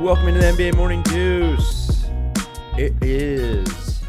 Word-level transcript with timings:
Welcome 0.00 0.28
into 0.28 0.40
the 0.40 0.46
NBA 0.46 0.76
Morning 0.76 1.02
Deuce. 1.02 2.06
It 2.78 2.94
is 3.02 4.00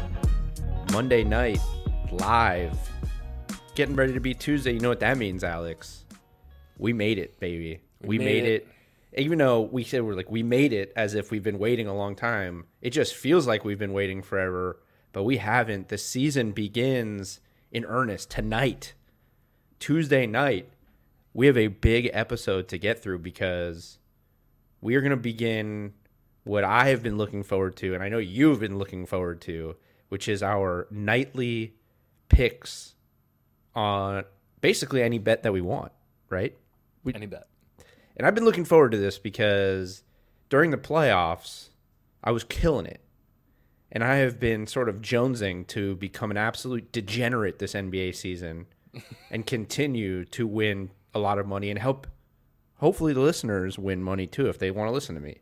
Monday 0.90 1.22
night 1.22 1.60
live. 2.10 2.78
Getting 3.74 3.94
ready 3.94 4.14
to 4.14 4.18
be 4.18 4.32
Tuesday. 4.32 4.72
You 4.72 4.80
know 4.80 4.88
what 4.88 5.00
that 5.00 5.18
means, 5.18 5.44
Alex? 5.44 6.06
We 6.78 6.94
made 6.94 7.18
it, 7.18 7.38
baby. 7.40 7.82
We, 8.00 8.16
made 8.16 8.24
made, 8.24 8.44
it. 8.44 8.68
it. 9.12 9.20
Even 9.20 9.36
though 9.36 9.60
we 9.60 9.84
said 9.84 10.02
we're 10.02 10.14
like 10.14 10.30
we 10.30 10.42
made 10.42 10.72
it 10.72 10.94
as 10.96 11.14
if 11.14 11.30
we've 11.30 11.42
been 11.42 11.58
waiting 11.58 11.86
a 11.88 11.94
long 11.94 12.16
time. 12.16 12.64
It 12.80 12.90
just 12.90 13.14
feels 13.14 13.46
like 13.46 13.62
we've 13.62 13.78
been 13.78 13.92
waiting 13.92 14.22
forever, 14.22 14.80
but 15.12 15.24
we 15.24 15.36
haven't. 15.36 15.88
The 15.88 15.98
season 15.98 16.52
begins 16.52 17.38
in 17.70 17.84
earnest 17.84 18.30
tonight. 18.30 18.94
Tuesday 19.78 20.26
night. 20.26 20.70
We 21.34 21.48
have 21.48 21.58
a 21.58 21.66
big 21.66 22.08
episode 22.14 22.68
to 22.68 22.78
get 22.78 23.02
through 23.02 23.18
because 23.18 23.98
we 24.82 24.94
are 24.96 25.00
going 25.00 25.10
to 25.10 25.16
begin 25.16 25.94
what 26.44 26.64
I 26.64 26.88
have 26.88 27.02
been 27.02 27.16
looking 27.16 27.42
forward 27.42 27.76
to, 27.76 27.94
and 27.94 28.02
I 28.02 28.08
know 28.10 28.18
you've 28.18 28.60
been 28.60 28.76
looking 28.76 29.06
forward 29.06 29.40
to, 29.42 29.76
which 30.10 30.28
is 30.28 30.42
our 30.42 30.88
nightly 30.90 31.74
picks 32.28 32.94
on 33.74 34.24
basically 34.60 35.02
any 35.02 35.18
bet 35.18 35.44
that 35.44 35.52
we 35.52 35.60
want, 35.60 35.92
right? 36.28 36.56
We, 37.04 37.14
Any 37.14 37.26
bet. 37.26 37.46
and 38.16 38.26
I've 38.26 38.34
been 38.34 38.44
looking 38.44 38.64
forward 38.64 38.92
to 38.92 38.98
this 38.98 39.18
because 39.18 40.02
during 40.50 40.70
the 40.70 40.76
playoffs, 40.76 41.70
I 42.22 42.30
was 42.30 42.44
killing 42.44 42.86
it. 42.86 43.00
And 43.90 44.02
I 44.02 44.16
have 44.16 44.40
been 44.40 44.66
sort 44.66 44.88
of 44.88 45.02
jonesing 45.02 45.66
to 45.68 45.96
become 45.96 46.30
an 46.30 46.36
absolute 46.36 46.92
degenerate 46.92 47.58
this 47.58 47.74
NBA 47.74 48.14
season 48.14 48.66
and 49.30 49.46
continue 49.46 50.24
to 50.26 50.46
win 50.46 50.90
a 51.14 51.18
lot 51.18 51.38
of 51.38 51.46
money 51.46 51.68
and 51.70 51.78
help 51.78 52.06
hopefully 52.82 53.12
the 53.12 53.20
listeners 53.20 53.78
win 53.78 54.02
money 54.02 54.26
too 54.26 54.48
if 54.48 54.58
they 54.58 54.70
want 54.70 54.88
to 54.88 54.92
listen 54.92 55.14
to 55.14 55.20
me. 55.20 55.38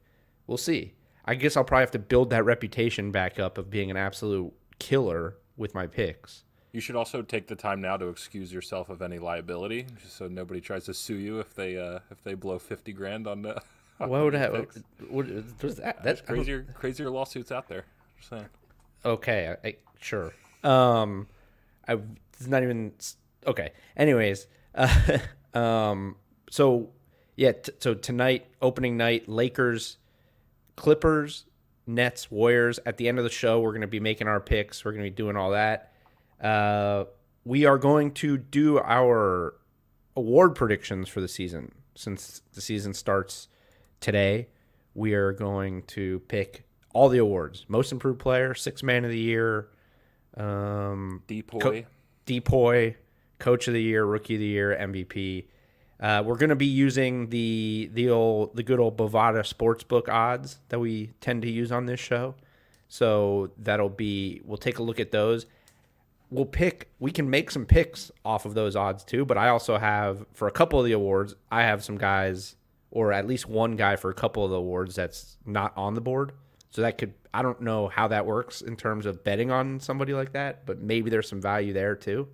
We'll 0.47 0.59
see. 0.59 0.93
I 1.25 1.35
guess 1.35 1.57
I'll 1.57 1.65
probably 1.65 1.83
have 1.83 1.91
to 1.93 1.99
build 1.99 2.29
that 2.31 2.45
reputation 2.45 3.11
back 3.11 3.39
up 3.39 3.57
of 3.57 3.71
being 3.71 3.91
an 3.91 3.97
absolute 3.97 4.53
killer 4.79 5.37
with 5.57 5.75
my 5.75 5.87
picks. 5.87 6.45
You 6.73 6.81
should 6.81 6.97
also 6.97 7.23
take 7.23 7.49
the 7.49 7.57
time 7.57 7.81
now 7.81 7.97
to 7.97 8.09
excuse 8.09 8.53
yourself 8.53 8.91
of 8.91 9.01
any 9.01 9.19
liability, 9.19 9.87
just 10.03 10.17
so 10.17 10.29
nobody 10.29 10.61
tries 10.61 10.85
to 10.85 10.95
sue 10.95 11.17
you 11.17 11.41
if 11.41 11.55
they 11.55 11.79
uh, 11.79 12.01
if 12.11 12.23
they 12.23 12.35
blow 12.35 12.59
fifty 12.59 12.93
grand 12.93 13.27
on 13.27 13.43
What 13.99 14.11
would 14.11 14.35
have, 14.35 14.67
what, 15.11 15.27
was 15.63 15.77
that? 15.77 16.03
That's 16.05 16.21
crazier 16.21 16.67
crazier 16.75 17.11
lawsuits 17.11 17.51
out 17.51 17.69
there. 17.69 17.85
Just 18.19 18.31
saying. 18.31 18.47
okay 19.05 19.57
I, 19.65 19.69
I, 19.69 19.77
sure 19.99 20.33
um 20.63 21.27
i 21.89 21.95
it's 22.35 22.47
not 22.47 22.63
even 22.63 22.93
okay 23.47 23.73
anyways 23.97 24.47
uh, 24.75 25.19
um 25.55 26.17
so 26.51 26.91
yeah 27.41 27.53
t- 27.53 27.73
so 27.79 27.95
tonight 27.95 28.47
opening 28.61 28.99
night 28.99 29.27
lakers 29.29 29.97
clippers 30.77 31.47
nets 31.87 32.31
warriors. 32.31 32.79
At 32.85 32.99
the 32.99 33.09
end 33.09 33.19
of 33.19 33.25
the 33.25 33.31
show 33.31 33.61
we're 33.61 33.71
going 33.73 33.81
to 33.81 33.87
be 33.87 33.99
making 33.99 34.29
our 34.29 34.41
picks. 34.41 34.85
We're 34.85 34.93
going 34.93 35.05
to 35.05 35.11
be 35.11 35.17
doing 35.17 35.37
all 35.37 35.51
that. 35.51 35.93
Uh 36.41 37.05
we 37.45 37.65
are 37.65 37.79
going 37.79 38.13
to 38.13 38.37
do 38.37 38.79
our 38.79 39.55
award 40.15 40.55
predictions 40.55 41.09
for 41.09 41.23
the 41.23 41.29
season. 41.29 41.73
Since 41.95 42.43
the 42.53 42.61
season 42.61 42.93
starts 42.93 43.49
today 44.01 44.49
we 44.95 45.15
are 45.15 45.33
going 45.33 45.83
to 45.85 46.21
pick 46.29 46.65
all 46.93 47.09
the 47.09 47.19
awards. 47.19 47.65
Most 47.69 47.91
improved 47.91 48.19
player 48.21 48.55
six 48.55 48.83
man 48.83 49.05
of 49.05 49.11
the 49.11 49.19
year 49.19 49.69
um 50.37 51.23
Depoy. 51.27 51.87
depoy 52.27 52.97
coach 53.39 53.67
of 53.67 53.73
the 53.75 53.83
year 53.83 54.05
rookie 54.05 54.35
of 54.35 54.41
the 54.41 54.47
year 54.47 54.77
mvp 54.79 55.47
uh, 56.01 56.23
we're 56.25 56.37
going 56.37 56.51
to 56.51 56.57
be 56.57 56.67
using 56.67 57.29
the 57.29 57.91
the 57.93 58.09
old 58.09 58.57
the 58.57 58.63
good 58.63 58.81
old 58.81 58.97
bovada 58.97 59.41
sportsbook 59.41 60.09
odds 60.09 60.59
that 60.71 60.79
we 60.79 61.11
tend 61.21 61.43
to 61.43 61.51
use 61.51 61.71
on 61.71 61.87
this 61.87 62.01
show. 62.01 62.35
So 62.89 63.51
that'll 63.59 63.91
be 63.91 64.41
we'll 64.45 64.57
take 64.57 64.79
a 64.79 64.83
look 64.83 64.99
at 64.99 65.11
those. 65.11 65.47
We'll 66.31 66.47
pick 66.47 66.89
we 66.99 67.11
can 67.11 67.29
make 67.29 67.51
some 67.51 67.67
picks 67.67 68.11
off 68.25 68.47
of 68.47 68.55
those 68.55 68.77
odds 68.77 69.03
too 69.03 69.25
but 69.25 69.37
i 69.37 69.49
also 69.49 69.77
have 69.79 70.25
for 70.33 70.47
a 70.47 70.53
couple 70.53 70.79
of 70.79 70.87
the 70.87 70.93
awards 70.93 71.35
i 71.51 71.63
have 71.63 71.83
some 71.83 71.99
guys 71.99 72.55
or 72.93 73.13
at 73.13 73.27
least 73.27 73.49
one 73.49 73.75
guy 73.75 73.97
for 73.97 74.11
a 74.11 74.15
couple 74.15 74.45
of 74.45 74.51
the 74.51 74.57
awards 74.57 74.95
that's 74.95 75.37
not 75.45 75.73
on 75.77 75.95
the 75.95 76.01
board. 76.01 76.33
So 76.71 76.83
that 76.83 76.99
could 76.99 77.15
i 77.35 77.43
don't 77.43 77.61
know 77.61 77.89
how 77.89 78.09
that 78.09 78.27
works 78.27 78.63
in 78.63 78.77
terms 78.77 79.07
of 79.07 79.25
betting 79.25 79.51
on 79.51 79.81
somebody 79.81 80.15
like 80.15 80.33
that 80.33 80.67
but 80.67 80.81
maybe 80.81 81.11
there's 81.11 81.29
some 81.29 81.41
value 81.41 81.73
there 81.73 81.97
too. 81.97 82.29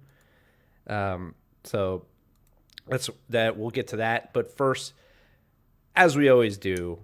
Um, 0.86 1.34
so 1.64 2.04
that's 2.88 3.10
that 3.28 3.56
we'll 3.56 3.70
get 3.70 3.88
to 3.88 3.96
that 3.96 4.32
but 4.32 4.56
first 4.56 4.92
as 5.94 6.16
we 6.16 6.28
always 6.28 6.58
do 6.58 6.98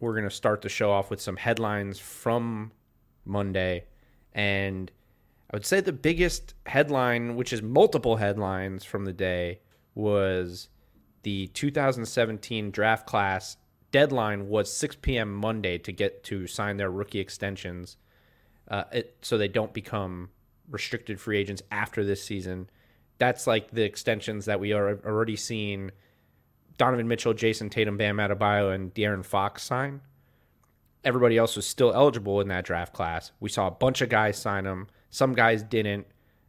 we're 0.00 0.12
going 0.12 0.28
to 0.28 0.34
start 0.34 0.60
the 0.62 0.68
show 0.68 0.90
off 0.90 1.10
with 1.10 1.20
some 1.20 1.36
headlines 1.36 1.98
from 1.98 2.72
monday 3.24 3.84
and 4.32 4.90
I 5.54 5.56
would 5.56 5.66
say 5.66 5.80
the 5.80 5.92
biggest 5.92 6.54
headline, 6.66 7.36
which 7.36 7.52
is 7.52 7.62
multiple 7.62 8.16
headlines 8.16 8.82
from 8.82 9.04
the 9.04 9.12
day, 9.12 9.60
was 9.94 10.68
the 11.22 11.46
2017 11.48 12.72
draft 12.72 13.06
class 13.06 13.56
deadline 13.92 14.48
was 14.48 14.72
6 14.72 14.96
p.m. 15.02 15.32
Monday 15.32 15.78
to 15.78 15.92
get 15.92 16.24
to 16.24 16.48
sign 16.48 16.76
their 16.76 16.90
rookie 16.90 17.20
extensions, 17.20 17.96
uh, 18.66 18.82
it, 18.92 19.16
so 19.22 19.38
they 19.38 19.46
don't 19.46 19.72
become 19.72 20.30
restricted 20.68 21.20
free 21.20 21.38
agents 21.38 21.62
after 21.70 22.04
this 22.04 22.24
season. 22.24 22.68
That's 23.18 23.46
like 23.46 23.70
the 23.70 23.82
extensions 23.82 24.46
that 24.46 24.60
we 24.60 24.72
are 24.72 24.98
already 25.04 25.36
seen. 25.36 25.92
Donovan 26.76 27.06
Mitchell, 27.06 27.34
Jayson 27.34 27.70
Tatum, 27.70 27.96
Bam 27.96 28.16
Adebayo, 28.16 28.74
and 28.74 28.92
De'Aaron 28.92 29.24
Fox 29.24 29.62
sign. 29.62 30.00
Everybody 31.04 31.36
else 31.36 31.54
was 31.54 31.66
still 31.66 31.92
eligible 31.92 32.40
in 32.40 32.48
that 32.48 32.64
draft 32.64 32.92
class. 32.92 33.30
We 33.38 33.48
saw 33.48 33.68
a 33.68 33.70
bunch 33.70 34.00
of 34.00 34.08
guys 34.08 34.36
sign 34.38 34.64
them. 34.64 34.88
Some 35.10 35.34
guys 35.34 35.62
didn't. 35.62 36.06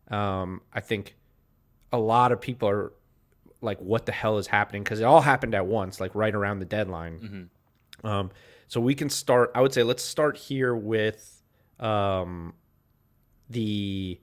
Um, 0.10 0.62
I 0.74 0.80
think 0.80 1.16
a 1.92 2.00
lot 2.00 2.32
of 2.32 2.42
people 2.42 2.70
are 2.70 2.94
like, 3.62 3.80
"What 3.80 4.06
the 4.06 4.12
hell 4.12 4.38
is 4.38 4.48
happening?" 4.48 4.84
Because 4.84 5.00
it 5.00 5.04
all 5.04 5.22
happened 5.22 5.54
at 5.54 5.68
once, 5.68 6.00
like 6.00 6.16
right 6.16 6.34
around 6.34 6.60
the 6.60 6.66
deadline. 6.66 7.50
Um, 8.04 8.32
so 8.68 8.80
we 8.82 8.96
can 8.96 9.10
start. 9.10 9.52
I 9.54 9.62
would 9.62 9.74
say 9.74 9.84
let's 9.84 10.04
start 10.04 10.38
here 10.38 10.76
with 10.76 11.42
um, 11.80 12.54
the. 13.50 14.20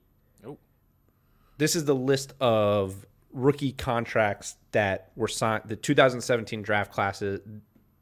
This 1.63 1.77
is 1.77 1.85
the 1.85 1.95
list 1.95 2.33
of 2.41 3.07
rookie 3.33 3.71
contracts 3.71 4.57
that 4.73 5.13
were 5.15 5.29
signed. 5.29 5.63
The 5.67 5.77
2017 5.77 6.61
draft 6.61 6.91
classes 6.91 7.39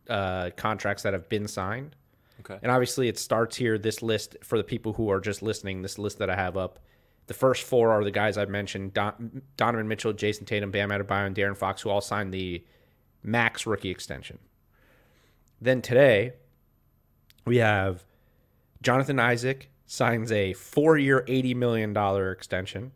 uh, 0.09 0.49
contracts 0.57 1.03
that 1.03 1.13
have 1.13 1.29
been 1.29 1.47
signed. 1.47 1.95
Okay. 2.41 2.59
And 2.63 2.73
obviously, 2.73 3.07
it 3.09 3.19
starts 3.19 3.57
here. 3.57 3.77
This 3.77 4.01
list 4.01 4.39
for 4.43 4.57
the 4.57 4.65
people 4.65 4.95
who 4.95 5.11
are 5.11 5.21
just 5.21 5.43
listening. 5.43 5.83
This 5.83 5.99
list 5.99 6.21
that 6.21 6.31
I 6.31 6.37
have 6.37 6.57
up. 6.57 6.79
The 7.27 7.35
first 7.35 7.65
four 7.65 7.91
are 7.91 8.03
the 8.03 8.11
guys 8.11 8.39
I've 8.39 8.49
mentioned: 8.49 8.95
Don, 8.95 9.43
Donovan 9.59 9.87
Mitchell, 9.89 10.15
Jayson 10.15 10.47
Tatum, 10.47 10.71
Bam 10.71 10.89
Adebayo, 10.89 11.27
and 11.27 11.37
De'Aaron 11.37 11.55
Fox, 11.55 11.83
who 11.83 11.91
all 11.91 12.01
signed 12.01 12.33
the 12.33 12.65
max 13.23 13.67
rookie 13.67 13.91
extension. 13.91 14.39
Then 15.61 15.83
today, 15.83 16.33
we 17.45 17.59
have 17.59 18.07
Jonathan 18.81 19.19
Isaac 19.19 19.69
signs 19.85 20.33
a 20.33 20.55
four-year, 20.55 21.27
eighty 21.29 21.53
million 21.53 21.93
dollar 21.93 22.33
extension. 22.33 22.93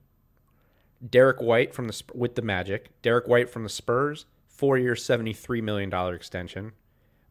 Derrick 1.08 1.40
White 1.40 1.74
from 1.74 1.88
the 1.88 2.02
with 2.14 2.34
the 2.34 2.42
Magic. 2.42 2.90
Derrick 3.02 3.28
White 3.28 3.50
from 3.50 3.62
the 3.62 3.68
Spurs, 3.68 4.26
four-year, 4.46 4.96
seventy-three 4.96 5.60
million 5.60 5.90
dollar 5.90 6.14
extension. 6.14 6.72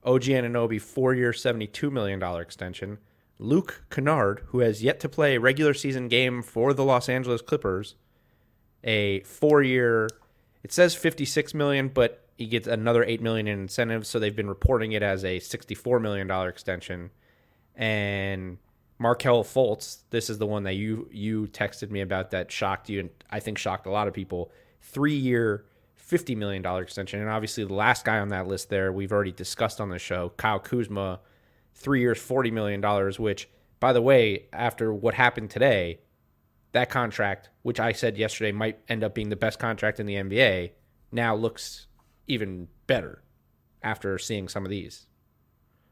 OG 0.06 0.24
Anunoby, 0.24 0.82
four-year, 0.82 1.32
$72 1.32 1.92
million 1.92 2.22
extension. 2.42 2.98
Luke 3.40 3.84
Kennard, 3.90 4.44
who 4.48 4.60
has 4.60 4.84
yet 4.84 5.00
to 5.00 5.10
play 5.10 5.36
a 5.36 5.40
regular 5.40 5.74
season 5.74 6.08
game 6.08 6.42
for 6.42 6.74
the 6.74 6.84
Los 6.84 7.10
Angeles 7.10 7.42
Clippers, 7.42 7.96
a 8.84 9.22
four-year, 9.22 10.10
it 10.62 10.72
says 10.72 10.94
56 10.96 11.54
million, 11.54 11.88
but 11.88 12.28
he 12.38 12.48
gets 12.48 12.68
another 12.68 13.04
8 13.04 13.22
million 13.22 13.48
in 13.48 13.60
incentives, 13.60 14.08
so 14.08 14.20
they've 14.20 14.36
been 14.36 14.50
reporting 14.50 14.92
it 14.92 15.04
as 15.04 15.24
a 15.24 15.40
64 15.40 16.00
million 16.00 16.28
dollar 16.28 16.50
extension. 16.50 17.12
And 17.76 18.58
Markelle 19.04 19.44
Fultz, 19.44 19.98
this 20.12 20.30
is 20.30 20.38
the 20.38 20.48
one 20.48 20.64
that 20.64 20.76
you 20.76 21.10
you 21.12 21.48
texted 21.48 21.92
me 21.92 22.00
about 22.00 22.32
that 22.32 22.50
shocked 22.50 22.90
you 22.90 23.02
and 23.02 23.10
I 23.30 23.42
think 23.42 23.58
shocked 23.58 23.86
a 23.86 23.92
lot 23.92 24.08
of 24.08 24.14
people. 24.14 24.50
3-year 24.94 25.66
$50 26.10 26.38
million 26.38 26.66
extension. 26.82 27.20
And 27.20 27.30
obviously, 27.30 27.66
the 27.66 27.74
last 27.74 28.06
guy 28.06 28.20
on 28.20 28.30
that 28.30 28.48
list 28.48 28.70
there, 28.70 28.94
we've 28.94 29.12
already 29.12 29.34
discussed 29.34 29.82
on 29.82 29.90
the 29.90 30.00
show, 30.00 30.32
Kyle 30.38 30.60
Kuzma, 30.60 31.20
three 31.74 32.00
years, 32.00 32.18
$40 32.18 32.54
million, 32.54 32.82
which, 33.18 33.50
by 33.82 33.92
the 33.92 34.02
way, 34.02 34.46
after 34.54 34.94
what 34.94 35.16
happened 35.16 35.50
today, 35.50 36.00
that 36.72 36.90
contract, 36.90 37.50
which 37.62 37.82
I 37.82 37.92
said 37.92 38.18
yesterday 38.18 38.54
might 38.54 38.80
end 38.88 39.04
up 39.04 39.14
being 39.14 39.30
the 39.30 39.36
best 39.36 39.60
contract 39.60 40.00
in 40.00 40.06
the 40.06 40.16
NBA, 40.16 40.72
now 41.12 41.36
looks 41.36 41.88
even 42.28 42.70
better 42.88 43.22
after 43.82 44.18
seeing 44.18 44.48
some 44.48 44.64
of 44.64 44.70
these. 44.70 45.08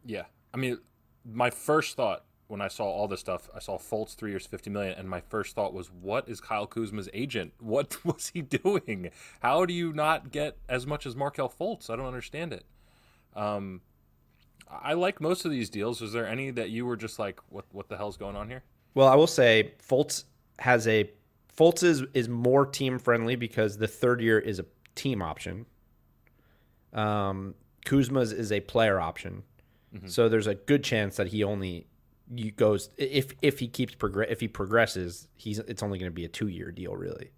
Yeah. 0.05 0.23
I 0.53 0.57
mean, 0.57 0.79
my 1.25 1.49
first 1.49 1.97
thought 1.97 2.23
when 2.51 2.59
I 2.59 2.68
saw 2.68 2.83
all 2.83 3.07
this 3.07 3.21
stuff, 3.21 3.50
I 3.56 3.59
saw 3.59 3.77
Fultz 3.77 4.13
three 4.13 4.31
years, 4.31 4.45
fifty 4.45 4.69
million, 4.69 4.94
and 5.00 5.09
my 5.09 5.21
first 5.21 5.56
thought 5.56 5.74
was, 5.74 5.89
"What 5.89 6.27
is 6.27 6.42
Kyle 6.42 6.68
Kuzma's 6.68 7.09
agent? 7.13 7.53
What 7.62 8.03
was 8.06 8.31
he 8.33 8.42
doing? 8.42 9.09
How 9.39 9.65
do 9.65 9.74
you 9.74 9.94
not 9.94 10.31
get 10.31 10.57
as 10.68 10.86
much 10.86 11.06
as 11.06 11.15
Markelle 11.15 11.50
Fultz? 11.50 11.89
I 11.89 11.95
don't 11.95 12.06
understand 12.06 12.51
it." 12.51 12.65
Um, 13.38 13.80
I 14.69 14.94
like 14.94 15.21
most 15.21 15.45
of 15.45 15.51
these 15.51 15.69
deals. 15.69 16.01
Was 16.01 16.12
there 16.12 16.27
any 16.27 16.51
that 16.51 16.69
you 16.69 16.86
were 16.86 16.98
just 16.98 17.18
like, 17.19 17.39
what 17.48 17.63
what 17.71 17.88
the 17.88 17.95
hell's 17.95 18.18
going 18.18 18.36
on 18.36 18.50
here? 18.50 18.63
Well, 18.95 19.07
I 19.07 19.15
will 19.15 19.27
say 19.27 19.71
Fultz 19.81 20.25
has 20.59 20.89
a 20.89 21.09
Fultz 21.57 21.83
is, 21.83 22.04
is 22.13 22.27
more 22.27 22.65
team 22.65 23.00
friendly 23.00 23.38
because 23.38 23.77
the 23.77 23.88
third 23.88 24.19
year 24.19 24.38
is 24.38 24.59
a 24.59 24.65
team 24.95 25.21
option. 25.21 25.65
Um, 26.92 27.56
Kuzma's 27.86 28.33
is 28.33 28.51
a 28.51 28.59
player 28.59 29.00
option, 29.00 29.44
so 30.06 30.27
there's 30.27 30.47
a 30.47 30.56
good 30.56 30.83
chance 30.83 31.15
that 31.15 31.27
he 31.27 31.44
only 31.45 31.88
you 32.33 32.51
goes 32.51 32.89
if 32.98 33.33
if 33.42 33.60
he 33.60 33.68
keeps 33.68 33.94
progress 33.95 34.30
if 34.31 34.39
he 34.39 34.48
progresses 34.48 35.28
he's 35.36 35.60
it's 35.60 35.83
only 35.83 36.00
going 36.00 36.10
to 36.10 36.16
be 36.16 36.25
a 36.25 36.30
two 36.30 36.48
year 36.48 36.72
deal 36.72 36.95
really. 36.95 37.31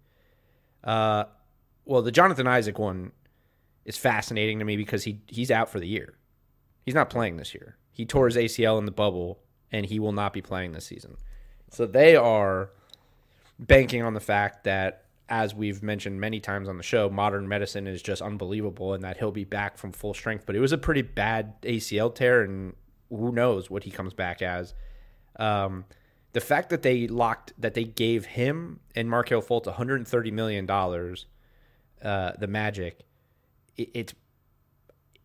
Uh, 0.82 1.24
well, 1.84 2.02
the 2.02 2.12
Jonathan 2.12 2.46
Isaac 2.46 2.78
one 2.78 3.12
is 3.84 3.96
fascinating 3.96 4.58
to 4.58 4.64
me 4.64 4.76
because 4.76 5.04
he 5.04 5.20
he's 5.26 5.50
out 5.50 5.68
for 5.68 5.80
the 5.80 5.86
year. 5.88 6.14
He's 6.84 6.94
not 6.94 7.10
playing 7.10 7.36
this 7.36 7.54
year. 7.54 7.76
He 7.90 8.04
tore 8.04 8.26
his 8.26 8.36
ACL 8.36 8.78
in 8.78 8.84
the 8.84 8.92
bubble, 8.92 9.40
and 9.70 9.86
he 9.86 9.98
will 9.98 10.12
not 10.12 10.32
be 10.32 10.42
playing 10.42 10.72
this 10.72 10.84
season. 10.84 11.16
So 11.70 11.86
they 11.86 12.16
are 12.16 12.70
banking 13.58 14.02
on 14.02 14.14
the 14.14 14.20
fact 14.20 14.64
that, 14.64 15.04
as 15.28 15.54
we've 15.54 15.82
mentioned 15.82 16.20
many 16.20 16.40
times 16.40 16.68
on 16.68 16.76
the 16.76 16.82
show, 16.82 17.08
modern 17.08 17.48
medicine 17.48 17.86
is 17.86 18.02
just 18.02 18.20
unbelievable, 18.20 18.94
and 18.94 19.02
that 19.04 19.16
he'll 19.16 19.30
be 19.30 19.44
back 19.44 19.78
from 19.78 19.92
full 19.92 20.12
strength. 20.14 20.44
But 20.46 20.56
it 20.56 20.60
was 20.60 20.72
a 20.72 20.78
pretty 20.78 21.02
bad 21.02 21.60
ACL 21.62 22.14
tear, 22.14 22.42
and 22.42 22.74
who 23.16 23.32
knows 23.32 23.70
what 23.70 23.84
he 23.84 23.90
comes 23.90 24.14
back 24.14 24.42
as. 24.42 24.74
Um, 25.36 25.84
the 26.32 26.40
fact 26.40 26.70
that 26.70 26.82
they 26.82 27.06
locked 27.06 27.52
that 27.58 27.74
they 27.74 27.84
gave 27.84 28.26
him 28.26 28.80
and 28.94 29.08
Markelle 29.08 29.42
Fultz 29.42 29.66
130 29.66 30.30
million 30.30 30.66
dollars, 30.66 31.26
uh, 32.02 32.32
the 32.38 32.46
Magic, 32.48 33.00
it, 33.76 33.90
it's 33.94 34.14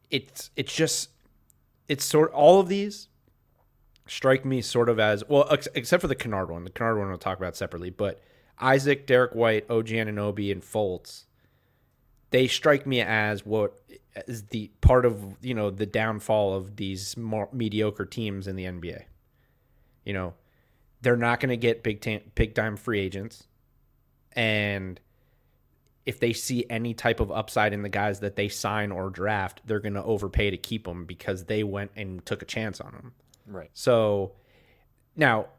it's 0.10 0.52
it's 0.56 0.74
just 0.74 1.10
it's 1.88 2.06
sort 2.06 2.32
all 2.32 2.60
of 2.60 2.68
these 2.68 3.08
strike 4.08 4.44
me 4.44 4.62
sort 4.62 4.90
of 4.90 5.00
as 5.00 5.24
well, 5.28 5.48
ex- 5.52 5.68
except 5.76 6.02
for 6.02 6.08
the 6.08 6.16
Kennard 6.16 6.50
one. 6.50 6.64
The 6.64 6.70
Kennard 6.70 6.98
one 6.98 7.10
we'll 7.10 7.18
talk 7.18 7.38
about 7.38 7.56
separately, 7.56 7.90
but 7.90 8.22
Isaac, 8.60 9.06
Derrick 9.06 9.34
White, 9.34 9.70
OG 9.70 9.88
Anunoby, 9.88 10.52
and 10.52 10.62
Fultz, 10.62 11.26
they 12.32 12.48
strike 12.48 12.86
me 12.86 13.02
as 13.02 13.46
what 13.46 13.82
is 14.28 14.44
the 14.48 14.72
part 14.82 15.06
of 15.06 15.38
you 15.42 15.54
know 15.54 15.70
the 15.70 15.86
downfall 15.86 16.54
of 16.54 16.76
these 16.76 17.18
more 17.18 17.50
mediocre 17.52 18.06
teams 18.06 18.48
in 18.48 18.56
the 18.56 18.66
NBA. 18.66 19.04
You 20.06 20.14
know, 20.14 20.34
they're 21.02 21.18
not 21.18 21.40
going 21.40 21.50
to 21.50 21.58
get 21.58 21.84
big 21.84 22.02
time 22.02 22.22
big 22.36 22.56
time 22.56 22.78
free 22.78 23.00
agents, 23.00 23.48
and 24.34 25.00
if 26.06 26.20
they 26.20 26.34
see 26.34 26.66
any 26.72 26.94
type 26.94 27.20
of 27.20 27.32
upside 27.32 27.72
in 27.72 27.84
the 27.84 27.90
guys 27.90 28.20
that 28.22 28.36
they 28.36 28.50
sign 28.50 28.92
or 28.92 29.12
draft, 29.12 29.62
they're 29.66 29.80
going 29.80 29.94
to 29.94 30.04
overpay 30.04 30.50
to 30.50 30.58
keep 30.58 30.86
them 30.86 31.06
because 31.06 31.46
they 31.46 31.64
went 31.64 31.92
and 31.96 32.26
took 32.26 32.42
a 32.42 32.46
chance 32.46 32.82
on 32.82 32.92
them. 32.94 33.14
Right. 33.46 33.70
So 33.74 34.32
now, 35.16 35.50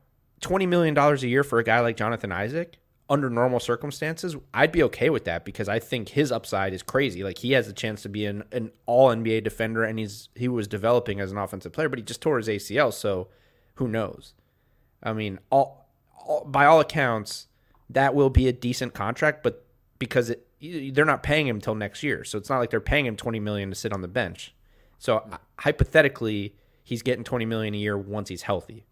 $20 0.40 0.66
million 0.66 0.98
a 0.98 1.14
year 1.18 1.44
for 1.44 1.60
a 1.60 1.64
guy 1.64 1.78
like 1.78 1.96
Jonathan 1.96 2.32
Isaac, 2.32 2.78
under 3.10 3.28
normal 3.28 3.58
circumstances, 3.58 4.36
I'd 4.54 4.70
be 4.70 4.84
okay 4.84 5.10
with 5.10 5.24
that 5.24 5.44
because 5.44 5.68
I 5.68 5.80
think 5.80 6.10
his 6.10 6.30
upside 6.30 6.72
is 6.72 6.82
crazy. 6.82 7.24
Like 7.24 7.38
he 7.38 7.52
has 7.52 7.66
a 7.66 7.72
chance 7.72 8.02
to 8.02 8.08
be 8.08 8.24
an, 8.24 8.44
an 8.52 8.70
all 8.86 9.08
NBA 9.08 9.42
defender 9.42 9.82
and 9.82 9.98
he's 9.98 10.28
he 10.36 10.46
was 10.46 10.68
developing 10.68 11.18
as 11.18 11.32
an 11.32 11.36
offensive 11.36 11.72
player, 11.72 11.88
but 11.88 11.98
he 11.98 12.04
just 12.04 12.22
tore 12.22 12.38
his 12.38 12.46
ACL, 12.46 12.94
so 12.94 13.26
who 13.74 13.88
knows? 13.88 14.34
I 15.02 15.12
mean, 15.12 15.40
all, 15.50 15.88
all 16.16 16.44
by 16.44 16.66
all 16.66 16.78
accounts, 16.78 17.48
that 17.90 18.14
will 18.14 18.30
be 18.30 18.46
a 18.46 18.52
decent 18.52 18.94
contract, 18.94 19.42
but 19.42 19.66
because 19.98 20.30
it, 20.30 20.46
they're 20.94 21.04
not 21.04 21.24
paying 21.24 21.48
him 21.48 21.56
until 21.56 21.74
next 21.74 22.04
year, 22.04 22.22
so 22.22 22.38
it's 22.38 22.48
not 22.48 22.58
like 22.58 22.70
they're 22.70 22.80
paying 22.80 23.06
him 23.06 23.16
20 23.16 23.40
million 23.40 23.70
to 23.70 23.74
sit 23.74 23.92
on 23.92 24.02
the 24.02 24.08
bench. 24.08 24.54
So 24.98 25.16
uh, 25.16 25.38
hypothetically, 25.58 26.54
he's 26.84 27.02
getting 27.02 27.24
20 27.24 27.44
million 27.44 27.74
a 27.74 27.78
year 27.78 27.98
once 27.98 28.28
he's 28.28 28.42
healthy. 28.42 28.86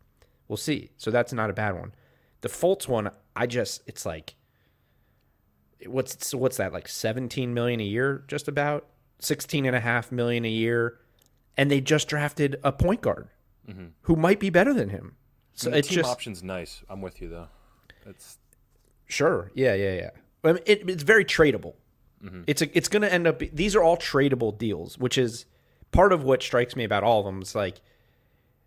We'll 0.49 0.57
see. 0.57 0.91
So 0.97 1.13
that's 1.13 1.33
not 1.33 1.51
a 1.51 1.53
bad 1.53 1.77
one. 1.77 1.93
The 2.41 2.49
Fultz 2.49 2.89
one, 2.89 3.11
I 3.35 3.47
just 3.47 3.83
it's 3.87 4.07
like 4.07 4.35
what's 5.87 6.35
what's 6.35 6.57
that 6.57 6.73
like 6.73 6.89
17 6.89 7.55
million 7.55 7.79
a 7.79 7.85
year 7.85 8.25
just 8.27 8.49
about 8.49 8.87
16 9.21 9.65
and 9.65 9.77
a 9.77 9.81
half 9.81 10.11
million 10.11 10.45
a 10.45 10.51
year 10.51 10.99
and 11.57 11.71
they 11.71 11.81
just 11.81 12.09
drafted 12.09 12.57
a 12.65 12.73
point 12.73 13.01
guard 13.01 13.29
mm-hmm. 13.69 13.87
who 14.03 14.17
might 14.17 14.41
be 14.41 14.51
better 14.51 14.75
than 14.75 14.89
him. 14.89 15.15
So 15.55 15.69
I 15.69 15.73
mean, 15.73 15.79
it's 15.79 15.89
team 15.89 15.97
just 15.97 16.11
option's 16.11 16.43
nice. 16.43 16.83
I'm 16.89 17.01
with 17.01 17.21
you 17.21 17.29
though. 17.29 17.49
It's 18.07 18.39
Sure. 19.09 19.51
Yeah, 19.55 19.75
yeah, 19.75 19.95
yeah. 19.95 20.11
I 20.45 20.53
mean, 20.53 20.63
it, 20.67 20.89
it's 20.89 21.03
very 21.03 21.25
tradable. 21.25 21.75
Mm-hmm. 22.23 22.43
It's 22.47 22.63
a, 22.63 22.77
it's 22.77 22.89
going 22.89 23.03
to 23.03 23.13
end 23.13 23.27
up. 23.27 23.43
These 23.53 23.75
are 23.75 23.83
all 23.83 23.97
tradable 23.97 24.57
deals, 24.57 24.99
which 24.99 25.19
is 25.19 25.47
part 25.91 26.13
of 26.13 26.23
what 26.23 26.43
strikes 26.43 26.77
me 26.77 26.85
about 26.85 27.03
all 27.03 27.21
of 27.21 27.27
them. 27.27 27.41
It's 27.41 27.55
like, 27.55 27.81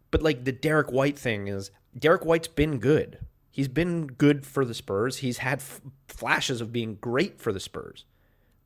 but 0.09 0.21
like 0.21 0.43
the 0.43 0.51
Derrick 0.51 0.91
White 0.91 1.17
thing 1.17 1.47
is 1.47 1.71
Derrick 1.97 2.25
White's 2.25 2.47
been 2.47 2.79
good. 2.79 3.19
He's 3.51 3.67
been 3.67 4.07
good 4.07 4.45
for 4.45 4.63
the 4.65 4.73
Spurs. 4.73 5.17
He's 5.17 5.39
had 5.39 5.59
f- 5.59 5.81
flashes 6.07 6.61
of 6.61 6.71
being 6.71 6.95
great 6.95 7.39
for 7.41 7.51
the 7.51 7.59
Spurs, 7.59 8.05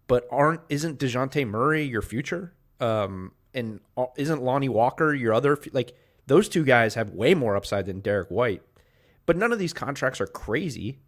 but 0.08 0.28
aren't 0.32 0.62
isn't 0.70 1.00
Dejounte 1.00 1.48
Murray 1.48 1.84
your 1.84 2.02
future? 2.04 2.54
Um, 2.80 3.32
and 3.54 3.80
isn't 4.18 4.42
Lonnie 4.44 4.70
Walker 4.70 5.14
your 5.14 5.34
other? 5.34 5.54
f- 5.54 5.74
Like 5.74 5.96
those 6.28 6.48
two 6.50 6.64
guys 6.64 6.94
have 6.96 7.10
way 7.12 7.34
more 7.34 7.56
upside 7.56 7.86
than 7.88 8.00
Derrick 8.02 8.30
White, 8.30 8.62
but 9.26 9.36
none 9.38 9.52
of 9.52 9.60
these 9.60 9.74
contracts 9.74 10.22
are 10.22 10.28
crazy 10.28 11.00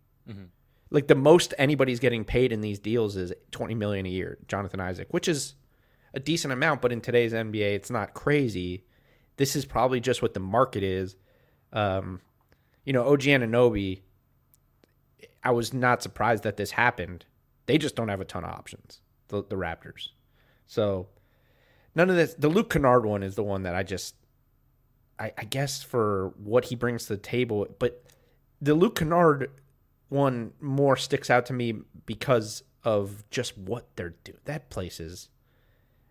like 0.90 1.08
the 1.08 1.16
most 1.16 1.54
anybody's 1.58 2.00
getting 2.02 2.26
paid 2.26 2.52
in 2.52 2.60
these 2.62 2.80
deals 2.80 3.16
is 3.16 3.32
20 3.52 3.76
million 3.76 4.06
a 4.06 4.10
year 4.10 4.38
jonathan 4.50 4.82
isaac 4.82 5.08
which 5.12 5.30
is 5.30 5.56
a 6.14 6.20
decent 6.20 6.52
amount 6.52 6.82
but 6.82 6.92
in 6.92 7.00
today's 7.00 7.32
nba 7.32 7.62
it's 7.76 7.90
not 7.90 8.14
crazy 8.14 8.84
this 9.38 9.56
is 9.56 9.64
probably 9.66 10.02
just 10.02 10.22
what 10.22 10.34
the 10.34 10.40
market 10.42 10.84
is 10.84 11.16
um, 11.72 12.20
you 12.88 12.94
know 12.94 13.04
og 13.04 13.20
Anunoby, 13.20 14.02
i 15.44 15.52
was 15.52 15.74
not 15.74 16.02
surprised 16.02 16.44
that 16.44 16.58
this 16.58 16.72
happened 16.72 17.26
they 17.66 17.78
just 17.78 17.96
don't 17.96 18.10
have 18.10 18.22
a 18.22 18.26
ton 18.26 18.44
of 18.44 18.50
options 18.50 19.02
the, 19.28 19.44
the 19.44 19.56
raptors 19.56 20.10
so 20.66 21.08
none 21.94 22.10
of 22.10 22.16
this 22.16 22.34
the 22.36 22.50
luke 22.50 22.70
kennard 22.70 23.06
one 23.06 23.22
is 23.22 23.36
the 23.36 23.44
one 23.44 23.64
that 23.64 23.76
i 23.76 23.84
just 23.84 24.16
I, 25.20 25.34
I 25.38 25.44
guess 25.46 25.84
for 25.84 26.34
what 26.38 26.66
he 26.66 26.76
brings 26.76 27.06
to 27.08 27.14
the 27.16 27.22
table 27.22 27.68
but 27.78 28.04
the 28.62 28.74
luke 28.74 28.96
kennard 28.96 29.52
one 30.10 30.54
more 30.62 30.96
sticks 30.96 31.30
out 31.30 31.46
to 31.48 31.54
me 31.54 31.82
because 32.06 32.64
of 32.84 33.30
just 33.30 33.58
what 33.58 33.88
they're 33.96 34.16
doing. 34.24 34.40
That 34.46 34.70
place 34.70 35.00
is, 35.00 35.30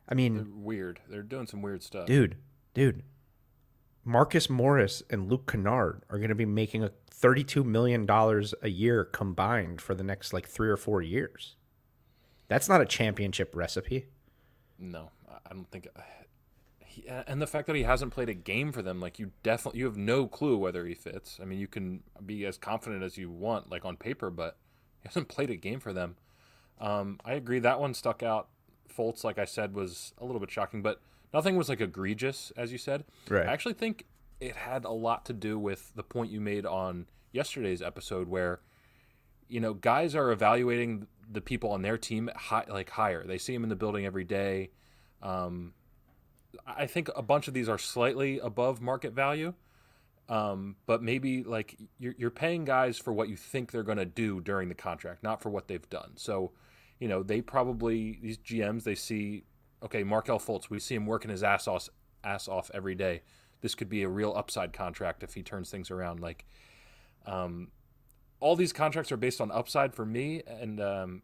I 0.08 0.14
they're 0.14 0.16
mean, 0.16 0.62
weird. 0.62 1.00
They're 1.08 1.22
doing 1.22 1.46
some 1.46 1.62
weird 1.62 1.82
stuff. 1.82 2.06
dude, 2.06 2.36
dude, 2.74 3.02
Marcus 4.08 4.48
Morris 4.48 5.02
and 5.10 5.28
Luke 5.28 5.50
Kennard 5.50 6.02
are 6.08 6.18
going 6.18 6.28
to 6.28 6.36
be 6.36 6.46
making 6.46 6.84
a 6.84 6.92
thirty-two 7.10 7.64
million 7.64 8.06
dollars 8.06 8.54
a 8.62 8.68
year 8.68 9.04
combined 9.04 9.80
for 9.80 9.96
the 9.96 10.04
next 10.04 10.32
like 10.32 10.46
three 10.46 10.68
or 10.68 10.76
four 10.76 11.02
years. 11.02 11.56
That's 12.46 12.68
not 12.68 12.80
a 12.80 12.86
championship 12.86 13.50
recipe. 13.54 14.06
No, 14.78 15.10
I- 15.28 15.52
don't 15.52 15.68
think. 15.72 15.88
He, 16.78 17.04
and 17.08 17.42
the 17.42 17.48
fact 17.48 17.66
that 17.66 17.74
he 17.74 17.82
hasn't 17.82 18.12
played 18.12 18.28
a 18.28 18.34
game 18.34 18.70
for 18.70 18.80
them, 18.80 19.00
like 19.00 19.18
you 19.18 19.32
definitely, 19.42 19.80
you 19.80 19.86
have 19.86 19.96
no 19.96 20.28
clue 20.28 20.56
whether 20.56 20.86
he 20.86 20.94
fits. 20.94 21.40
I 21.42 21.44
mean, 21.44 21.58
you 21.58 21.66
can 21.66 22.04
be 22.24 22.46
as 22.46 22.56
confident 22.56 23.02
as 23.02 23.18
you 23.18 23.28
want, 23.28 23.70
like 23.70 23.84
on 23.84 23.96
paper, 23.96 24.30
but 24.30 24.56
he 25.02 25.08
hasn't 25.08 25.26
played 25.28 25.50
a 25.50 25.56
game 25.56 25.80
for 25.80 25.92
them. 25.92 26.14
Um, 26.80 27.18
I 27.24 27.32
agree 27.32 27.58
that 27.58 27.80
one 27.80 27.92
stuck 27.92 28.22
out. 28.22 28.48
Fultz, 28.96 29.24
like 29.24 29.36
I 29.38 29.46
said, 29.46 29.74
was 29.74 30.14
a 30.18 30.24
little 30.24 30.40
bit 30.40 30.50
shocking, 30.50 30.80
but 30.80 31.02
nothing 31.32 31.56
was 31.56 31.68
like 31.68 31.80
egregious, 31.80 32.52
as 32.56 32.72
you 32.72 32.78
said. 32.78 33.04
Right. 33.28 33.46
I 33.46 33.52
actually 33.52 33.74
think 33.74 34.06
it 34.40 34.56
had 34.56 34.84
a 34.84 34.90
lot 34.90 35.24
to 35.26 35.32
do 35.32 35.58
with 35.58 35.92
the 35.94 36.02
point 36.02 36.30
you 36.30 36.40
made 36.40 36.66
on 36.66 37.06
yesterday's 37.32 37.82
episode, 37.82 38.28
where 38.28 38.60
you 39.48 39.60
know 39.60 39.74
guys 39.74 40.14
are 40.14 40.30
evaluating 40.30 41.06
the 41.30 41.40
people 41.40 41.70
on 41.70 41.82
their 41.82 41.98
team 41.98 42.30
high, 42.36 42.64
like 42.68 42.90
higher. 42.90 43.24
They 43.26 43.38
see 43.38 43.52
them 43.52 43.62
in 43.62 43.68
the 43.68 43.76
building 43.76 44.06
every 44.06 44.24
day. 44.24 44.70
Um, 45.22 45.74
I 46.66 46.86
think 46.86 47.10
a 47.14 47.22
bunch 47.22 47.48
of 47.48 47.54
these 47.54 47.68
are 47.68 47.78
slightly 47.78 48.38
above 48.38 48.80
market 48.80 49.12
value, 49.12 49.54
um, 50.28 50.76
but 50.86 51.02
maybe 51.02 51.42
like 51.42 51.76
you're, 51.98 52.14
you're 52.18 52.30
paying 52.30 52.64
guys 52.64 52.98
for 52.98 53.12
what 53.12 53.28
you 53.28 53.36
think 53.36 53.70
they're 53.70 53.82
going 53.82 53.98
to 53.98 54.04
do 54.04 54.40
during 54.40 54.68
the 54.68 54.74
contract, 54.74 55.22
not 55.22 55.42
for 55.42 55.50
what 55.50 55.68
they've 55.68 55.88
done. 55.88 56.12
So, 56.16 56.52
you 56.98 57.08
know, 57.08 57.22
they 57.22 57.40
probably 57.40 58.18
these 58.22 58.38
GMs 58.38 58.84
they 58.84 58.94
see, 58.94 59.44
okay, 59.82 60.04
Markelle 60.04 60.38
Fultz, 60.38 60.70
we 60.70 60.78
see 60.78 60.94
him 60.94 61.06
working 61.06 61.30
his 61.30 61.42
ass 61.42 61.68
off, 61.68 61.88
ass 62.24 62.48
off 62.48 62.70
every 62.74 62.94
day. 62.94 63.22
This 63.60 63.74
could 63.74 63.88
be 63.88 64.02
a 64.02 64.08
real 64.08 64.32
upside 64.36 64.72
contract 64.72 65.22
if 65.22 65.34
he 65.34 65.42
turns 65.42 65.70
things 65.70 65.90
around. 65.90 66.20
Like, 66.20 66.44
um, 67.26 67.68
all 68.40 68.56
these 68.56 68.72
contracts 68.72 69.10
are 69.12 69.16
based 69.16 69.40
on 69.40 69.50
upside 69.50 69.94
for 69.94 70.04
me, 70.04 70.42
and 70.46 70.80
um, 70.80 71.22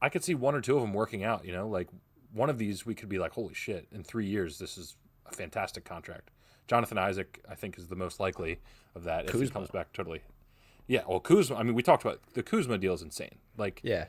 I 0.00 0.08
could 0.08 0.22
see 0.22 0.34
one 0.34 0.54
or 0.54 0.60
two 0.60 0.76
of 0.76 0.82
them 0.82 0.92
working 0.92 1.24
out. 1.24 1.44
You 1.44 1.52
know, 1.52 1.68
like 1.68 1.88
one 2.32 2.50
of 2.50 2.58
these 2.58 2.86
we 2.86 2.94
could 2.94 3.08
be 3.08 3.18
like, 3.18 3.32
holy 3.32 3.54
shit, 3.54 3.88
in 3.92 4.04
three 4.04 4.26
years 4.26 4.58
this 4.58 4.78
is 4.78 4.96
a 5.26 5.34
fantastic 5.34 5.84
contract. 5.84 6.30
Jonathan 6.66 6.98
Isaac, 6.98 7.42
I 7.48 7.54
think, 7.54 7.78
is 7.78 7.88
the 7.88 7.96
most 7.96 8.20
likely 8.20 8.60
of 8.94 9.04
that 9.04 9.28
if 9.28 9.40
he 9.40 9.48
comes 9.48 9.70
back 9.70 9.92
totally. 9.92 10.22
Yeah, 10.86 11.02
well, 11.06 11.20
Kuzma. 11.20 11.56
I 11.56 11.62
mean, 11.62 11.74
we 11.74 11.82
talked 11.82 12.02
about 12.04 12.20
the 12.34 12.42
Kuzma 12.42 12.78
deal 12.78 12.94
is 12.94 13.02
insane. 13.02 13.38
Like 13.56 13.80
Yeah. 13.82 14.06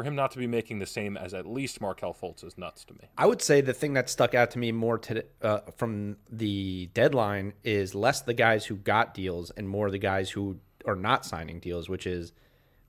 For 0.00 0.04
him 0.04 0.14
not 0.14 0.30
to 0.30 0.38
be 0.38 0.46
making 0.46 0.78
the 0.78 0.86
same 0.86 1.18
as 1.18 1.34
at 1.34 1.44
least 1.44 1.78
Markelle 1.82 2.14
Fultz 2.14 2.42
is 2.42 2.56
nuts 2.56 2.86
to 2.86 2.94
me. 2.94 3.00
I 3.18 3.26
would 3.26 3.42
say 3.42 3.60
the 3.60 3.74
thing 3.74 3.92
that 3.92 4.08
stuck 4.08 4.34
out 4.34 4.50
to 4.52 4.58
me 4.58 4.72
more 4.72 4.96
to, 4.96 5.22
uh, 5.42 5.60
from 5.76 6.16
the 6.32 6.88
deadline 6.94 7.52
is 7.64 7.94
less 7.94 8.22
the 8.22 8.32
guys 8.32 8.64
who 8.64 8.76
got 8.76 9.12
deals 9.12 9.50
and 9.50 9.68
more 9.68 9.90
the 9.90 9.98
guys 9.98 10.30
who 10.30 10.56
are 10.86 10.96
not 10.96 11.26
signing 11.26 11.60
deals, 11.60 11.90
which 11.90 12.06
is 12.06 12.32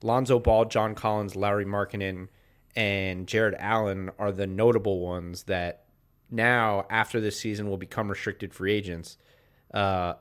Lonzo 0.01 0.39
Ball, 0.39 0.63
John 0.63 0.95
Collins, 0.95 1.35
Lauri 1.35 1.65
Markkanen, 1.65 2.29
and 2.77 3.27
Jarrett 3.27 3.55
Allen 3.59 4.11
are 4.17 4.31
the 4.31 4.47
notable 4.47 5.01
ones 5.01 5.43
that 5.43 5.83
now 6.29 6.85
after 6.89 7.19
this 7.19 7.37
season 7.37 7.69
will 7.69 7.75
become 7.75 8.07
restricted 8.07 8.53
free 8.53 8.71
agents. 8.71 9.17
Uh, 9.73 10.13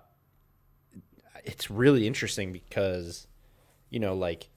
it's 1.44 1.70
really 1.70 2.08
interesting 2.08 2.50
because 2.50 3.28
you 3.90 4.00
know 4.00 4.14
like 4.16 4.48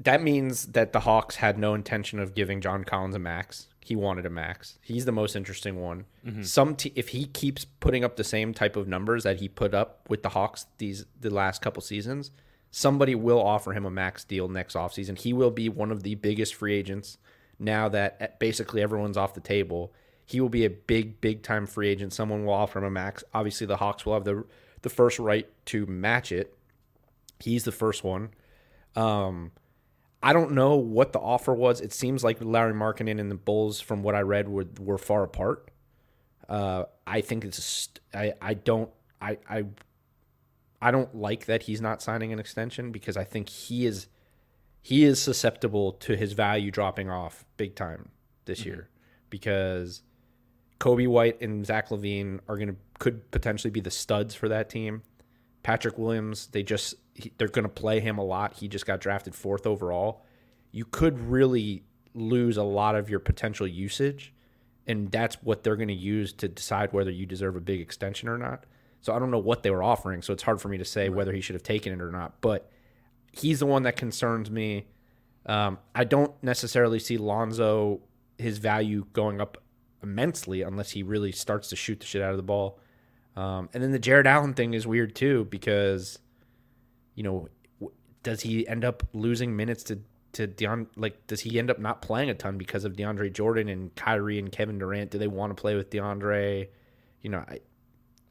that 0.00 0.22
means 0.22 0.66
that 0.66 0.92
the 0.92 1.00
Hawks 1.00 1.36
had 1.36 1.58
no 1.58 1.74
intention 1.74 2.18
of 2.18 2.34
giving 2.34 2.60
John 2.60 2.84
Collins 2.84 3.14
a 3.14 3.18
max. 3.18 3.68
He 3.80 3.96
wanted 3.96 4.26
a 4.26 4.30
max. 4.30 4.78
He's 4.82 5.06
the 5.06 5.12
most 5.12 5.34
interesting 5.34 5.80
one. 5.80 6.04
Mm-hmm. 6.24 6.42
Some 6.42 6.76
if 6.94 7.08
he 7.08 7.24
keeps 7.26 7.64
putting 7.64 8.04
up 8.04 8.16
the 8.16 8.24
same 8.24 8.52
type 8.52 8.76
of 8.76 8.86
numbers 8.86 9.24
that 9.24 9.40
he 9.40 9.48
put 9.48 9.74
up 9.74 10.08
with 10.08 10.22
the 10.22 10.28
Hawks 10.30 10.66
these 10.76 11.06
the 11.18 11.30
last 11.30 11.62
couple 11.62 11.82
seasons, 11.82 12.30
somebody 12.70 13.14
will 13.14 13.40
offer 13.40 13.72
him 13.72 13.86
a 13.86 13.90
max 13.90 14.24
deal 14.24 14.46
next 14.46 14.74
offseason. 14.74 15.18
He 15.18 15.32
will 15.32 15.50
be 15.50 15.68
one 15.68 15.90
of 15.90 16.02
the 16.02 16.14
biggest 16.16 16.54
free 16.54 16.74
agents 16.74 17.16
now 17.58 17.88
that 17.88 18.38
basically 18.38 18.82
everyone's 18.82 19.16
off 19.16 19.34
the 19.34 19.40
table. 19.40 19.92
He 20.26 20.40
will 20.40 20.50
be 20.50 20.66
a 20.66 20.70
big 20.70 21.20
big 21.20 21.42
time 21.42 21.66
free 21.66 21.88
agent. 21.88 22.12
Someone 22.12 22.44
will 22.44 22.52
offer 22.52 22.78
him 22.78 22.84
a 22.84 22.90
max. 22.90 23.24
Obviously 23.32 23.66
the 23.66 23.78
Hawks 23.78 24.04
will 24.04 24.12
have 24.12 24.24
the 24.24 24.44
the 24.82 24.90
first 24.90 25.18
right 25.18 25.48
to 25.66 25.86
match 25.86 26.30
it. 26.30 26.56
He's 27.40 27.64
the 27.64 27.72
first 27.72 28.04
one. 28.04 28.30
Um, 28.94 29.52
I 30.22 30.32
don't 30.32 30.52
know 30.52 30.76
what 30.76 31.12
the 31.12 31.20
offer 31.20 31.54
was. 31.54 31.80
It 31.80 31.92
seems 31.92 32.24
like 32.24 32.38
Larry 32.40 32.74
Markkanen 32.74 33.20
and 33.20 33.30
the 33.30 33.36
Bulls, 33.36 33.80
from 33.80 34.02
what 34.02 34.14
I 34.14 34.20
read, 34.20 34.48
were 34.48 34.66
were 34.80 34.98
far 34.98 35.22
apart. 35.24 35.70
Uh, 36.48 36.84
I 37.06 37.20
think 37.20 37.44
it's 37.44 37.88
I 38.12 38.34
I 38.40 38.54
don't 38.54 38.90
I 39.20 39.38
I 39.48 39.64
I 40.80 40.90
don't 40.90 41.14
like 41.14 41.46
that 41.46 41.64
he's 41.64 41.80
not 41.80 42.02
signing 42.02 42.32
an 42.32 42.38
extension 42.38 42.90
because 42.90 43.16
I 43.16 43.24
think 43.24 43.48
he 43.48 43.86
is 43.86 44.08
he 44.82 45.04
is 45.04 45.20
susceptible 45.20 45.92
to 45.92 46.16
his 46.16 46.32
value 46.32 46.70
dropping 46.70 47.10
off 47.10 47.44
big 47.56 47.74
time 47.74 48.10
this 48.46 48.60
mm-hmm. 48.60 48.68
year 48.68 48.88
because 49.30 50.02
Coby 50.80 51.08
White 51.08 51.40
and 51.40 51.66
Zach 51.66 51.90
LaVine 51.90 52.40
are 52.48 52.56
gonna 52.56 52.76
could 52.98 53.30
potentially 53.30 53.70
be 53.70 53.80
the 53.80 53.90
studs 53.90 54.34
for 54.34 54.48
that 54.48 54.68
team. 54.68 55.02
Patrick 55.68 55.98
Williams, 55.98 56.46
they 56.46 56.62
just 56.62 56.94
he, 57.12 57.30
they're 57.36 57.46
going 57.46 57.64
to 57.64 57.68
play 57.68 58.00
him 58.00 58.16
a 58.16 58.24
lot. 58.24 58.54
He 58.54 58.68
just 58.68 58.86
got 58.86 59.02
drafted 59.02 59.34
fourth 59.34 59.66
overall. 59.66 60.24
You 60.70 60.86
could 60.86 61.20
really 61.20 61.82
lose 62.14 62.56
a 62.56 62.62
lot 62.62 62.94
of 62.94 63.10
your 63.10 63.20
potential 63.20 63.66
usage, 63.66 64.32
and 64.86 65.10
that's 65.10 65.36
what 65.42 65.62
they're 65.62 65.76
going 65.76 65.88
to 65.88 65.94
use 65.94 66.32
to 66.32 66.48
decide 66.48 66.94
whether 66.94 67.10
you 67.10 67.26
deserve 67.26 67.54
a 67.54 67.60
big 67.60 67.82
extension 67.82 68.30
or 68.30 68.38
not. 68.38 68.64
So 69.02 69.14
I 69.14 69.18
don't 69.18 69.30
know 69.30 69.38
what 69.38 69.62
they 69.62 69.70
were 69.70 69.82
offering, 69.82 70.22
so 70.22 70.32
it's 70.32 70.42
hard 70.42 70.58
for 70.58 70.68
me 70.68 70.78
to 70.78 70.86
say 70.86 71.10
right. 71.10 71.18
whether 71.18 71.34
he 71.34 71.42
should 71.42 71.54
have 71.54 71.62
taken 71.62 71.92
it 71.92 72.00
or 72.00 72.10
not. 72.10 72.40
But 72.40 72.70
he's 73.32 73.58
the 73.58 73.66
one 73.66 73.82
that 73.82 73.94
concerns 73.94 74.50
me. 74.50 74.86
Um, 75.44 75.76
I 75.94 76.04
don't 76.04 76.32
necessarily 76.42 76.98
see 76.98 77.18
Lonzo 77.18 78.00
his 78.38 78.56
value 78.56 79.04
going 79.12 79.38
up 79.38 79.58
immensely 80.02 80.62
unless 80.62 80.92
he 80.92 81.02
really 81.02 81.30
starts 81.30 81.68
to 81.68 81.76
shoot 81.76 82.00
the 82.00 82.06
shit 82.06 82.22
out 82.22 82.30
of 82.30 82.38
the 82.38 82.42
ball. 82.42 82.80
Um, 83.38 83.68
and 83.72 83.80
then 83.80 83.92
the 83.92 84.00
Jarrett 84.00 84.26
Allen 84.26 84.52
thing 84.52 84.74
is 84.74 84.84
weird 84.84 85.14
too 85.14 85.44
because, 85.44 86.18
you 87.14 87.22
know, 87.22 87.48
does 88.24 88.40
he 88.40 88.66
end 88.66 88.84
up 88.84 89.04
losing 89.12 89.54
minutes 89.54 89.84
to 89.84 90.00
to 90.32 90.48
Deon? 90.48 90.88
Like, 90.96 91.24
does 91.28 91.40
he 91.40 91.56
end 91.56 91.70
up 91.70 91.78
not 91.78 92.02
playing 92.02 92.30
a 92.30 92.34
ton 92.34 92.58
because 92.58 92.84
of 92.84 92.94
DeAndre 92.94 93.32
Jordan 93.32 93.68
and 93.68 93.94
Kyrie 93.94 94.40
and 94.40 94.50
Kevin 94.50 94.78
Durant? 94.78 95.12
Do 95.12 95.18
they 95.18 95.28
want 95.28 95.56
to 95.56 95.60
play 95.60 95.76
with 95.76 95.88
DeAndre? 95.88 96.66
You 97.22 97.30
know, 97.30 97.44
I 97.48 97.60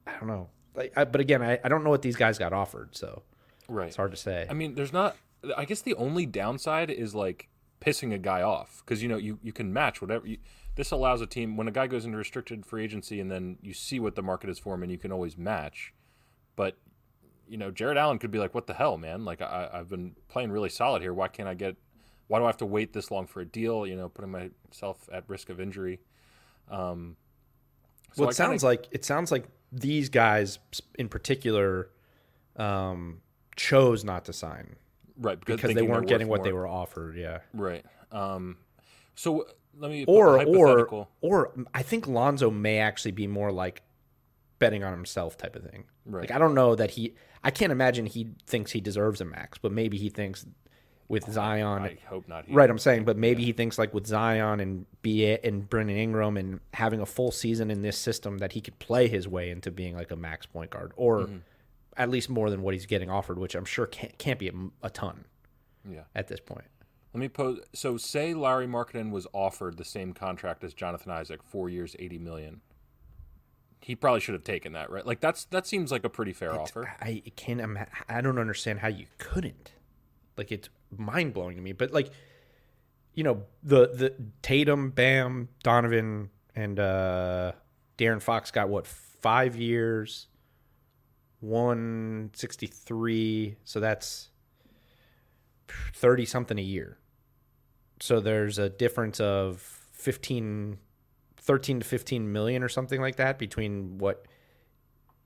I 0.06 0.20
don't 0.20 0.28
know. 0.28 0.50
Like, 0.76 0.92
I, 0.98 1.06
but 1.06 1.22
again, 1.22 1.42
I, 1.42 1.58
I 1.64 1.70
don't 1.70 1.86
know 1.86 1.90
what 1.90 2.02
these 2.02 2.18
guys 2.18 2.38
got 2.38 2.52
offered, 2.52 2.94
so 2.94 3.24
right, 3.70 3.88
it's 3.88 3.96
hard 3.96 4.12
to 4.12 4.18
say. 4.18 4.46
I 4.50 4.54
mean, 4.54 4.76
there's 4.76 4.92
not. 4.92 5.16
I 5.56 5.64
guess 5.64 5.82
the 5.82 5.96
only 5.96 6.26
downside 6.26 6.92
is 6.92 7.16
like 7.16 7.48
pissing 7.80 8.14
a 8.14 8.18
guy 8.18 8.42
off 8.42 8.84
because 8.86 9.02
you 9.02 9.08
know 9.08 9.18
you 9.18 9.40
you 9.42 9.54
can 9.54 9.72
match 9.72 10.02
whatever 10.02 10.28
you 10.28 10.40
this 10.77 10.91
allows 10.91 11.22
a 11.22 11.25
team 11.25 11.57
when 11.57 11.67
a 11.67 11.72
guy 11.72 11.88
goes 11.88 12.05
into 12.05 12.17
restricted 12.17 12.65
free 12.65 12.84
agency 12.84 13.19
and 13.19 13.29
then 13.29 13.57
you 13.62 13.74
see 13.74 14.00
what 14.00 14.15
the 14.15 14.22
market 14.22 14.50
is 14.50 14.60
for 14.60 14.75
him 14.75 14.84
and 14.84 14.91
you 14.91 14.98
can 14.98 15.12
always 15.12 15.38
match. 15.38 15.93
But 16.55 16.77
you 17.50 17.57
know, 17.57 17.72
Jarrett 17.72 17.98
Allen 17.98 18.19
could 18.19 18.31
be 18.31 18.39
like, 18.39 18.53
"What 18.53 18.67
the 18.67 18.74
hell, 18.74 18.98
man? 18.98 19.25
Like 19.25 19.41
I, 19.41 19.69
I've 19.74 19.89
been 19.89 20.15
playing 20.27 20.51
really 20.51 20.69
solid 20.69 21.01
here. 21.01 21.13
Why 21.13 21.27
can't 21.27 21.50
I 21.50 21.53
get? 21.53 21.75
Why 22.27 22.39
do 22.39 22.46
I 22.46 22.48
have 22.48 22.57
to 22.57 22.65
wait 22.65 22.93
this 22.93 23.10
long 23.10 23.25
for 23.25 23.41
a 23.41 23.46
deal? 23.46 23.88
You 23.88 23.96
know, 23.96 24.10
putting 24.10 24.31
myself 24.31 25.10
at 25.12 25.24
risk 25.27 25.50
of 25.50 25.60
injury." 25.60 26.00
Um, 26.69 27.15
so 28.13 28.24
well, 28.24 28.29
it 28.29 28.34
sounds 28.34 28.63
kinda... 28.63 28.65
like 28.65 28.88
it 28.91 29.05
sounds 29.05 29.31
like 29.31 29.46
these 29.72 30.10
guys 30.10 30.60
in 31.00 31.07
particular 31.10 31.89
um, 32.57 33.22
chose 33.55 34.03
not 34.03 34.25
to 34.25 34.34
sign, 34.34 34.75
right? 35.17 35.39
Because, 35.39 35.57
because 35.62 35.75
they 35.75 35.81
weren't 35.81 36.07
getting 36.07 36.27
what 36.27 36.39
more. 36.39 36.46
they 36.46 36.53
were 36.53 36.67
offered. 36.67 37.15
Yeah, 37.15 37.39
right. 37.53 37.86
Um, 38.12 38.57
so 39.15 39.48
let 39.79 39.91
me 39.91 40.05
or 40.05 40.43
or 40.46 41.07
or 41.22 41.53
I 41.74 41.84
think 41.84 42.07
Lonzo 42.07 42.50
may 42.50 42.79
actually 42.79 43.12
be 43.12 43.27
more 43.27 43.51
like 43.51 43.81
betting 44.60 44.84
on 44.84 44.91
himself 44.91 45.38
type 45.38 45.55
of 45.55 45.63
thing. 45.69 45.86
Right. 46.05 46.22
Like 46.22 46.31
I 46.31 46.39
don't 46.39 46.55
know 46.55 46.75
that 46.75 46.91
he. 46.91 47.15
I 47.43 47.51
can't 47.51 47.72
imagine 47.72 48.05
he 48.05 48.29
thinks 48.46 48.72
he 48.72 48.81
deserves 48.81 49.22
a 49.22 49.25
max, 49.25 49.57
but 49.57 49.72
maybe 49.72 49.98
he 49.98 50.10
thinks 50.10 50.46
with 51.07 51.31
Zion. 51.31 51.84
I 51.84 51.98
hope 52.07 52.27
not. 52.27 52.46
Right, 52.51 52.69
I'm 52.69 52.79
saying, 52.79 53.05
but 53.05 53.17
maybe 53.17 53.41
yeah. 53.41 53.48
he 53.48 53.51
thinks 53.53 53.77
like 53.77 53.93
with 53.93 54.07
Zion 54.07 54.60
and 54.60 54.86
be 55.01 55.25
and 55.25 55.69
Brandon 55.69 55.98
Ingram 55.98 56.38
and 56.38 56.60
having 56.74 57.00
a 57.00 57.05
full 57.05 57.31
season 57.31 57.72
in 57.72 57.81
this 57.81 57.98
system 57.98 58.39
that 58.39 58.53
he 58.53 58.62
could 58.62 58.77
play 58.79 59.07
his 59.07 59.27
way 59.27 59.50
into 59.50 59.72
being 59.72 59.96
like 59.96 60.12
a 60.12 60.15
max 60.15 60.46
point 60.46 60.72
guard 60.72 60.93
or 60.96 61.22
mm-hmm. 61.22 61.38
at 61.96 62.10
least 62.10 62.29
more 62.29 62.50
than 62.50 62.62
what 62.62 62.74
he's 62.74 62.86
getting 62.86 63.10
offered, 63.10 63.39
which 63.39 63.55
I'm 63.55 63.65
sure 63.65 63.86
can't 63.86 64.17
can't 64.17 64.39
be 64.39 64.50
a, 64.50 64.53
a 64.84 64.89
ton. 64.89 65.25
Yeah. 65.89 66.01
At 66.15 66.27
this 66.27 66.39
point. 66.39 66.67
Let 67.17 67.21
me 67.21 67.29
pose. 67.29 67.62
So, 67.74 67.97
say 67.97 68.36
Larry 68.36 68.67
Markkanen 68.67 69.09
was 69.09 69.25
offered 69.33 69.77
the 69.77 69.83
same 69.83 70.13
contract 70.13 70.63
as 70.63 70.75
Jonathan 70.75 71.12
Isaac, 71.12 71.41
four 71.41 71.67
years, 71.67 71.95
eighty 71.97 72.19
million. 72.19 72.62
He 73.81 73.95
probably 73.95 74.19
should 74.19 74.36
have 74.36 74.43
taken 74.43 74.74
that, 74.74 74.91
right? 74.91 75.03
Like 75.03 75.19
that's 75.19 75.45
that 75.45 75.65
seems 75.65 75.91
like 75.91 76.03
a 76.03 76.09
pretty 76.09 76.31
fair 76.31 76.51
it's, 76.51 76.59
offer. 76.59 76.93
I 77.01 77.24
can't. 77.36 77.59
I 78.07 78.21
don't 78.21 78.38
understand 78.38 78.81
how 78.81 78.89
you 78.89 79.07
couldn't. 79.17 79.71
Like 80.38 80.51
it's 80.51 80.69
mind 80.95 81.33
blowing 81.33 81.55
to 81.55 81.62
me. 81.63 81.71
But 81.71 81.91
like, 81.91 82.12
you 83.15 83.24
know, 83.24 83.41
the 83.63 83.88
the 83.88 84.13
Tatum, 84.43 84.91
Bam, 84.91 85.50
Donovan, 85.63 86.29
and 86.55 86.79
uh 86.79 87.53
De'Aaron 87.97 88.21
Fox 88.21 88.51
got 88.51 88.69
what 88.69 88.86
five 88.86 89.55
years, 89.55 90.27
one 91.39 92.29
sixty 92.36 92.67
three. 92.67 93.55
So 93.63 93.79
that's 93.79 94.29
thirty 95.95 96.24
something 96.24 96.59
a 96.59 96.62
year 96.62 97.00
so 98.00 98.20
there's 98.20 98.58
a 98.58 98.70
difference 98.70 99.20
of 99.20 99.60
15 99.94 100.77
13 101.38 101.80
to 101.80 101.86
15 101.86 102.32
million 102.32 102.63
or 102.63 102.70
something 102.70 103.00
like 103.00 103.16
that 103.16 103.39
between 103.39 103.98
what 103.98 104.25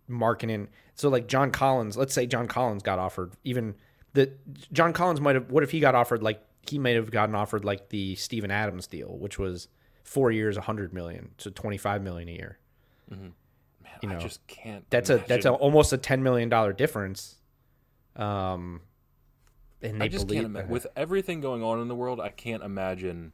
Markkanen 0.10 0.68
so 0.96 1.10
like 1.10 1.28
John 1.28 1.52
Collins 1.52 1.98
let's 1.98 2.14
say 2.14 2.26
John 2.26 2.48
Collins 2.48 2.84
got 2.84 3.00
offered 3.00 3.34
even 3.44 3.76
the 4.14 4.32
John 4.72 4.94
Collins 4.94 5.22
might 5.22 5.36
have 5.36 5.50
what 5.52 5.64
if 5.64 5.72
he 5.72 5.80
got 5.80 5.96
offered 5.96 6.22
like 6.22 6.44
he 6.68 6.78
might 6.78 6.96
have 6.96 7.12
gotten 7.12 7.36
offered 7.36 7.66
like 7.66 7.90
the 7.90 8.16
Steven 8.16 8.52
Adams 8.52 8.88
deal 8.88 9.18
which 9.18 9.40
was 9.40 9.68
4 10.04 10.32
years 10.32 10.58
100 10.58 10.94
million 10.94 11.32
so 11.38 11.50
25 11.50 12.02
million 12.02 12.30
a 12.30 12.34
year 12.34 12.60
mm-hmm. 13.12 13.30
Man, 13.84 13.94
you 14.02 14.10
know, 14.10 14.18
I 14.18 14.20
just 14.20 14.46
can't. 14.48 14.90
That's 14.90 15.10
imagine. 15.10 15.26
a 15.26 15.28
that's 15.28 15.46
a, 15.46 15.52
almost 15.52 15.94
a 15.94 15.98
ten 15.98 16.24
million 16.24 16.50
dollar 16.50 16.74
difference. 16.74 17.36
Um, 18.16 18.82
and 19.82 20.02
they 20.02 20.06
I 20.06 20.08
just 20.08 20.28
can't 20.28 20.46
imagine 20.46 20.70
with 20.70 20.88
everything 20.96 21.42
going 21.42 21.64
on 21.64 21.82
in 21.82 21.88
the 21.88 21.96
world. 21.96 22.20
I 22.20 22.30
can't 22.30 22.64
imagine 22.64 23.34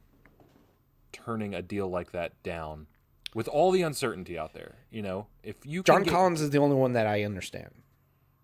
turning 1.12 1.54
a 1.54 1.62
deal 1.62 1.88
like 1.88 2.12
that 2.12 2.42
down 2.42 2.86
with 3.34 3.48
all 3.48 3.70
the 3.70 3.82
uncertainty 3.82 4.38
out 4.38 4.54
there. 4.54 4.76
You 4.90 5.02
know, 5.02 5.26
if 5.42 5.56
you 5.64 5.82
John 5.82 6.02
get... 6.02 6.12
Collins 6.12 6.40
is 6.40 6.50
the 6.50 6.58
only 6.58 6.76
one 6.76 6.92
that 6.94 7.06
I 7.06 7.24
understand 7.24 7.70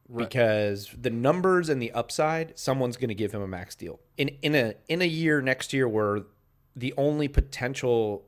right. 0.09 0.29
because 0.29 0.91
the 0.99 1.11
numbers 1.11 1.69
and 1.69 1.81
the 1.81 1.93
upside, 1.93 2.59
someone's 2.59 2.97
going 2.97 3.09
to 3.09 3.15
give 3.15 3.33
him 3.33 3.43
a 3.43 3.49
max 3.49 3.75
deal 3.75 4.01
in 4.17 4.29
in 4.43 4.55
a 4.55 4.75
in 4.89 5.03
a 5.03 5.07
year 5.07 5.41
next 5.41 5.73
year 5.73 5.89
where 5.89 6.23
the 6.77 6.95
only 6.97 7.29
potential 7.29 8.27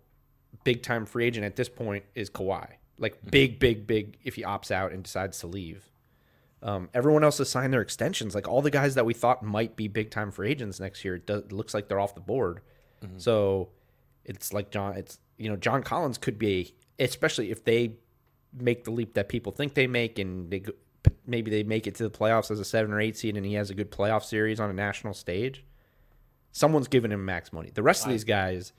big 0.64 0.83
time 0.83 1.06
free 1.06 1.25
agent 1.26 1.45
at 1.45 1.56
this 1.56 1.68
point 1.68 2.04
is 2.14 2.30
Kawhi. 2.30 2.66
Like 2.99 3.16
mm-hmm. 3.18 3.30
big, 3.30 3.59
big, 3.59 3.87
big. 3.87 4.18
If 4.25 4.37
he 4.37 4.42
opts 4.42 4.71
out 4.71 4.92
and 4.92 5.02
decides 5.02 5.38
to 5.40 5.47
leave, 5.47 5.90
um, 6.66 6.90
everyone 6.92 7.23
else 7.23 7.38
has 7.38 7.49
signed 7.49 7.73
their 7.73 7.80
extensions. 7.80 8.35
Like 8.35 8.49
all 8.49 8.61
the 8.61 8.73
guys 8.73 8.96
that 8.96 9.06
we 9.06 9.14
thought 9.14 9.40
might 9.40 9.76
be 9.76 9.87
big 9.87 10.11
time 10.11 10.32
free 10.32 10.50
agents 10.50 10.80
next 10.80 11.04
year, 11.04 11.14
it, 11.14 11.25
does, 11.25 11.42
it 11.42 11.52
looks 11.52 11.73
like 11.73 11.88
they're 11.88 12.00
off 12.00 12.16
the 12.16 12.20
board. 12.20 12.61
Mm-hmm. 13.04 13.18
So 13.18 13.68
it's 14.25 14.52
like 14.52 14.73
John. 14.73 14.96
It's 14.96 15.20
you 15.38 15.49
know 15.49 15.54
John 15.54 15.85
Collins 15.85 16.18
could 16.18 16.40
be, 16.40 16.75
especially 16.99 17.52
if 17.52 17.64
they 17.64 17.94
make 18.52 18.82
the 18.82 18.90
leap 18.90 19.14
that 19.14 19.28
people 19.28 19.52
think 19.52 19.75
they 19.75 19.87
make, 19.87 20.18
and 20.18 20.50
they 20.50 20.64
maybe 21.25 21.52
they 21.52 21.62
make 21.62 21.87
it 21.87 21.94
to 21.96 22.02
the 22.02 22.11
playoffs 22.11 22.50
as 22.50 22.58
a 22.58 22.64
seven 22.64 22.92
or 22.92 23.00
eight 23.00 23.16
seed, 23.16 23.37
and 23.37 23.46
he 23.46 23.54
has 23.54 23.70
a 23.70 23.75
good 23.75 23.92
playoff 23.92 24.25
series 24.25 24.58
on 24.58 24.68
a 24.68 24.75
national 24.75 25.14
stage. 25.14 25.64
Someone's 26.50 26.88
giving 26.88 27.12
him 27.12 27.25
max 27.25 27.52
money. 27.52 27.70
The 27.73 27.85
rest 27.85 28.04
of 28.04 28.11
these 28.11 28.25
guys, 28.25 28.73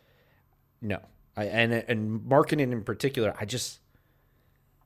no. 0.82 1.00
I, 1.38 1.46
and 1.46 1.72
and 1.72 2.20
Markkanen 2.20 2.74
in 2.74 2.84
particular, 2.84 3.34
I 3.40 3.46
just 3.46 3.80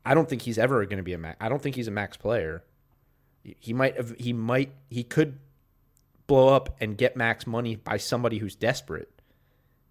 I 0.05 0.13
don't 0.13 0.29
think 0.29 0.43
he's 0.43 0.59
ever 0.59 0.85
going 0.85 0.97
to 0.97 1.03
be 1.03 1.13
a 1.13 1.17
max. 1.17 1.37
I 1.41 1.49
don't 1.49 1.63
think 1.63 1.75
he's 1.75 1.87
a 1.87 1.91
max 1.91 2.15
player. 2.15 2.63
He 3.43 3.73
might 3.73 3.97
have. 3.97 4.15
He 4.17 4.33
might. 4.33 4.71
He 4.89 5.03
could 5.03 5.39
blow 6.27 6.49
up 6.49 6.75
and 6.79 6.97
get 6.97 7.17
max 7.17 7.47
money 7.47 7.75
by 7.75 7.97
somebody 7.97 8.37
who's 8.37 8.55
desperate. 8.55 9.09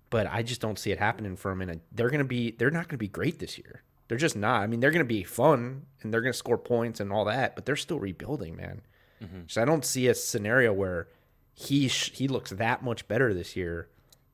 But 0.09 0.27
I 0.27 0.43
just 0.43 0.61
don't 0.61 0.79
see 0.79 0.91
it 0.91 0.99
happening 0.99 1.37
for 1.37 1.51
him. 1.51 1.61
And 1.61 1.81
they're 1.93 2.11
going 2.11 2.19
to 2.19 2.25
be. 2.25 2.53
They're 2.53 2.71
not 2.71 2.89
going 2.89 2.97
to 2.97 2.99
be 2.99 3.09
great 3.09 3.39
this 3.39 3.59
year. 3.59 3.83
They're 4.09 4.19
just 4.19 4.37
not. 4.37 4.63
I 4.63 4.67
mean, 4.67 4.81
they're 4.81 4.91
going 4.91 5.05
to 5.05 5.05
be 5.05 5.23
fun 5.23 5.87
and 6.03 6.13
they're 6.13 6.21
going 6.21 6.33
to 6.33 6.39
score 6.39 6.59
points 6.59 6.99
and 6.99 7.13
all 7.13 7.27
that. 7.27 7.55
But 7.55 7.65
they're 7.65 7.77
still 7.77 8.01
rebuilding, 8.01 8.57
man. 8.57 8.83
Mm-hmm. 9.23 9.41
So 9.47 9.63
I 9.63 9.65
don't 9.65 9.85
see 9.85 10.09
a 10.09 10.15
scenario 10.15 10.73
where 10.73 11.09
he 11.53 11.89
sh- 11.89 12.11
he 12.15 12.27
looks 12.27 12.51
that 12.51 12.83
much 12.83 13.07
better 13.07 13.33
this 13.35 13.55
year 13.55 13.89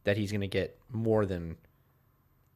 that 0.04 0.16
he's 0.16 0.30
going 0.30 0.40
to 0.40 0.46
get 0.46 0.78
more 0.90 1.26
than 1.26 1.56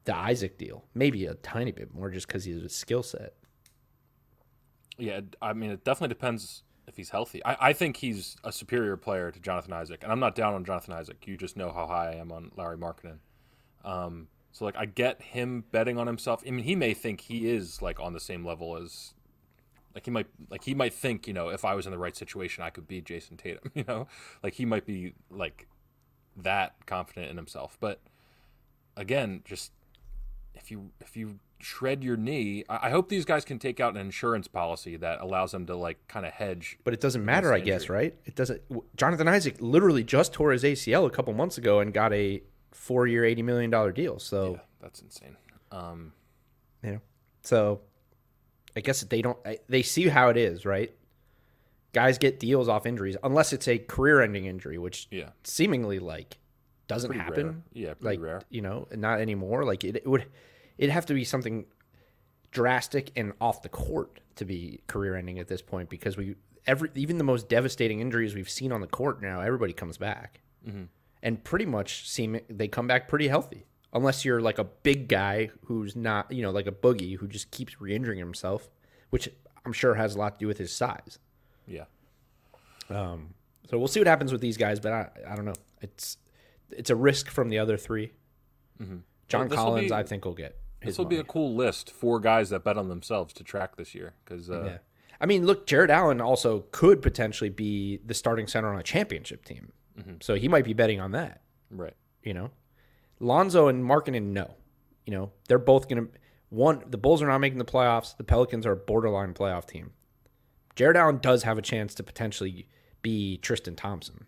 the 0.04 0.16
Isaac 0.16 0.56
deal. 0.56 0.84
Maybe 0.94 1.26
a 1.26 1.34
tiny 1.34 1.72
bit 1.72 1.92
more 1.92 2.10
just 2.10 2.26
because 2.26 2.44
he's 2.44 2.62
a 2.62 2.68
skill 2.68 3.02
set. 3.02 3.34
Yeah, 5.00 5.20
I 5.40 5.52
mean, 5.52 5.70
it 5.70 5.84
definitely 5.84 6.14
depends 6.14 6.62
if 6.86 6.96
he's 6.96 7.10
healthy. 7.10 7.44
I, 7.44 7.68
I 7.68 7.72
think 7.72 7.96
he's 7.98 8.36
a 8.44 8.52
superior 8.52 8.96
player 8.96 9.30
to 9.30 9.40
Jonathan 9.40 9.72
Isaac, 9.72 10.02
and 10.02 10.12
I'm 10.12 10.20
not 10.20 10.34
down 10.34 10.54
on 10.54 10.64
Jonathan 10.64 10.94
Isaac. 10.94 11.26
You 11.26 11.36
just 11.36 11.56
know 11.56 11.72
how 11.72 11.86
high 11.86 12.12
I 12.12 12.14
am 12.16 12.30
on 12.32 12.50
Larry 12.56 12.76
Markkanen. 12.76 13.18
Um, 13.84 14.28
so 14.52 14.64
like, 14.64 14.76
I 14.76 14.86
get 14.86 15.22
him 15.22 15.64
betting 15.70 15.98
on 15.98 16.06
himself. 16.06 16.42
I 16.46 16.50
mean, 16.50 16.64
he 16.64 16.74
may 16.74 16.94
think 16.94 17.22
he 17.22 17.48
is 17.48 17.80
like 17.80 18.00
on 18.00 18.12
the 18.12 18.20
same 18.20 18.44
level 18.44 18.76
as, 18.76 19.14
like 19.94 20.04
he 20.04 20.10
might 20.10 20.26
like 20.50 20.62
he 20.64 20.74
might 20.74 20.94
think 20.94 21.26
you 21.26 21.32
know 21.32 21.48
if 21.48 21.64
I 21.64 21.74
was 21.74 21.84
in 21.84 21.90
the 21.90 21.98
right 21.98 22.14
situation 22.14 22.62
I 22.62 22.70
could 22.70 22.86
be 22.86 23.02
Jayson 23.02 23.36
Tatum. 23.36 23.72
You 23.74 23.84
know, 23.88 24.06
like 24.42 24.54
he 24.54 24.64
might 24.64 24.86
be 24.86 25.14
like 25.30 25.66
that 26.36 26.86
confident 26.86 27.30
in 27.30 27.36
himself. 27.36 27.76
But 27.80 28.00
again, 28.96 29.42
just 29.44 29.72
if 30.54 30.70
you 30.70 30.90
if 31.00 31.16
you 31.16 31.40
shred 31.62 32.02
your 32.02 32.16
knee, 32.16 32.64
I, 32.68 32.88
I 32.88 32.90
hope 32.90 33.08
these 33.08 33.24
guys 33.24 33.44
can 33.44 33.58
take 33.58 33.80
out 33.80 33.94
an 33.94 34.00
insurance 34.00 34.48
policy 34.48 34.96
that 34.96 35.20
allows 35.20 35.52
them 35.52 35.66
to 35.66 35.76
like 35.76 36.06
kind 36.08 36.26
of 36.26 36.32
hedge. 36.32 36.78
But 36.84 36.94
it 36.94 37.00
doesn't 37.00 37.24
matter, 37.24 37.52
I 37.52 37.60
guess, 37.60 37.88
right? 37.88 38.14
It 38.24 38.34
doesn't. 38.34 38.62
Jonathan 38.96 39.28
Isaac 39.28 39.56
literally 39.60 40.04
just 40.04 40.32
tore 40.32 40.52
his 40.52 40.64
ACL 40.64 41.06
a 41.06 41.10
couple 41.10 41.32
months 41.34 41.58
ago 41.58 41.80
and 41.80 41.92
got 41.92 42.12
a 42.12 42.42
four-year, 42.72 43.24
eighty 43.24 43.42
million 43.42 43.70
dollar 43.70 43.92
deal. 43.92 44.18
So 44.18 44.52
Yeah, 44.54 44.60
that's 44.80 45.00
insane. 45.00 45.36
Um, 45.70 46.12
you 46.82 46.92
know, 46.92 47.00
so 47.42 47.80
I 48.76 48.80
guess 48.80 49.00
they 49.02 49.22
don't. 49.22 49.38
They 49.68 49.82
see 49.82 50.08
how 50.08 50.28
it 50.28 50.36
is, 50.36 50.64
right? 50.64 50.92
Guys 51.92 52.18
get 52.18 52.38
deals 52.38 52.68
off 52.68 52.86
injuries 52.86 53.16
unless 53.24 53.52
it's 53.52 53.66
a 53.66 53.76
career-ending 53.78 54.46
injury, 54.46 54.78
which 54.78 55.08
yeah, 55.10 55.30
seemingly 55.42 55.98
like 55.98 56.38
doesn't 56.86 57.08
pretty 57.08 57.22
happen. 57.24 57.46
rare. 57.46 57.56
Yeah, 57.72 57.94
pretty 57.94 58.16
like 58.18 58.20
rare. 58.20 58.42
you 58.48 58.62
know, 58.62 58.86
not 58.94 59.20
anymore. 59.20 59.64
Like 59.64 59.84
it, 59.84 59.96
it 59.96 60.06
would, 60.06 60.26
it'd 60.80 60.90
have 60.90 61.06
to 61.06 61.14
be 61.14 61.22
something 61.24 61.66
drastic 62.50 63.12
and 63.16 63.32
off 63.40 63.62
the 63.62 63.68
court 63.68 64.20
to 64.36 64.44
be 64.44 64.80
career-ending 64.86 65.38
at 65.38 65.46
this 65.46 65.62
point 65.62 65.88
because 65.88 66.16
we 66.16 66.34
every 66.66 66.90
even 66.94 67.18
the 67.18 67.24
most 67.24 67.48
devastating 67.48 68.00
injuries 68.00 68.34
we've 68.34 68.50
seen 68.50 68.72
on 68.72 68.80
the 68.80 68.86
court 68.86 69.22
now, 69.22 69.40
everybody 69.40 69.72
comes 69.72 69.96
back, 69.98 70.40
Mm-hmm. 70.68 70.84
and 71.22 71.42
pretty 71.44 71.64
much 71.66 72.08
seem 72.08 72.38
they 72.50 72.68
come 72.68 72.86
back 72.86 73.08
pretty 73.08 73.28
healthy. 73.28 73.64
Unless 73.92 74.24
you're 74.24 74.40
like 74.40 74.58
a 74.58 74.64
big 74.64 75.08
guy 75.08 75.50
who's 75.64 75.96
not, 75.96 76.30
you 76.30 76.42
know, 76.42 76.50
like 76.50 76.66
a 76.66 76.72
boogie 76.72 77.16
who 77.16 77.26
just 77.26 77.50
keeps 77.50 77.80
re-injuring 77.80 78.18
himself, 78.18 78.68
which 79.10 79.28
I'm 79.64 79.72
sure 79.72 79.94
has 79.94 80.14
a 80.14 80.18
lot 80.18 80.38
to 80.38 80.44
do 80.44 80.46
with 80.46 80.58
his 80.58 80.70
size. 80.72 81.18
Yeah, 81.66 81.84
Um, 82.88 83.34
so 83.70 83.78
we'll 83.78 83.88
see 83.88 84.00
what 84.00 84.06
happens 84.06 84.32
with 84.32 84.40
these 84.40 84.56
guys, 84.56 84.80
but 84.80 84.92
I, 84.92 85.08
I 85.28 85.34
don't 85.36 85.44
know. 85.44 85.54
It's 85.80 86.18
it's 86.70 86.90
a 86.90 86.96
risk 86.96 87.28
from 87.28 87.48
the 87.48 87.58
other 87.58 87.76
3 87.76 88.12
John 89.28 89.48
Well, 89.48 89.56
Collins, 89.58 89.88
be- 89.88 89.94
I 89.94 90.02
think, 90.02 90.24
will 90.24 90.34
get 90.34 90.56
this 90.82 90.98
will 90.98 91.04
be 91.04 91.18
a 91.18 91.24
cool 91.24 91.54
list 91.54 91.90
for 91.90 92.20
guys 92.20 92.50
that 92.50 92.64
bet 92.64 92.76
on 92.78 92.88
themselves 92.88 93.32
to 93.34 93.44
track 93.44 93.76
this 93.76 93.94
year 93.94 94.14
because 94.24 94.50
uh, 94.50 94.62
yeah. 94.64 94.78
I 95.20 95.26
mean, 95.26 95.44
look, 95.44 95.66
Jarrett 95.66 95.90
Allen 95.90 96.20
also 96.20 96.64
could 96.70 97.02
potentially 97.02 97.50
be 97.50 97.98
the 98.04 98.14
starting 98.14 98.46
center 98.46 98.72
on 98.72 98.80
a 98.80 98.82
championship 98.82 99.44
team, 99.44 99.72
so 100.20 100.34
he 100.34 100.48
might 100.48 100.64
be 100.64 100.72
betting 100.72 101.00
on 101.00 101.12
that. 101.12 101.42
right. 101.70 101.94
You 102.22 102.34
know, 102.34 102.50
Lonzo 103.18 103.68
and 103.68 103.84
Markkanen, 103.84 104.32
no. 104.32 104.54
You 105.06 105.12
know, 105.12 105.32
they're 105.48 105.58
both 105.58 105.88
gonna 105.88 106.06
one. 106.48 106.82
The 106.88 106.98
Bulls 106.98 107.22
are 107.22 107.26
not 107.26 107.38
making 107.38 107.58
the 107.58 107.64
playoffs. 107.64 108.16
The 108.16 108.24
Pelicans 108.24 108.64
are 108.66 108.72
a 108.72 108.76
borderline 108.76 109.34
playoff 109.34 109.66
team. 109.66 109.92
Jarrett 110.76 110.96
Allen 110.96 111.18
does 111.18 111.42
have 111.42 111.58
a 111.58 111.62
chance 111.62 111.94
to 111.96 112.02
potentially 112.02 112.66
be 113.02 113.38
Tristan 113.38 113.76
Thompson, 113.76 114.26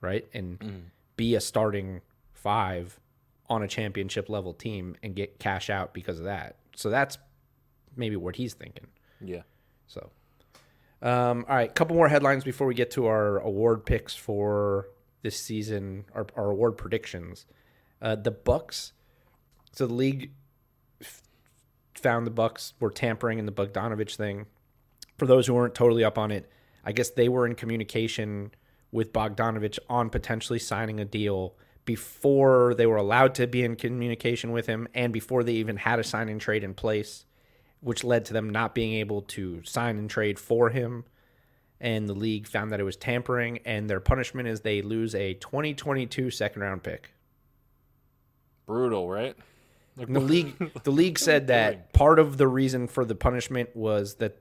right, 0.00 0.26
and 0.32 0.90
be 1.16 1.34
a 1.34 1.40
starting 1.40 2.00
five 2.32 3.00
on 3.48 3.62
a 3.62 3.68
championship 3.68 4.28
level 4.28 4.54
team 4.54 4.96
and 5.02 5.14
get 5.14 5.38
cash 5.38 5.70
out 5.70 5.92
because 5.92 6.18
of 6.18 6.24
that. 6.24 6.56
So 6.76 6.90
that's 6.90 7.18
maybe 7.96 8.16
what 8.16 8.36
he's 8.36 8.54
thinking. 8.54 8.86
Yeah. 9.20 9.42
So, 9.86 10.10
um, 11.02 11.44
all 11.48 11.56
right, 11.56 11.72
couple 11.74 11.96
more 11.96 12.08
headlines 12.08 12.44
before 12.44 12.66
we 12.66 12.74
get 12.74 12.90
to 12.92 13.06
our 13.06 13.38
award 13.38 13.84
picks 13.84 14.14
for 14.14 14.88
this 15.22 15.40
season, 15.40 16.04
our, 16.14 16.26
our 16.36 16.50
award 16.50 16.76
predictions. 16.76 17.46
Uh, 18.00 18.14
the 18.14 18.30
Bucks. 18.30 18.92
So 19.72 19.86
the 19.86 19.94
league 19.94 20.32
f- 21.00 21.22
found 21.94 22.26
the 22.26 22.30
Bucks 22.30 22.74
were 22.80 22.90
tampering 22.90 23.38
in 23.38 23.46
the 23.46 23.52
Bogdanovic 23.52 24.14
thing. 24.14 24.46
For 25.16 25.26
those 25.26 25.46
who 25.46 25.54
weren't 25.54 25.74
totally 25.74 26.04
up 26.04 26.18
on 26.18 26.30
it, 26.30 26.50
I 26.84 26.92
guess 26.92 27.10
they 27.10 27.28
were 27.28 27.46
in 27.46 27.54
communication 27.54 28.52
with 28.90 29.12
Bogdanovic 29.12 29.78
on 29.88 30.10
potentially 30.10 30.58
signing 30.58 31.00
a 31.00 31.04
deal 31.04 31.56
before 31.84 32.74
they 32.74 32.86
were 32.86 32.96
allowed 32.96 33.34
to 33.34 33.46
be 33.46 33.62
in 33.62 33.76
communication 33.76 34.52
with 34.52 34.66
him 34.66 34.88
and 34.94 35.12
before 35.12 35.44
they 35.44 35.52
even 35.54 35.76
had 35.76 35.98
a 35.98 36.04
sign 36.04 36.28
and 36.28 36.40
trade 36.40 36.64
in 36.64 36.74
place 36.74 37.24
which 37.84 38.02
led 38.02 38.24
to 38.24 38.32
them 38.32 38.48
not 38.48 38.74
being 38.74 38.94
able 38.94 39.20
to 39.20 39.62
sign 39.62 39.98
and 39.98 40.08
trade 40.08 40.38
for 40.38 40.70
him. 40.70 41.04
And 41.80 42.08
the 42.08 42.14
league 42.14 42.46
found 42.46 42.72
that 42.72 42.80
it 42.80 42.84
was 42.84 42.96
tampering, 42.96 43.58
and 43.66 43.90
their 43.90 44.00
punishment 44.00 44.48
is 44.48 44.62
they 44.62 44.80
lose 44.80 45.14
a 45.14 45.34
2022 45.34 46.30
second 46.30 46.62
round 46.62 46.82
pick. 46.82 47.10
Brutal, 48.64 49.08
right? 49.08 49.36
Like, 49.96 50.10
the 50.10 50.20
league, 50.20 50.82
the 50.82 50.90
league 50.90 51.18
said 51.18 51.46
that 51.48 51.92
part 51.92 52.18
of 52.18 52.38
the 52.38 52.48
reason 52.48 52.88
for 52.88 53.04
the 53.04 53.14
punishment 53.14 53.76
was 53.76 54.14
that 54.14 54.40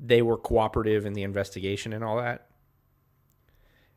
they 0.00 0.20
were 0.20 0.36
cooperative 0.36 1.06
in 1.06 1.12
the 1.12 1.22
investigation 1.22 1.92
and 1.92 2.02
all 2.02 2.16
that. 2.16 2.48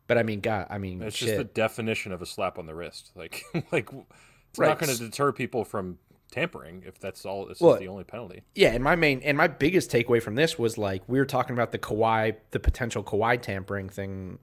But 0.07 0.17
I 0.17 0.23
mean, 0.23 0.41
God, 0.41 0.67
I 0.69 0.77
mean, 0.77 1.01
It's 1.01 1.15
shit. 1.15 1.27
just 1.29 1.37
the 1.37 1.43
definition 1.45 2.11
of 2.11 2.21
a 2.21 2.25
slap 2.25 2.57
on 2.59 2.65
the 2.65 2.75
wrist. 2.75 3.11
Like, 3.15 3.43
like 3.71 3.89
it's 3.93 4.59
Right. 4.59 4.67
not 4.69 4.79
going 4.79 4.91
to 4.95 4.99
deter 4.99 5.31
people 5.31 5.63
from 5.65 5.97
tampering 6.31 6.83
if 6.85 6.99
that's 6.99 7.25
all. 7.25 7.45
This 7.45 7.59
Well, 7.61 7.73
is 7.75 7.79
the 7.79 7.87
only 7.87 8.03
penalty. 8.03 8.41
Yeah, 8.55 8.73
and 8.73 8.83
my 8.83 8.95
main 8.95 9.21
and 9.23 9.37
my 9.37 9.47
biggest 9.47 9.91
takeaway 9.91 10.21
from 10.21 10.35
this 10.35 10.59
was 10.59 10.77
like 10.77 11.03
we 11.07 11.19
were 11.19 11.25
talking 11.25 11.53
about 11.53 11.71
the 11.71 11.79
Kawhi, 11.79 12.35
the 12.51 12.59
potential 12.59 13.03
Kawhi 13.03 13.41
tampering 13.41 13.89
thing 13.89 14.39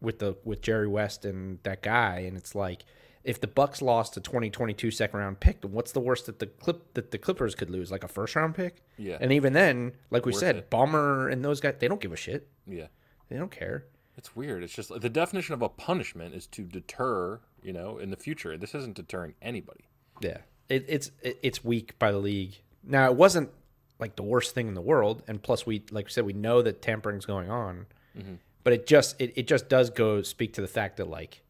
with 0.00 0.18
the 0.18 0.36
with 0.44 0.60
Jerry 0.60 0.88
West 0.88 1.24
and 1.24 1.58
that 1.62 1.82
guy, 1.82 2.18
and 2.20 2.36
it's 2.36 2.54
like 2.54 2.84
if 3.24 3.40
the 3.40 3.46
Bucks 3.48 3.82
lost 3.82 4.16
a 4.16 4.20
2022 4.20 4.90
second 4.90 5.18
round 5.18 5.40
pick, 5.40 5.60
then 5.62 5.72
what's 5.72 5.92
the 5.92 6.00
worst 6.00 6.26
that 6.26 6.38
the 6.38 6.46
clip 6.46 6.94
that 6.94 7.10
the 7.10 7.18
Clippers 7.18 7.54
could 7.54 7.70
lose? 7.70 7.90
Like 7.90 8.04
a 8.04 8.08
first 8.08 8.36
round 8.36 8.54
pick? 8.54 8.82
Yeah. 8.98 9.18
And 9.20 9.32
even 9.32 9.52
then, 9.52 9.92
like 10.10 10.26
we 10.26 10.32
Worth 10.32 10.40
said, 10.40 10.56
it. 10.56 10.70
Ballmer 10.70 11.30
and 11.32 11.44
those 11.44 11.60
guys, 11.60 11.74
they 11.78 11.88
don't 11.88 12.00
give 12.00 12.12
a 12.12 12.16
shit. 12.16 12.48
Yeah. 12.66 12.86
They 13.28 13.36
don't 13.36 13.50
care. 13.50 13.86
It's 14.16 14.34
weird. 14.34 14.62
It's 14.62 14.72
just 14.72 14.90
the 15.00 15.10
definition 15.10 15.54
of 15.54 15.62
a 15.62 15.68
punishment 15.68 16.34
is 16.34 16.46
to 16.48 16.62
deter, 16.62 17.40
you 17.62 17.72
know, 17.72 17.98
in 17.98 18.10
the 18.10 18.16
future. 18.16 18.56
This 18.56 18.74
isn't 18.74 18.96
deterring 18.96 19.34
anybody. 19.42 19.84
Yeah, 20.20 20.38
it, 20.68 20.86
it's 20.88 21.10
it, 21.22 21.38
it's 21.42 21.64
weak 21.64 21.98
by 21.98 22.12
the 22.12 22.18
league. 22.18 22.56
Now 22.82 23.10
it 23.10 23.16
wasn't 23.16 23.50
like 23.98 24.16
the 24.16 24.22
worst 24.22 24.54
thing 24.54 24.68
in 24.68 24.74
the 24.74 24.80
world, 24.80 25.22
and 25.28 25.42
plus 25.42 25.66
we 25.66 25.84
like 25.90 26.06
I 26.06 26.08
said 26.08 26.24
we 26.24 26.32
know 26.32 26.62
that 26.62 26.80
tampering's 26.80 27.26
going 27.26 27.50
on, 27.50 27.86
mm-hmm. 28.16 28.34
but 28.64 28.72
it 28.72 28.86
just 28.86 29.20
it, 29.20 29.34
it 29.36 29.46
just 29.46 29.68
does 29.68 29.90
go 29.90 30.22
speak 30.22 30.54
to 30.54 30.62
the 30.62 30.68
fact 30.68 30.96
that 30.96 31.08
like 31.08 31.42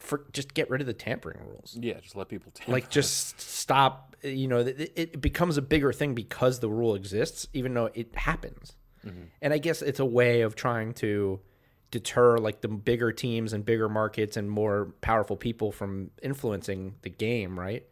for 0.00 0.24
just 0.32 0.54
get 0.54 0.68
rid 0.68 0.80
of 0.80 0.88
the 0.88 0.94
tampering 0.94 1.38
rules. 1.46 1.76
Yeah, 1.80 2.00
just 2.00 2.16
let 2.16 2.28
people 2.28 2.50
tamper. 2.52 2.72
Like 2.72 2.90
just 2.90 3.40
stop. 3.40 4.16
You 4.22 4.48
know, 4.48 4.58
it, 4.58 4.92
it 4.96 5.20
becomes 5.20 5.56
a 5.56 5.62
bigger 5.62 5.92
thing 5.92 6.14
because 6.14 6.60
the 6.60 6.68
rule 6.68 6.94
exists, 6.94 7.46
even 7.54 7.72
though 7.72 7.90
it 7.94 8.14
happens. 8.16 8.72
Mm-hmm. 9.06 9.24
And 9.42 9.52
I 9.52 9.58
guess 9.58 9.82
it's 9.82 10.00
a 10.00 10.04
way 10.04 10.42
of 10.42 10.54
trying 10.54 10.94
to 10.94 11.40
deter 11.90 12.38
like 12.38 12.60
the 12.60 12.68
bigger 12.68 13.12
teams 13.12 13.52
and 13.52 13.64
bigger 13.64 13.88
markets 13.88 14.36
and 14.36 14.50
more 14.50 14.94
powerful 15.00 15.36
people 15.36 15.72
from 15.72 16.10
influencing 16.22 16.94
the 17.02 17.10
game, 17.10 17.58
right? 17.58 17.84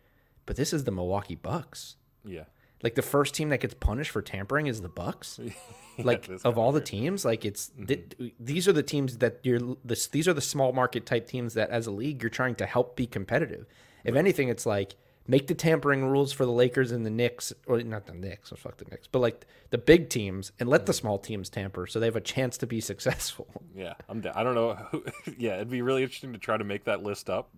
But 0.46 0.56
this 0.56 0.72
is 0.72 0.84
the 0.84 0.92
Milwaukee 0.92 1.34
Bucks. 1.34 1.96
yeah. 2.24 2.44
Like 2.80 2.94
the 2.94 3.02
first 3.02 3.34
team 3.34 3.48
that 3.48 3.58
gets 3.58 3.74
punished 3.74 4.12
for 4.12 4.22
tampering 4.22 4.68
is 4.68 4.80
the 4.82 4.88
Bucks. 4.88 5.40
like 5.98 6.30
of 6.44 6.56
all 6.56 6.70
the 6.70 6.80
teams, 6.80 7.24
like 7.24 7.44
it's 7.44 7.70
mm-hmm. 7.70 7.86
th- 7.86 8.32
these 8.38 8.68
are 8.68 8.72
the 8.72 8.84
teams 8.84 9.18
that 9.18 9.40
you're 9.42 9.76
this, 9.84 10.06
these 10.06 10.28
are 10.28 10.32
the 10.32 10.40
small 10.40 10.72
market 10.72 11.04
type 11.04 11.26
teams 11.26 11.54
that 11.54 11.70
as 11.70 11.88
a 11.88 11.90
league 11.90 12.22
you're 12.22 12.30
trying 12.30 12.54
to 12.54 12.66
help 12.66 12.94
be 12.94 13.04
competitive. 13.04 13.66
If 14.04 14.14
anything, 14.14 14.48
it's 14.48 14.64
like 14.64 14.94
make 15.28 15.46
the 15.46 15.54
tampering 15.54 16.06
rules 16.06 16.32
for 16.32 16.46
the 16.46 16.50
Lakers 16.50 16.90
and 16.90 17.04
the 17.06 17.10
Knicks, 17.10 17.52
or 17.66 17.80
not 17.82 18.06
the 18.06 18.14
Knicks, 18.14 18.50
or 18.50 18.56
fuck 18.56 18.78
the 18.78 18.86
Knicks, 18.86 19.06
but 19.06 19.20
like 19.20 19.46
the 19.70 19.78
big 19.78 20.08
teams, 20.08 20.50
and 20.58 20.68
let 20.68 20.86
the 20.86 20.94
small 20.94 21.18
teams 21.18 21.50
tamper 21.50 21.86
so 21.86 22.00
they 22.00 22.06
have 22.06 22.16
a 22.16 22.20
chance 22.20 22.56
to 22.58 22.66
be 22.66 22.80
successful. 22.92 23.46
Yeah, 23.76 23.94
I'm. 24.08 24.24
I 24.34 24.42
don't 24.42 24.54
know. 24.54 24.74
Who, 24.90 25.04
yeah, 25.38 25.56
it'd 25.56 25.70
be 25.70 25.82
really 25.82 26.02
interesting 26.02 26.32
to 26.32 26.38
try 26.38 26.56
to 26.56 26.64
make 26.64 26.84
that 26.84 27.02
list 27.02 27.30
up. 27.30 27.50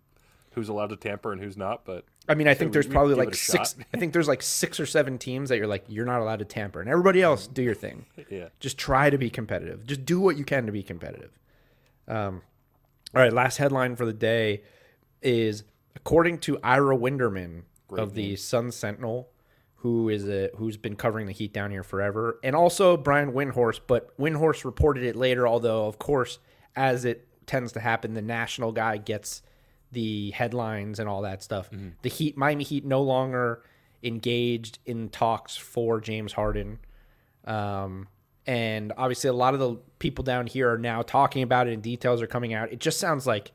Who's 0.55 0.69
allowed 0.69 0.89
to 0.89 0.97
tamper 0.97 1.33
and 1.33 1.41
who's 1.41 1.57
not? 1.57 1.85
But 1.85 2.05
I 2.29 2.35
mean, 2.35 2.49
I 2.49 2.55
think 2.55 2.73
there's 2.73 2.89
we 2.89 2.93
probably 2.93 3.13
it 3.13 3.19
like 3.19 3.35
six. 3.35 3.77
I 3.95 3.99
think 3.99 4.13
there's 4.13 4.27
like 4.27 4.43
six 4.43 4.81
or 4.81 4.87
seven 4.87 5.17
teams 5.17 5.49
that 5.49 5.59
you're 5.59 5.69
like 5.69 5.85
you're 5.87 6.05
not 6.05 6.21
allowed 6.21 6.41
to 6.41 6.45
tamper, 6.45 6.81
and 6.81 6.91
everybody 6.91 7.23
else 7.23 7.47
do 7.47 7.63
your 7.63 7.75
thing. 7.75 8.05
yeah, 8.31 8.49
Just 8.59 8.77
try 8.77 9.11
to 9.11 9.17
be 9.17 9.31
competitive. 9.31 9.87
Just 9.87 10.05
do 10.05 10.21
what 10.21 10.37
you 10.37 10.45
can 10.45 10.67
to 10.67 10.73
be 10.73 10.83
competitive. 10.83 11.31
Um, 12.09 12.43
all 13.15 13.23
right, 13.23 13.33
last 13.33 13.59
headline 13.59 13.95
for 13.95 14.05
the 14.05 14.13
day 14.13 14.63
is 15.23 15.63
according 15.97 16.39
to 16.39 16.59
Ira 16.63 16.97
Winderman 16.97 17.63
of 17.91 18.15
the 18.15 18.37
Sun 18.37 18.73
Sentinel, 18.73 19.29
who 19.77 20.09
is 20.09 20.29
a 20.29 20.51
who's 20.57 20.77
been 20.77 20.97
covering 20.97 21.27
the 21.27 21.33
Heat 21.33 21.53
down 21.53 21.71
here 21.71 21.83
forever, 21.83 22.39
and 22.45 22.55
also 22.55 22.97
Brian 22.97 23.33
Windhorst. 23.33 23.81
But 23.87 24.17
Windhorst 24.19 24.65
reported 24.65 25.05
it 25.05 25.17
later, 25.17 25.47
although 25.49 25.87
of 25.87 25.99
course, 25.99 26.39
as 26.77 27.05
it 27.05 27.27
tends 27.47 27.73
to 27.73 27.81
happen, 27.81 28.15
the 28.15 28.23
national 28.23 28.73
guy 28.73 28.97
gets 28.97 29.43
the 29.93 30.31
headlines 30.31 31.01
and 31.01 31.09
all 31.09 31.23
that 31.23 31.43
stuff. 31.43 31.69
The 32.03 32.09
Heat, 32.09 32.37
Miami 32.37 32.63
Heat, 32.63 32.85
no 32.85 33.03
longer 33.03 33.63
engaged 34.03 34.79
in 34.87 35.09
talks 35.09 35.57
for 35.57 36.01
James 36.01 36.33
Harden. 36.33 36.79
Um, 37.45 38.07
and 38.47 38.93
obviously, 38.97 39.29
a 39.29 39.33
lot 39.33 39.55
of 39.55 39.61
the 39.61 39.77
people 39.99 40.23
down 40.23 40.47
here 40.47 40.73
are 40.73 40.79
now 40.79 41.03
talking 41.03 41.43
about 41.43 41.67
it, 41.67 41.73
and 41.73 41.83
details 41.83 42.23
are 42.23 42.27
coming 42.27 42.55
out. 42.55 42.73
It 42.73 42.79
just 42.81 43.01
sounds 43.01 43.27
like 43.27 43.53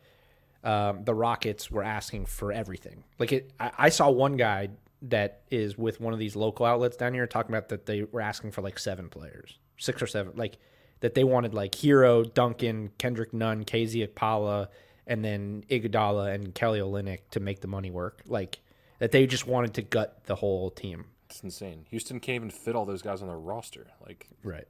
um, 0.66 1.04
the 1.04 1.14
Rockets 1.14 1.70
were 1.72 1.84
asking 1.84 2.26
for 2.26 2.52
everything. 2.52 3.04
Like 3.20 3.32
it, 3.32 3.52
I, 3.60 3.72
I 3.78 3.90
saw 3.90 4.10
one 4.10 4.36
guy 4.36 4.70
that 5.04 5.42
is 5.52 5.78
with 5.78 6.02
one 6.02 6.14
of 6.14 6.20
these 6.20 6.36
local 6.36 6.66
outlets 6.66 6.98
down 6.98 7.14
here 7.14 7.28
talking 7.28 7.54
about 7.54 7.70
that 7.70 7.86
they 7.86 8.04
were 8.04 8.22
asking 8.22 8.52
for 8.52 8.62
like 8.62 8.80
seven 8.80 9.10
players, 9.10 9.60
six 9.78 10.02
or 10.02 10.08
seven, 10.08 10.34
like 10.36 10.58
that 11.02 11.14
they 11.14 11.24
wanted 11.24 11.54
like 11.54 11.74
Herro, 11.74 12.24
Duncan, 12.34 12.90
Kendrick 12.98 13.34
Nunn, 13.34 13.64
KZ 13.64 14.08
Okpala, 14.10 14.70
and 15.06 15.24
then 15.24 15.64
Iguodala 15.70 16.34
and 16.34 16.56
Kelly 16.56 16.80
Olynyk 16.80 17.20
to 17.32 17.40
make 17.40 17.62
the 17.62 17.68
money 17.68 17.92
work. 17.92 18.22
Like 18.26 18.60
that 19.00 19.12
they 19.12 19.28
just 19.28 19.46
wanted 19.46 19.76
to 19.76 19.82
gut 19.84 20.24
the 20.26 20.36
whole 20.36 20.72
team. 20.72 21.06
it's 21.30 21.42
insane. 21.44 21.86
Houston 21.90 22.20
can't 22.20 22.36
even 22.36 22.50
fit 22.50 22.76
all 22.76 22.86
those 22.86 23.02
guys 23.04 23.22
on 23.22 23.28
their 23.28 23.38
roster. 23.38 23.88
Like, 24.06 24.28
Right. 24.44 24.68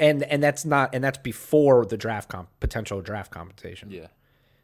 And 0.00 0.22
and 0.24 0.42
that's 0.42 0.64
not 0.64 0.94
and 0.94 1.04
that's 1.04 1.18
before 1.18 1.84
the 1.84 1.96
draft 1.96 2.28
comp 2.30 2.48
potential 2.60 3.00
draft 3.00 3.30
compensation. 3.30 3.90
yeah. 3.90 4.06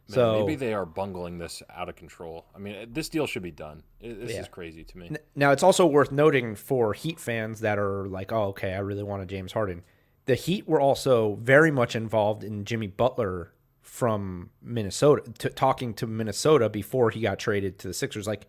Man, 0.09 0.15
So- 0.15 0.41
maybe 0.41 0.57
they 0.57 0.75
are 0.75 0.85
bungling 0.87 1.39
this 1.39 1.63
out 1.71 1.89
of 1.89 1.97
control. 1.97 2.47
I 2.55 2.59
mean, 2.59 2.75
uh, 2.75 2.87
this 2.91 3.09
deal 3.09 3.27
should 3.27 3.43
be 3.43 3.53
done. 3.53 3.85
This 4.01 4.33
Yeah. 4.33 4.41
is 4.41 4.49
crazy 4.49 4.83
to 4.85 4.99
me. 4.99 5.11
Now 5.37 5.53
it's 5.53 5.63
also 5.63 5.87
worth 5.87 6.11
noting 6.11 6.55
for 6.57 6.93
Heat 6.95 7.21
fans 7.21 7.61
that 7.61 7.79
are 7.79 8.07
like, 8.07 8.33
oh, 8.33 8.45
okay, 8.49 8.75
I 8.75 8.79
really 8.79 9.03
want 9.05 9.23
a 9.23 9.27
James 9.27 9.53
Harden. 9.53 9.83
The 10.27 10.35
Heat 10.35 10.67
were 10.69 10.81
also 10.81 11.37
very 11.37 11.71
much 11.71 11.95
involved 11.95 12.43
in 12.45 12.65
Jimmy 12.65 12.87
Butler 12.89 13.53
from 13.81 14.51
Minnesota, 14.63 15.23
to, 15.39 15.49
talking 15.51 15.95
to 15.95 16.07
Minnesota 16.07 16.69
before 16.69 17.11
he 17.11 17.21
got 17.21 17.39
traded 17.39 17.79
to 17.81 17.89
the 17.89 17.95
Sixers. 17.95 18.27
Like 18.27 18.47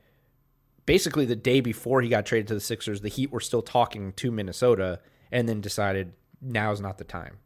basically 0.86 1.26
the 1.26 1.36
day 1.36 1.62
before 1.62 2.02
he 2.02 2.10
got 2.10 2.26
traded 2.26 2.48
to 2.50 2.54
the 2.56 2.60
Sixers, 2.60 3.02
the 3.02 3.08
Heat 3.10 3.32
were 3.32 3.40
still 3.40 3.62
talking 3.62 4.14
to 4.14 4.32
Minnesota, 4.32 5.00
and 5.32 5.48
then 5.48 5.62
decided 5.62 6.14
now's 6.42 6.82
not 6.82 6.98
the 6.98 7.04
time. 7.04 7.38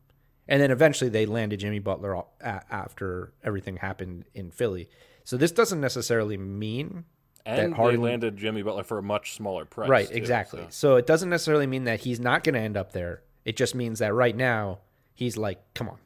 And 0.48 0.62
then 0.62 0.70
eventually 0.72 1.10
they 1.10 1.26
landed 1.26 1.60
Jimmy 1.60 1.80
Butler 1.80 2.22
after 2.42 3.34
everything 3.44 3.78
happened 3.78 4.26
in 4.34 4.52
Philly. 4.52 4.90
So 5.24 5.38
this 5.38 5.52
doesn't 5.52 5.82
necessarily 5.82 6.38
mean 6.38 7.06
And 7.48 7.74
Harden- 7.74 8.02
they 8.02 8.08
landed 8.10 8.38
Jimmy 8.38 8.62
Butler 8.62 8.84
for 8.84 8.98
a 9.00 9.04
much 9.04 9.34
smaller 9.36 9.66
price. 9.66 9.90
Right, 9.90 10.08
too, 10.08 10.14
exactly. 10.16 10.62
so- 10.64 10.68
So. 10.70 10.96
it 10.98 11.06
doesn't 11.08 11.30
necessarily 11.30 11.68
mean 11.68 11.84
that 11.86 12.02
he's 12.02 12.20
not 12.20 12.44
going 12.44 12.54
to 12.56 12.60
end 12.60 12.78
up 12.78 12.92
there. 12.92 13.22
It 13.44 13.56
just 13.56 13.76
means 13.76 14.00
that 14.00 14.14
right 14.14 14.36
now 14.36 14.80
he's 15.14 15.38
like, 15.38 15.60
come 15.74 15.90
on. 15.90 15.98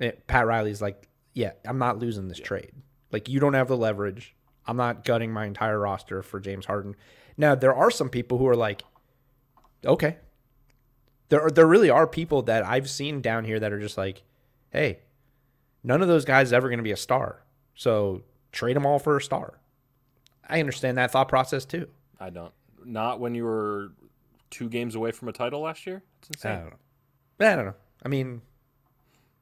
Eh, 0.00 0.12
Pat 0.26 0.46
Riley's 0.46 0.82
like, 0.82 1.08
yeah, 1.34 1.52
I'm 1.64 1.78
not 1.78 1.98
losing 1.98 2.28
this 2.28 2.38
trade. 2.38 2.72
Like 3.12 3.28
you 3.28 3.40
don't 3.40 3.54
have 3.54 3.68
the 3.68 3.76
leverage. 3.76 4.34
I'm 4.66 4.76
not 4.76 5.04
gutting 5.04 5.32
my 5.32 5.46
entire 5.46 5.78
roster 5.78 6.22
for 6.22 6.38
James 6.40 6.66
Harden. 6.66 6.94
Now 7.36 7.54
there 7.54 7.74
are 7.74 7.90
some 7.90 8.08
people 8.08 8.38
who 8.38 8.46
are 8.48 8.56
like, 8.56 8.82
okay. 9.84 10.18
There 11.32 11.40
are, 11.40 11.50
there 11.50 11.66
really 11.66 11.88
are 11.88 12.06
people 12.06 12.42
that 12.42 12.62
I've 12.62 12.90
seen 12.90 13.22
down 13.22 13.46
here 13.46 13.58
that 13.58 13.72
are 13.72 13.80
just 13.80 13.96
like, 13.96 14.22
hey, 14.68 14.98
none 15.82 16.02
of 16.02 16.08
those 16.08 16.26
guys 16.26 16.48
is 16.48 16.52
ever 16.52 16.68
going 16.68 16.78
to 16.78 16.82
be 16.82 16.92
a 16.92 16.96
star. 16.96 17.42
So 17.74 18.20
trade 18.52 18.76
them 18.76 18.84
all 18.84 18.98
for 18.98 19.16
a 19.16 19.22
star. 19.22 19.58
I 20.46 20.60
understand 20.60 20.98
that 20.98 21.10
thought 21.10 21.30
process 21.30 21.64
too. 21.64 21.88
I 22.20 22.28
don't. 22.28 22.52
Not 22.84 23.18
when 23.18 23.34
you 23.34 23.44
were 23.44 23.92
two 24.50 24.68
games 24.68 24.94
away 24.94 25.10
from 25.10 25.28
a 25.28 25.32
title 25.32 25.62
last 25.62 25.86
year. 25.86 26.02
It's 26.18 26.44
I 26.44 26.50
insane. 26.50 26.64
don't 26.64 26.70
know. 27.40 27.52
I 27.52 27.56
don't 27.56 27.64
know. 27.64 27.74
I 28.04 28.08
mean, 28.10 28.42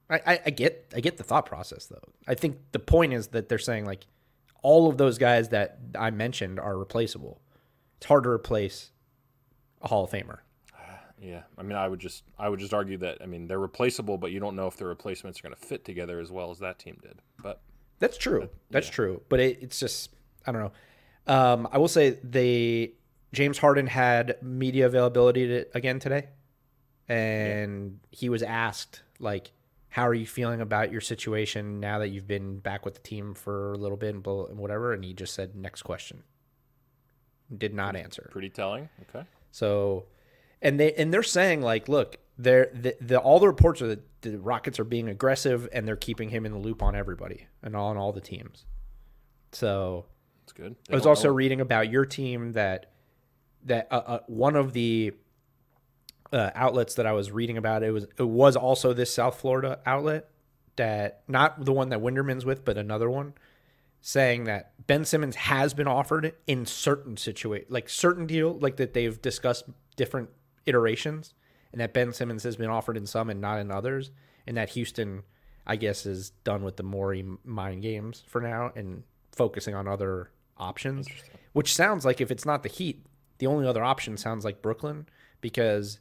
I, 0.09 0.21
I, 0.25 0.41
I 0.47 0.51
get 0.51 0.93
I 0.95 1.01
get 1.01 1.17
the 1.17 1.25
thought 1.25 1.45
process 1.45 1.87
though. 1.87 2.05
I 2.29 2.37
think 2.37 2.59
the 2.71 2.79
point 2.79 3.15
is 3.15 3.27
that 3.29 3.49
they're 3.49 3.59
saying 3.59 3.85
like 3.85 4.07
all 4.63 4.89
of 4.89 4.97
those 4.97 5.19
guys 5.19 5.49
that 5.49 5.81
I 5.99 6.13
mentioned 6.13 6.61
are 6.61 6.79
replaceable. 6.79 7.41
It's 7.97 8.07
hard 8.07 8.23
to 8.23 8.31
replace 8.31 8.93
a 9.83 9.89
Hall 9.89 10.05
of 10.05 10.13
Famer. 10.13 10.39
Yeah, 11.21 11.43
I 11.59 11.63
mean, 11.63 11.77
I 11.77 11.87
would 11.87 12.01
just, 12.01 12.25
I 12.39 12.49
would 12.49 12.61
just 12.61 12.73
argue 12.73 12.97
that 12.99 13.19
I 13.23 13.27
mean 13.27 13.47
they're 13.47 13.59
replaceable, 13.59 14.17
but 14.17 14.33
you 14.33 14.41
don't 14.41 14.57
know 14.57 14.67
if 14.67 14.77
their 14.77 14.89
replacements 14.89 15.39
are 15.39 15.43
going 15.43 15.55
to 15.55 15.61
fit 15.61 15.85
together 15.85 16.19
as 16.19 16.33
well 16.33 16.51
as 16.51 16.59
that 16.61 16.79
team 16.79 16.99
did. 17.03 17.21
But 17.43 17.61
That's 17.99 18.17
true. 18.17 18.49
That's 18.71 18.89
true. 18.89 19.21
But 19.29 19.41
it, 19.41 19.59
it's 19.61 19.79
just 19.79 20.11
I 20.47 20.53
don't 20.53 20.63
know. 20.63 20.73
Um, 21.27 21.69
I 21.71 21.79
will 21.79 21.89
say 21.89 22.19
they 22.25 22.93
James 23.33 23.59
Harden 23.59 23.87
had 23.87 24.37
media 24.43 24.87
availability 24.87 25.47
to, 25.47 25.67
again 25.75 25.99
today, 25.99 26.29
and 27.09 28.01
he 28.11 28.29
was 28.31 28.43
asked 28.43 29.03
like, 29.19 29.53
"How 29.89 30.09
are 30.09 30.15
you 30.15 30.27
feeling 30.27 30.63
about 30.63 30.91
your 30.91 31.03
situation 31.03 31.81
now 31.81 31.99
that 31.99 32.09
you've 32.09 32.27
been 32.27 32.59
back 32.59 32.85
with 32.87 32.95
the 32.95 33.01
team 33.01 33.35
for 33.35 33.75
a 33.75 33.77
little 33.77 33.99
bit 33.99 34.15
and 34.15 34.23
blah- 34.23 34.47
and 34.47 34.59
whatever?" 34.59 34.95
And 34.95 35.05
he 35.05 35.13
just 35.13 35.35
said, 35.35 35.55
"Next 35.55 35.83
question." 35.83 36.23
Did 37.57 37.75
not 37.75 37.97
answer. 37.97 38.29
pretty 38.31 38.49
telling. 38.49 38.89
Okay. 39.09 39.27
So, 39.51 40.05
and 40.63 40.79
they 40.79 40.93
and 40.95 41.13
they're 41.13 41.23
saying 41.23 41.63
like, 41.63 41.89
look, 41.89 42.17
they're 42.39 42.71
the, 42.73 42.97
the 43.01 43.19
all 43.19 43.39
the 43.39 43.47
reports 43.47 43.83
are 43.83 43.89
that 43.89 44.03
the 44.23 44.39
Rockets 44.39 44.79
are 44.79 44.85
being 44.85 45.09
aggressive 45.09 45.69
and 45.73 45.87
they're 45.87 45.97
keeping 45.97 46.29
him 46.29 46.45
in 46.45 46.53
the 46.53 46.59
loop 46.59 46.83
on 46.83 46.95
everybody 46.95 47.47
and 47.63 47.75
on 47.75 47.97
all 47.97 48.13
the 48.13 48.21
teams. 48.21 48.67
So 49.53 50.07
That's 50.43 50.53
good. 50.53 50.77
I 50.91 50.95
was 50.95 51.07
also 51.07 51.31
reading 51.31 51.61
about 51.61 51.91
your 51.91 52.05
team 52.05 52.53
that 52.53 52.93
that 53.65 53.89
uh, 53.91 54.03
uh, 54.07 54.19
one 54.27 54.57
of 54.57 54.73
the 54.73 55.13
uh, 56.33 56.51
outlets 56.55 56.95
that 56.95 57.07
I 57.07 57.13
was 57.13 57.31
reading 57.31 57.57
about 57.57 57.83
it 57.83 57.91
was 57.91 58.07
it 58.19 58.27
was 58.27 58.57
also 58.57 58.93
this 58.93 59.13
South 59.13 59.41
Florida 59.41 59.81
outlet 59.87 60.29
that 60.77 61.23
not 61.29 61.65
the 61.65 61.73
one 61.73 61.91
that 61.91 62.01
Winderman's 62.01 62.45
with, 62.45 62.65
but 62.65 62.79
another 62.79 63.11
one 63.11 63.35
saying 64.01 64.45
that 64.45 64.73
Ben 64.87 65.05
Simmons 65.05 65.37
has 65.37 65.75
been 65.75 65.87
offered 65.87 66.35
in 66.47 66.65
certain 66.65 67.17
situations, 67.17 67.71
like 67.71 67.89
certain 67.89 68.27
deal, 68.27 68.59
like 68.59 68.77
that 68.77 68.95
they've 68.95 69.21
discussed 69.21 69.65
different 69.97 70.31
iterations, 70.67 71.35
and 71.73 71.81
that 71.81 71.93
Ben 71.93 72.13
Simmons 72.13 72.43
has 72.43 72.57
been 72.57 72.71
offered 72.71 72.97
in 72.97 73.07
some 73.07 73.31
and 73.31 73.41
not 73.41 73.59
in 73.59 73.71
others, 73.71 74.11
and 74.47 74.57
that 74.57 74.71
Houston, 74.71 75.23
I 75.67 75.77
guess, 75.77 76.07
is 76.07 76.31
done 76.45 76.63
with 76.63 76.77
the 76.77 76.83
Morey 76.83 77.25
mind 77.45 77.83
games 77.83 78.25
for 78.27 78.41
now 78.41 78.73
and 78.75 79.05
focusing 79.33 79.75
on 79.75 79.87
other 79.89 80.31
options. 80.57 81.09
Which 81.53 81.75
sounds 81.75 82.05
like 82.05 82.21
if 82.21 82.31
it's 82.31 82.47
not 82.47 82.63
the 82.63 82.69
Heat, 82.69 83.05
the 83.39 83.47
only 83.47 83.67
other 83.67 83.83
option 83.83 84.17
sounds 84.17 84.45
like 84.45 84.63
Brooklyn 84.63 85.07
because 85.41 85.99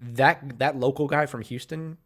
that 0.00 0.58
that 0.58 0.76
local 0.76 1.06
guy 1.06 1.26
from 1.26 1.42
Houston 1.42 1.98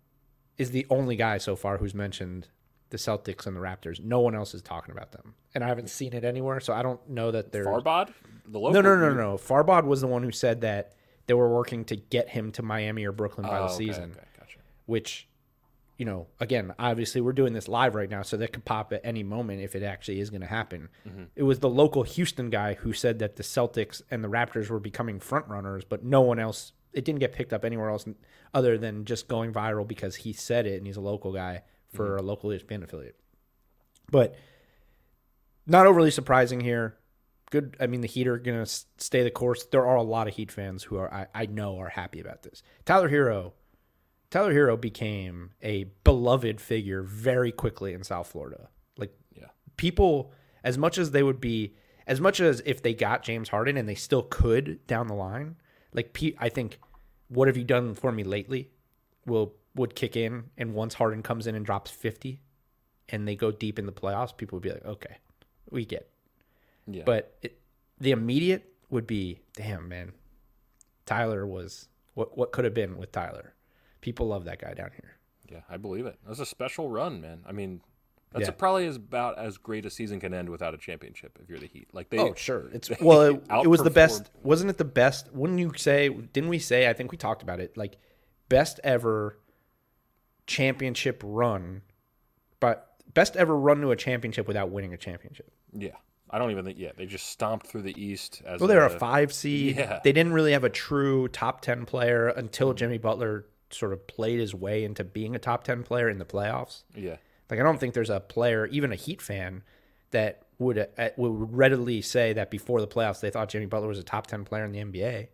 is 0.58 0.70
the 0.70 0.86
only 0.90 1.16
guy 1.16 1.38
so 1.38 1.56
far 1.56 1.78
who's 1.78 1.94
mentioned 1.94 2.48
the 2.90 2.96
Celtics 2.96 3.46
and 3.46 3.56
the 3.56 3.60
Raptors. 3.60 4.02
No 4.02 4.20
one 4.20 4.34
else 4.34 4.54
is 4.54 4.62
talking 4.62 4.92
about 4.92 5.12
them, 5.12 5.34
and 5.54 5.64
I 5.64 5.68
haven't 5.68 5.90
seen 5.90 6.12
it 6.12 6.24
anywhere, 6.24 6.60
so 6.60 6.72
I 6.72 6.82
don't 6.82 7.08
know 7.08 7.30
that 7.30 7.52
they're. 7.52 7.64
Farbod, 7.64 8.12
the 8.46 8.58
local. 8.58 8.80
no, 8.80 8.80
no, 8.80 8.96
no, 8.96 9.14
no, 9.14 9.32
no. 9.32 9.36
Farbod 9.36 9.84
was 9.84 10.00
the 10.00 10.06
one 10.06 10.22
who 10.22 10.30
said 10.30 10.60
that 10.60 10.94
they 11.26 11.34
were 11.34 11.48
working 11.52 11.84
to 11.86 11.96
get 11.96 12.28
him 12.28 12.52
to 12.52 12.62
Miami 12.62 13.04
or 13.04 13.12
Brooklyn 13.12 13.46
by 13.46 13.58
Oh, 13.58 13.68
the 13.68 13.74
season, 13.74 14.12
Okay, 14.12 14.26
gotcha. 14.38 14.58
which, 14.86 15.28
you 15.98 16.04
know, 16.04 16.26
again, 16.40 16.74
obviously 16.78 17.20
we're 17.20 17.32
doing 17.32 17.52
this 17.52 17.68
live 17.68 17.94
right 17.94 18.08
now, 18.10 18.22
so 18.22 18.36
that 18.36 18.52
could 18.52 18.64
pop 18.64 18.92
at 18.92 19.00
any 19.04 19.22
moment 19.22 19.60
if 19.62 19.74
it 19.74 19.82
actually 19.82 20.20
is 20.20 20.30
going 20.30 20.42
to 20.42 20.46
happen. 20.46 20.88
Mm-hmm. 21.08 21.24
It 21.34 21.42
was 21.42 21.58
the 21.58 21.68
local 21.68 22.02
Houston 22.02 22.50
guy 22.50 22.74
who 22.74 22.92
said 22.92 23.18
that 23.18 23.36
the 23.36 23.42
Celtics 23.42 24.02
and 24.10 24.22
the 24.22 24.28
Raptors 24.28 24.68
were 24.68 24.80
becoming 24.80 25.18
front 25.20 25.48
runners, 25.48 25.84
but 25.84 26.04
no 26.04 26.20
one 26.20 26.38
else. 26.38 26.72
It 26.92 27.04
didn't 27.04 27.20
get 27.20 27.32
picked 27.32 27.52
up 27.52 27.64
anywhere 27.64 27.90
else 27.90 28.06
other 28.54 28.78
than 28.78 29.04
just 29.04 29.28
going 29.28 29.52
viral 29.52 29.86
because 29.86 30.16
he 30.16 30.32
said 30.32 30.66
it 30.66 30.76
and 30.78 30.86
he's 30.86 30.96
a 30.96 31.00
local 31.02 31.32
guy 31.32 31.62
for 31.92 32.10
mm-hmm. 32.10 32.18
a 32.20 32.22
local 32.22 32.50
ESPN 32.50 32.82
affiliate. 32.82 33.16
But 34.10 34.34
not 35.66 35.86
overly 35.86 36.10
surprising 36.10 36.60
here. 36.60 36.96
Good. 37.50 37.76
I 37.80 37.86
mean, 37.86 38.00
the 38.00 38.08
Heat 38.08 38.26
are 38.26 38.38
going 38.38 38.64
to 38.64 38.70
stay 38.98 39.22
the 39.22 39.30
course. 39.30 39.64
There 39.66 39.86
are 39.86 39.96
a 39.96 40.02
lot 40.02 40.26
of 40.28 40.34
Heat 40.34 40.50
fans 40.50 40.82
who 40.84 40.96
are, 40.96 41.12
I, 41.12 41.26
I 41.34 41.46
know, 41.46 41.78
are 41.78 41.88
happy 41.88 42.20
about 42.20 42.42
this. 42.42 42.62
Tyler 42.84 43.08
Herro, 43.08 43.52
Tyler 44.30 44.52
Herro 44.52 44.80
became 44.80 45.50
a 45.62 45.84
beloved 46.02 46.60
figure 46.60 47.02
very 47.02 47.52
quickly 47.52 47.92
in 47.92 48.02
South 48.02 48.26
Florida. 48.26 48.68
Like 48.98 49.14
Yeah. 49.34 49.46
people, 49.76 50.32
as 50.64 50.76
much 50.76 50.98
as 50.98 51.12
they 51.12 51.22
would 51.22 51.40
be, 51.40 51.76
as 52.06 52.20
much 52.20 52.40
as 52.40 52.62
if 52.66 52.82
they 52.82 52.94
got 52.94 53.22
James 53.22 53.48
Harden 53.50 53.76
and 53.76 53.88
they 53.88 53.94
still 53.94 54.22
could 54.22 54.84
down 54.86 55.06
the 55.06 55.14
line, 55.14 55.56
like 55.92 56.12
Pete, 56.12 56.36
I 56.38 56.48
think, 56.48 56.78
what 57.28 57.48
have 57.48 57.56
you 57.56 57.64
done 57.64 57.94
for 57.94 58.10
me 58.12 58.24
lately? 58.24 58.70
Will 59.24 59.54
would 59.74 59.94
kick 59.94 60.16
in, 60.16 60.44
and 60.56 60.72
once 60.74 60.94
Harden 60.94 61.22
comes 61.22 61.46
in 61.46 61.54
and 61.54 61.66
drops 61.66 61.90
fifty, 61.90 62.40
and 63.08 63.26
they 63.26 63.36
go 63.36 63.50
deep 63.50 63.78
in 63.78 63.86
the 63.86 63.92
playoffs, 63.92 64.36
people 64.36 64.56
would 64.56 64.62
be 64.62 64.70
like, 64.70 64.84
okay, 64.84 65.16
we 65.70 65.84
get. 65.84 66.08
Yeah. 66.86 67.02
But 67.04 67.36
it, 67.42 67.58
the 67.98 68.10
immediate 68.12 68.72
would 68.90 69.06
be, 69.06 69.40
damn 69.54 69.88
man, 69.88 70.12
Tyler 71.04 71.46
was 71.46 71.88
what 72.14 72.36
what 72.36 72.52
could 72.52 72.64
have 72.64 72.74
been 72.74 72.96
with 72.96 73.12
Tyler. 73.12 73.54
People 74.00 74.28
love 74.28 74.44
that 74.44 74.60
guy 74.60 74.74
down 74.74 74.90
here. 74.92 75.16
Yeah, 75.50 75.60
I 75.70 75.76
believe 75.76 76.06
it. 76.06 76.18
That 76.22 76.28
was 76.30 76.40
a 76.40 76.46
special 76.46 76.88
run, 76.88 77.20
man. 77.20 77.42
I 77.46 77.52
mean, 77.52 77.80
that's 78.32 78.46
Yeah. 78.46 78.50
probably 78.52 78.86
is 78.86 78.96
about 78.96 79.38
as 79.38 79.56
great 79.58 79.86
a 79.86 79.90
season 79.90 80.18
can 80.20 80.34
end 80.34 80.48
without 80.48 80.74
a 80.74 80.78
championship 80.78 81.38
if 81.42 81.48
you're 81.48 81.58
the 81.58 81.66
Heat. 81.68 81.88
Like 81.92 82.10
they, 82.10 82.18
Oh, 82.18 82.34
sure. 82.34 82.68
It's 82.72 82.90
well, 83.00 83.22
it, 83.22 83.42
it 83.64 83.68
was 83.68 83.82
the 83.82 83.90
best. 83.90 84.30
Wasn't 84.42 84.70
it 84.70 84.78
the 84.78 84.84
best? 84.84 85.32
Wouldn't 85.32 85.58
you 85.58 85.72
say? 85.76 86.08
Didn't 86.08 86.50
we 86.50 86.58
say? 86.58 86.88
I 86.88 86.92
think 86.92 87.10
we 87.12 87.16
talked 87.18 87.42
about 87.42 87.60
it. 87.60 87.76
Like 87.76 87.96
best 88.48 88.80
ever 88.84 89.38
championship 90.46 91.22
run, 91.24 91.82
but 92.60 92.94
best 93.14 93.36
ever 93.36 93.56
run 93.56 93.80
to 93.80 93.90
a 93.90 93.96
championship 93.96 94.46
without 94.46 94.70
winning 94.70 94.92
a 94.94 94.96
championship. 94.96 95.50
yeah, 95.72 95.96
I 96.30 96.38
don't 96.38 96.50
even 96.50 96.64
think. 96.64 96.78
Yeah, 96.78 96.92
they 96.96 97.06
just 97.06 97.26
stomped 97.26 97.66
through 97.66 97.82
the 97.82 98.00
East 98.00 98.42
as 98.44 98.60
Well, 98.60 98.68
they're 98.68 98.86
a, 98.86 98.94
a 98.94 98.98
five 98.98 99.32
seed. 99.32 99.76
Yeah. 99.76 100.00
They 100.02 100.12
didn't 100.12 100.32
really 100.32 100.52
have 100.52 100.64
a 100.64 100.70
true 100.70 101.28
top 101.28 101.60
ten 101.60 101.86
player 101.86 102.28
until 102.28 102.72
Jimmy 102.74 102.98
Butler 102.98 103.46
sort 103.70 103.92
of 103.92 104.06
played 104.06 104.40
his 104.40 104.54
way 104.54 104.84
into 104.84 105.04
being 105.04 105.34
a 105.34 105.38
top 105.38 105.64
ten 105.64 105.82
player 105.82 106.08
in 106.08 106.18
the 106.18 106.24
playoffs. 106.24 106.82
Yeah, 106.94 107.16
Like 107.50 107.60
I 107.60 107.62
don't 107.62 107.78
think 107.78 107.94
there's 107.94 108.10
a 108.10 108.20
player, 108.20 108.66
even 108.66 108.92
a 108.92 108.96
Heat 108.96 109.22
fan, 109.22 109.62
that 110.10 110.42
would 110.58 110.78
uh, 110.98 111.08
would 111.16 111.56
readily 111.56 112.00
say 112.02 112.32
that 112.32 112.50
before 112.50 112.80
the 112.80 112.88
playoffs 112.88 113.20
they 113.20 113.30
thought 113.30 113.48
Jimmy 113.48 113.66
Butler 113.66 113.88
was 113.88 113.98
a 113.98 114.04
top 114.04 114.26
ten 114.26 114.44
player 114.44 114.64
in 114.64 114.72
the 114.72 114.80
NBA, 114.80 115.28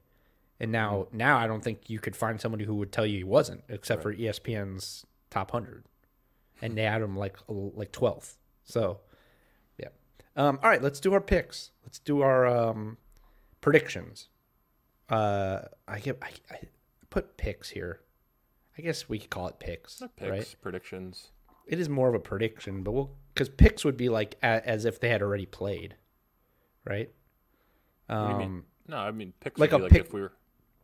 and 0.61 0.73
now 0.73 1.09
now 1.13 1.39
I 1.39 1.47
don't 1.47 1.63
think 1.65 1.89
you 1.89 2.01
could 2.01 2.17
find 2.17 2.41
somebody 2.41 2.65
who 2.65 2.75
would 2.77 2.93
tell 2.93 3.07
you 3.07 3.19
he 3.19 3.25
wasn't, 3.25 3.65
except 3.69 4.03
for 4.03 4.13
E 4.13 4.23
ESPN's 4.23 5.07
top 5.31 5.53
hundred, 5.53 5.85
and 6.61 6.77
they 6.77 6.83
had 6.83 7.01
him 7.03 7.17
like 7.17 7.37
like 7.49 7.93
twelfth. 7.93 8.37
So. 8.65 9.01
Um, 10.37 10.59
all 10.63 10.71
right, 10.71 10.83
let's 10.83 11.01
do 11.01 11.13
our 11.13 11.21
picks. 11.21 11.71
Let's 11.85 11.99
do 11.99 12.23
our 12.23 12.47
um, 12.47 12.97
predictions. 13.61 14.29
Uh, 15.09 15.63
I 15.87 15.99
get 15.99 16.19
I, 16.23 16.31
I 16.51 16.59
put 17.11 17.37
picks 17.37 17.69
here. 17.71 18.01
I 18.79 18.83
guess 18.83 19.09
we 19.09 19.19
could 19.19 19.29
call 19.31 19.49
it 19.49 19.59
picks, 19.59 20.03
picks, 20.17 20.31
right? 20.31 20.55
predictions. 20.63 21.31
it 21.67 21.79
is 21.79 21.89
more 21.91 22.09
of 22.09 22.15
a 22.15 22.19
prediction, 22.19 22.83
but 22.83 22.93
we'll 22.93 23.11
because 23.35 23.49
picks 23.51 23.85
would 23.85 23.97
be 23.99 24.09
like 24.09 24.37
a, 24.43 24.67
as 24.67 24.85
if 24.87 24.99
they 25.01 25.11
had 25.11 25.21
already 25.23 25.45
played, 25.47 25.97
right? 26.85 27.11
What 28.07 28.17
do 28.17 28.23
you 28.23 28.31
Um, 28.31 28.39
mean? 28.39 28.63
No, 28.89 28.97
I 28.97 29.11
mean 29.11 29.35
picks 29.41 29.61
like 29.61 29.73
would 29.73 29.77
a 29.77 29.79
be 29.81 29.83
like 29.85 29.93
pick- 29.93 30.07
if 30.07 30.13
we 30.15 30.23
were 30.23 30.33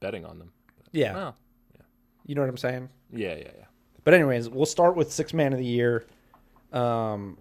betting 0.00 0.26
on 0.26 0.38
them. 0.38 0.52
yeah, 0.92 1.16
Oh, 1.30 1.34
you 2.26 2.34
know 2.34 2.42
what 2.42 2.50
I'm 2.50 2.56
saying. 2.58 2.90
yeah, 3.10 3.34
yeah, 3.36 3.50
yeah. 3.56 3.64
But 4.04 4.12
anyways, 4.14 4.48
we'll 4.50 4.66
start 4.66 4.94
with 4.96 5.10
six 5.12 5.32
man 5.32 5.52
of 5.54 5.58
the 5.58 5.64
year. 5.64 6.06
Um, 6.72 7.38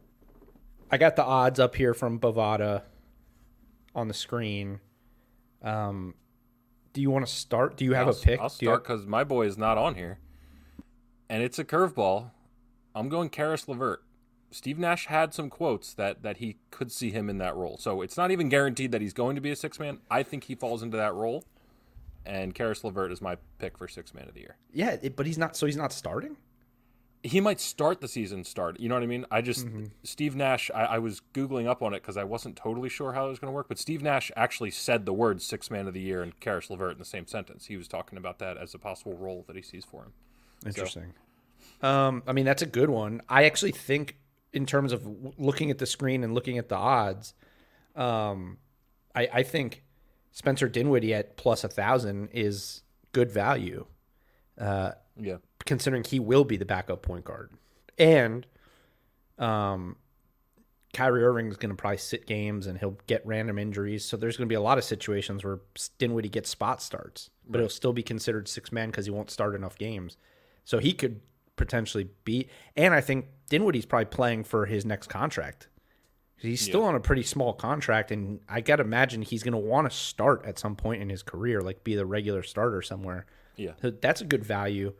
I 0.90 0.98
got 0.98 1.16
the 1.16 1.24
odds 1.24 1.60
up 1.60 1.76
here 1.76 1.94
from 1.94 2.20
Bovada 2.20 2.84
on 3.94 4.08
the 4.08 4.14
screen. 4.14 4.80
Um, 5.62 6.14
do 6.94 7.02
you 7.02 7.10
want 7.12 7.26
to 7.26 7.32
start? 7.32 7.78
Do 7.78 7.86
you 7.86 7.94
have 7.94 8.08
I'll, 8.08 8.14
a 8.14 8.18
pick? 8.18 8.40
I'll 8.40 8.50
start 8.50 8.84
because 8.84 9.06
my 9.06 9.24
boy 9.24 9.46
is 9.46 9.58
not 9.58 9.78
on 9.78 9.96
here, 9.96 10.20
and 11.30 11.44
it's 11.44 11.60
a 11.60 11.66
curveball. 11.66 12.32
I'm 12.96 13.10
going 13.10 13.30
Caris 13.30 13.68
LeVert. 13.68 14.04
Steve 14.50 14.80
Nash 14.80 15.08
had 15.08 15.34
some 15.34 15.50
quotes 15.50 15.94
that 15.94 16.24
that 16.24 16.38
he 16.38 16.58
could 16.72 16.92
see 16.92 17.12
him 17.12 17.30
in 17.30 17.38
that 17.40 17.56
role. 17.56 17.78
So 17.78 18.02
it's 18.02 18.16
not 18.16 18.32
even 18.32 18.50
guaranteed 18.50 18.92
that 18.94 19.02
he's 19.02 19.14
going 19.14 19.36
to 19.36 19.42
be 19.42 19.52
a 19.52 19.56
six 19.56 19.80
man. 19.80 20.00
I 20.10 20.24
think 20.24 20.46
he 20.46 20.56
falls 20.56 20.82
into 20.82 20.96
that 20.96 21.14
role, 21.14 21.44
and 22.26 22.56
Caris 22.56 22.84
LeVert 22.84 23.12
is 23.12 23.22
my 23.22 23.38
pick 23.60 23.78
for 23.78 23.88
six 23.88 24.14
man 24.14 24.28
of 24.28 24.34
the 24.34 24.40
year. 24.40 24.56
yeah, 24.74 24.98
it, 25.02 25.16
but 25.16 25.26
he's 25.26 25.38
not. 25.38 25.58
So 25.58 25.66
he's 25.66 25.78
not 25.78 25.92
starting. 25.92 26.38
He 27.28 27.42
might 27.42 27.60
start 27.60 28.00
the 28.02 28.08
season 28.08 28.44
start. 28.44 28.80
You 28.80 28.90
know 28.90 28.96
what 28.96 29.04
I 29.04 29.08
mean? 29.08 29.26
I 29.30 29.42
just 29.42 29.66
Mm-hmm. 29.66 29.86
Steve 30.04 30.36
Nash. 30.36 30.72
I, 30.74 30.84
I 30.84 31.00
was 31.00 31.22
googling 31.34 31.68
up 31.68 31.82
on 31.82 31.94
it 31.94 32.02
because 32.02 32.18
I 32.18 32.24
wasn't 32.24 32.56
totally 32.56 32.90
sure 32.90 33.14
how 33.14 33.26
it 33.26 33.30
was 33.30 33.40
going 33.40 33.52
to 33.52 33.56
work. 33.56 33.68
But 33.68 33.80
Steve 33.80 34.02
Nash 34.02 34.32
actually 34.36 34.72
said 34.72 35.06
the 35.06 35.14
words 35.14 35.46
six 35.46 35.70
man 35.70 35.88
of 35.88 35.94
the 35.94 36.00
year 36.00 36.22
and 36.24 36.40
Caris 36.40 36.70
LeVert 36.70 36.94
in 36.94 37.00
the 37.00 37.06
same 37.06 37.28
sentence. 37.28 37.66
He 37.66 37.78
was 37.78 37.88
talking 37.88 38.18
about 38.18 38.40
that 38.40 38.58
as 38.58 38.74
a 38.74 38.80
possible 38.80 39.18
role 39.18 39.44
that 39.48 39.56
he 39.56 39.62
sees 39.62 39.84
for 39.86 40.04
him. 40.04 40.14
Interesting. 40.66 41.14
Um, 41.82 42.24
I 42.28 42.34
mean, 42.34 42.46
that's 42.46 42.62
a 42.62 42.68
good 42.68 42.90
one. 42.90 43.22
I 43.30 43.44
actually 43.46 43.72
think, 43.72 44.18
in 44.54 44.66
terms 44.66 44.92
of 44.92 45.06
looking 45.38 45.70
at 45.70 45.78
the 45.78 45.86
screen 45.86 46.24
and 46.24 46.34
looking 46.34 46.58
at 46.58 46.70
the 46.70 46.76
odds, 46.76 47.34
um, 47.96 48.58
I, 49.14 49.30
I 49.34 49.44
think 49.44 49.84
Spencer 50.32 50.70
Dinwiddie 50.70 51.14
at 51.14 51.36
plus 51.38 51.64
a 51.64 51.68
thousand 51.68 52.30
is 52.32 52.84
good 53.12 53.32
value, 53.32 53.86
uh, 54.60 54.92
Yeah. 55.20 55.38
considering 55.66 56.04
he 56.04 56.20
will 56.20 56.44
be 56.44 56.58
the 56.58 56.66
backup 56.66 57.02
point 57.02 57.26
guard, 57.26 57.52
and 57.98 58.46
um, 59.38 59.98
Kyrie 60.94 61.24
Irving 61.24 61.48
is 61.48 61.58
going 61.58 61.70
to 61.70 61.76
probably 61.76 61.98
sit 61.98 62.26
games 62.26 62.66
and 62.66 62.78
he'll 62.80 62.98
get 63.08 63.26
random 63.26 63.60
injuries. 63.60 64.06
So 64.06 64.18
there's 64.18 64.38
going 64.38 64.48
to 64.48 64.52
be 64.52 64.56
a 64.56 64.62
lot 64.62 64.78
of 64.78 64.84
situations 64.84 65.44
where 65.44 65.60
Dinwiddie 66.00 66.30
gets 66.30 66.50
spot 66.50 66.82
starts, 66.82 67.30
but 67.48 67.60
he'll 67.60 67.70
still 67.70 67.94
be 67.94 68.04
considered 68.04 68.48
six 68.48 68.72
man 68.72 68.90
because 68.90 69.06
he 69.06 69.12
won't 69.12 69.30
start 69.30 69.54
enough 69.54 69.78
games. 69.78 70.18
So 70.66 70.80
he 70.80 70.94
could 70.94 71.22
potentially 71.56 72.10
be. 72.24 72.48
And 72.76 72.94
I 72.94 73.02
think 73.02 73.28
Dinwiddie's 73.50 73.86
probably 73.86 74.06
playing 74.06 74.46
for 74.46 74.66
his 74.66 74.86
next 74.86 75.08
contract. 75.08 75.68
He's 76.40 76.62
still 76.62 76.84
on 76.84 76.94
a 76.94 77.00
pretty 77.00 77.24
small 77.24 77.52
contract, 77.52 78.12
and 78.12 78.40
I 78.48 78.62
got 78.62 78.76
to 78.76 78.84
imagine 78.84 79.24
he's 79.24 79.42
going 79.42 79.54
to 79.54 79.58
want 79.58 79.90
to 79.90 79.96
start 79.96 80.46
at 80.46 80.60
some 80.60 80.76
point 80.76 81.02
in 81.02 81.10
his 81.10 81.24
career, 81.24 81.62
like 81.62 81.84
be 81.84 81.96
the 81.96 82.06
regular 82.06 82.44
starter 82.44 82.84
somewhere. 82.84 83.26
Yeah. 83.56 83.72
So 83.82 83.90
that's 83.90 84.22
a 84.22 84.26
good 84.26 84.46
value. 84.46 84.94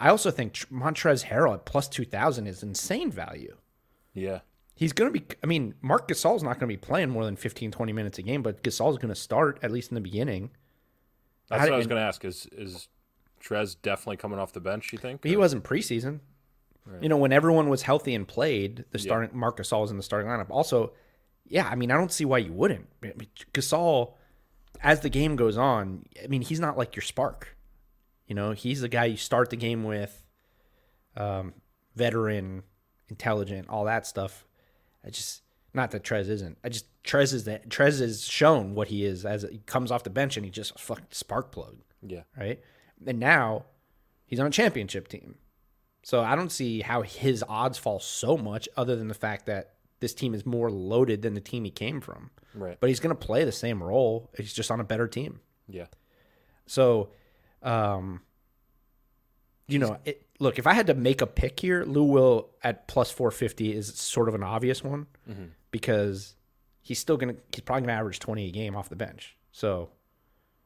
I 0.00 0.10
also 0.10 0.30
think 0.30 0.52
Tr- 0.52 0.66
Montrez 0.72 1.24
Harrell 1.26 1.54
at 1.54 1.64
plus 1.64 1.88
2,000 1.88 2.46
is 2.46 2.62
insane 2.62 3.10
value. 3.10 3.56
Yeah. 4.14 4.40
He's 4.74 4.92
going 4.92 5.12
to 5.12 5.20
be, 5.20 5.26
I 5.42 5.46
mean, 5.46 5.74
Marc 5.82 6.08
Gasol's 6.08 6.42
not 6.42 6.60
going 6.60 6.60
to 6.60 6.66
be 6.68 6.76
playing 6.76 7.10
more 7.10 7.24
than 7.24 7.34
15, 7.34 7.72
20 7.72 7.92
minutes 7.92 8.18
a 8.18 8.22
game, 8.22 8.42
but 8.42 8.62
Gasol's 8.62 8.96
going 8.98 9.08
to 9.12 9.20
start 9.20 9.58
at 9.62 9.72
least 9.72 9.90
in 9.90 9.96
the 9.96 10.00
beginning. 10.00 10.50
That's 11.48 11.60
How 11.60 11.66
what 11.66 11.74
I 11.74 11.76
was 11.78 11.86
going 11.88 12.00
to 12.00 12.06
ask. 12.06 12.24
Is 12.24 12.46
is 12.52 12.88
Trez 13.42 13.76
definitely 13.82 14.18
coming 14.18 14.38
off 14.38 14.52
the 14.52 14.60
bench? 14.60 14.92
You 14.92 14.98
think? 14.98 15.24
He 15.24 15.34
Or- 15.34 15.40
wasn't 15.40 15.64
preseason. 15.64 16.20
You 17.02 17.10
know, 17.10 17.18
when 17.18 17.32
everyone 17.32 17.68
was 17.68 17.82
healthy 17.82 18.14
and 18.14 18.26
played, 18.26 18.86
the 18.92 18.98
starting 18.98 19.38
Marc 19.38 19.58
Gasol 19.58 19.82
was 19.82 19.90
in 19.90 19.98
the 19.98 20.02
starting 20.02 20.30
lineup. 20.30 20.46
Also, 20.48 20.92
yeah, 21.46 21.68
I 21.68 21.74
mean, 21.74 21.90
I 21.90 21.94
don't 21.98 22.10
see 22.10 22.24
why 22.24 22.38
you 22.38 22.50
wouldn't. 22.50 22.88
I 23.02 23.08
mean, 23.08 23.28
Gasol, 23.52 24.14
as 24.80 25.00
the 25.00 25.10
game 25.10 25.36
goes 25.36 25.58
on, 25.58 26.06
I 26.24 26.28
mean, 26.28 26.40
he's 26.40 26.60
not 26.60 26.78
like 26.78 26.96
your 26.96 27.02
spark. 27.02 27.57
You 28.28 28.34
know, 28.36 28.52
he's 28.52 28.80
the 28.82 28.88
guy 28.88 29.06
you 29.06 29.16
start 29.16 29.50
the 29.50 29.56
game 29.56 29.82
with, 29.84 30.24
um, 31.16 31.54
veteran, 31.96 32.62
intelligent, 33.08 33.68
all 33.68 33.84
that 33.86 34.06
stuff. 34.06 34.44
I 35.04 35.10
just 35.10 35.42
not 35.74 35.90
that 35.92 36.02
Trez 36.04 36.28
isn't. 36.28 36.58
I 36.62 36.68
just 36.68 36.86
Trez 37.04 37.32
is 37.32 37.44
that 37.44 37.68
Trez 37.68 38.00
has 38.00 38.24
shown 38.24 38.74
what 38.74 38.88
he 38.88 39.04
is 39.04 39.24
as 39.24 39.42
he 39.50 39.58
comes 39.66 39.90
off 39.90 40.04
the 40.04 40.10
bench 40.10 40.36
and 40.36 40.44
he 40.44 40.50
just 40.50 40.78
fucking 40.78 41.06
spark 41.10 41.50
plug 41.52 41.76
Yeah. 42.02 42.22
right? 42.36 42.60
And 43.06 43.18
now 43.18 43.64
he's 44.26 44.40
on 44.40 44.46
a 44.46 44.50
championship 44.50 45.08
team. 45.08 45.36
So 46.02 46.20
I 46.22 46.36
don't 46.36 46.50
see 46.52 46.80
how 46.80 47.02
his 47.02 47.44
odds 47.48 47.78
fall 47.78 48.00
so 48.00 48.36
much 48.36 48.68
other 48.76 48.96
than 48.96 49.08
the 49.08 49.14
fact 49.14 49.46
that 49.46 49.74
this 50.00 50.14
team 50.14 50.34
is 50.34 50.46
more 50.46 50.70
loaded 50.70 51.22
than 51.22 51.34
the 51.34 51.40
team 51.40 51.64
he 51.64 51.70
came 51.70 52.00
from. 52.00 52.30
Right. 52.54 52.76
But 52.80 52.88
he's 52.88 53.00
going 53.00 53.14
to 53.16 53.26
play 53.26 53.44
the 53.44 53.52
same 53.52 53.82
role. 53.82 54.30
He's 54.36 54.52
just 54.52 54.70
on 54.70 54.80
a 54.80 54.84
better 54.84 55.06
team. 55.08 55.40
Yeah. 55.68 55.86
So, 56.66 57.10
um, 57.62 58.20
you 59.66 59.78
know, 59.78 59.98
it, 60.04 60.26
look, 60.38 60.58
if 60.58 60.66
I 60.66 60.72
had 60.72 60.86
to 60.86 60.94
make 60.94 61.20
a 61.20 61.26
pick 61.26 61.60
here, 61.60 61.84
Lou 61.84 62.04
Will 62.04 62.48
at 62.62 62.88
plus 62.88 63.10
450 63.10 63.74
is 63.74 63.94
sort 63.94 64.28
of 64.28 64.34
an 64.34 64.42
obvious 64.42 64.82
one 64.82 65.06
because 65.70 66.34
he's 66.80 66.98
still 66.98 67.16
going 67.16 67.34
to, 67.34 67.40
he's 67.52 67.60
probably 67.62 67.82
going 67.82 67.94
to 67.94 67.98
average 68.00 68.18
20 68.18 68.48
a 68.48 68.50
game 68.50 68.74
off 68.74 68.88
the 68.88 68.96
bench. 68.96 69.36
So, 69.52 69.90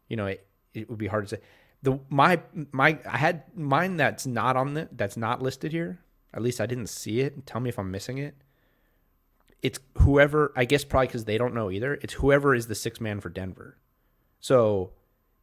you 0.09 0.17
know, 0.17 0.27
it, 0.27 0.47
it 0.75 0.89
would 0.89 0.99
be 0.99 1.07
hard 1.09 1.27
to 1.29 1.37
say. 1.37 1.43
The 1.83 1.99
my 2.11 2.41
my 2.71 2.97
I 3.05 3.17
had 3.17 3.43
mine 3.57 3.97
that's 3.97 4.25
not 4.25 4.57
on 4.57 4.75
the 4.75 4.89
that's 4.93 5.17
not 5.17 5.43
listed 5.43 5.73
here. 5.73 5.99
At 6.33 6.41
least 6.41 6.61
I 6.61 6.67
didn't 6.67 6.87
see 6.87 7.21
it. 7.21 7.45
Tell 7.45 7.61
me 7.61 7.71
if 7.71 7.79
I'm 7.79 7.91
missing 7.91 8.19
it. 8.19 8.37
It's 9.63 9.81
whoever 9.99 10.53
I 10.55 10.65
guess 10.65 10.85
probably 10.85 11.09
because 11.09 11.25
they 11.25 11.39
don't 11.39 11.55
know 11.55 11.73
either. 11.73 11.95
It's 11.95 12.15
whoever 12.15 12.55
is 12.55 12.69
the 12.69 12.77
six 12.77 13.01
man 13.01 13.21
for 13.21 13.31
Denver. 13.31 13.79
So 14.39 14.93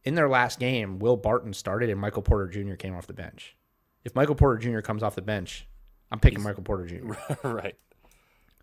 in 0.04 0.14
their 0.14 0.28
last 0.28 0.58
game, 0.58 0.98
Will 0.98 1.16
Barton 1.16 1.52
started 1.52 1.90
and 1.90 2.00
Michael 2.00 2.22
Porter 2.22 2.46
Jr. 2.48 2.74
came 2.74 2.94
off 2.94 3.06
the 3.06 3.12
bench. 3.12 3.56
If 4.04 4.14
Michael 4.14 4.34
Porter 4.34 4.58
Jr. 4.58 4.80
comes 4.80 5.02
off 5.02 5.14
the 5.14 5.22
bench, 5.22 5.66
I'm 6.10 6.20
picking 6.20 6.42
Michael 6.42 6.62
Porter 6.62 6.86
Jr. 6.86 7.12
right. 7.48 7.76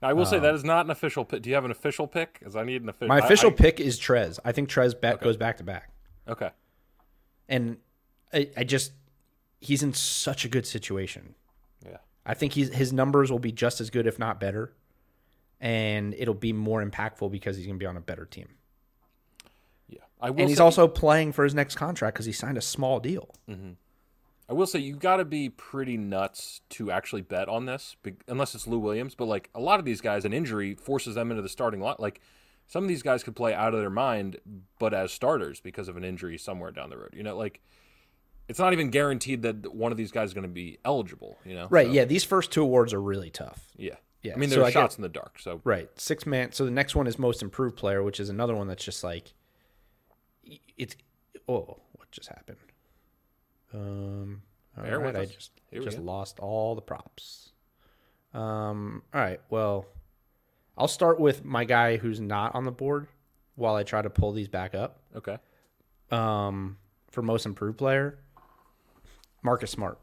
I 0.02 0.14
will 0.14 0.26
say 0.26 0.38
that 0.40 0.50
um, 0.50 0.56
is 0.56 0.64
not 0.64 0.86
an 0.86 0.92
official 0.92 1.26
pick. 1.26 1.42
Do 1.42 1.50
you 1.50 1.56
have 1.56 1.66
an 1.66 1.72
official 1.72 2.06
pick? 2.08 2.38
Because 2.40 2.56
I 2.56 2.64
need 2.64 2.84
an 2.84 2.90
official. 2.90 3.08
My 3.08 3.20
official 3.20 3.52
pick 3.52 3.80
is 3.80 4.00
Trez. 4.00 4.40
I 4.46 4.52
think 4.52 4.70
Trez 4.70 5.00
bet 5.00 5.22
goes 5.22 5.38
back 5.38 5.58
to 5.58 5.64
back. 5.64 5.90
okay. 6.28 6.52
and 7.50 7.78
I, 8.34 8.50
I 8.58 8.64
just 8.64 8.92
he's 9.60 9.82
in 9.82 9.94
such 9.94 10.46
a 10.46 10.50
good 10.50 10.68
situation. 10.68 11.34
Yeah. 11.84 11.98
I 12.26 12.36
think 12.36 12.54
he's 12.54 12.74
his 12.74 12.94
numbers 12.94 13.32
will 13.32 13.40
be 13.40 13.52
just 13.52 13.82
as 13.82 13.90
good, 13.90 14.06
if 14.06 14.20
not 14.20 14.40
better. 14.40 14.74
and 15.60 16.14
it'll 16.16 16.36
be 16.36 16.54
more 16.54 16.86
impactful 16.86 17.32
because 17.32 17.58
he's 17.58 17.66
going 17.66 17.80
to 17.80 17.84
be 17.84 17.88
on 17.88 17.98
a 17.98 18.02
better 18.02 18.26
team. 18.26 18.50
I 20.20 20.30
will. 20.30 20.42
And 20.42 20.50
he's 20.50 20.60
also 20.60 20.88
playing 20.88 21.34
for 21.34 21.44
his 21.44 21.54
next 21.54 21.76
contract 21.76 22.16
because 22.16 22.26
he 22.26 22.32
signed 22.32 22.58
a 22.58 22.62
small 22.62 23.00
deal. 23.00 23.36
Mm-hmm. 23.50 23.72
I 24.50 24.54
will 24.54 24.66
say 24.66 24.80
you've 24.80 25.00
got 25.00 25.18
to 25.18 25.26
be 25.26 25.50
pretty 25.50 25.98
nuts 25.98 26.62
to 26.72 26.90
actually 26.90 27.22
bet 27.22 27.50
on 27.50 27.66
this, 27.66 27.98
unless 28.28 28.56
it's 28.56 28.66
Lou 28.66 28.80
Williams. 28.80 29.14
But 29.14 29.26
like 29.26 29.50
a 29.54 29.60
lot 29.60 29.80
of 29.80 29.86
these 29.86 30.00
guys, 30.00 30.24
an 30.24 30.34
injury 30.34 30.74
forces 30.76 31.16
them 31.16 31.32
into 31.32 31.42
the 31.42 31.50
starting 31.50 31.82
lot. 31.82 32.00
Like 32.00 32.22
some 32.66 32.84
of 32.84 32.88
these 32.88 33.04
guys 33.04 33.24
could 33.24 33.36
play 33.36 33.54
out 33.54 33.74
of 33.74 33.82
their 33.82 33.90
mind, 33.90 34.38
but 34.80 34.94
as 34.94 35.12
starters 35.12 35.60
because 35.60 35.90
of 35.90 35.98
an 35.98 36.04
injury 36.06 36.38
somewhere 36.38 36.72
down 36.72 36.90
the 36.90 36.98
road. 36.98 37.14
You 37.14 37.24
know, 37.24 37.36
like 37.36 37.62
it's 38.48 38.60
not 38.60 38.72
even 38.72 38.90
guaranteed 38.90 39.42
that 39.42 39.74
one 39.74 39.92
of 39.92 39.98
these 39.98 40.12
guys 40.12 40.30
is 40.30 40.34
going 40.34 40.44
to 40.44 40.50
be 40.50 40.78
eligible. 40.86 41.38
You 41.46 41.56
know, 41.56 41.68
Right. 41.70 41.88
So, 41.88 41.94
Yeah. 41.94 42.06
These 42.06 42.24
first 42.24 42.52
two 42.52 42.64
awards 42.64 42.94
are 42.94 43.02
really 43.02 43.30
tough. 43.30 43.68
yeah, 43.76 43.96
Yeah, 44.24 44.34
I 44.34 44.38
mean, 44.38 44.50
so 44.50 44.56
there 44.56 44.64
are 44.64 44.68
I 44.68 44.72
shots 44.72 44.96
in 44.96 45.02
the 45.02 45.10
dark. 45.10 45.40
So 45.40 45.60
Right. 45.66 45.90
Six 46.00 46.26
man. 46.26 46.54
So 46.54 46.64
the 46.64 46.72
next 46.72 46.96
one 46.96 47.08
is 47.08 47.20
most 47.20 47.42
improved 47.42 47.76
player, 47.76 48.02
which 48.02 48.20
is 48.20 48.30
another 48.30 48.56
one 48.56 48.68
that's 48.68 48.86
just 48.86 49.04
like 49.04 49.34
it's. 50.78 50.96
Oh, 51.48 51.78
what 51.94 52.12
just 52.12 52.30
happened? 52.30 52.58
Um. 53.74 54.42
All 54.78 54.84
Bear 54.84 55.00
right, 55.00 55.16
I 55.16 55.26
just 55.26 55.52
just 55.74 55.98
go. 55.98 56.04
lost 56.04 56.40
all 56.40 56.76
the 56.76 56.82
props. 56.82 57.52
Um. 58.34 59.02
All 59.14 59.22
right. 59.22 59.40
Well, 59.50 59.86
I'll 60.78 60.88
start 60.88 61.20
with 61.20 61.44
my 61.44 61.64
guy 61.66 61.98
who's 61.98 62.20
not 62.20 62.54
on 62.56 62.64
the 62.66 62.72
board 62.72 63.08
while 63.56 63.76
I 63.76 63.84
try 63.84 64.02
to 64.02 64.10
pull 64.10 64.32
these 64.34 64.48
back 64.48 64.76
up. 64.76 65.00
okay, 65.16 65.38
Um. 66.12 66.78
For 67.12 67.22
most 67.24 67.46
improved 67.48 67.78
player, 67.80 68.20
Marcus 69.42 69.72
Smart. 69.72 69.98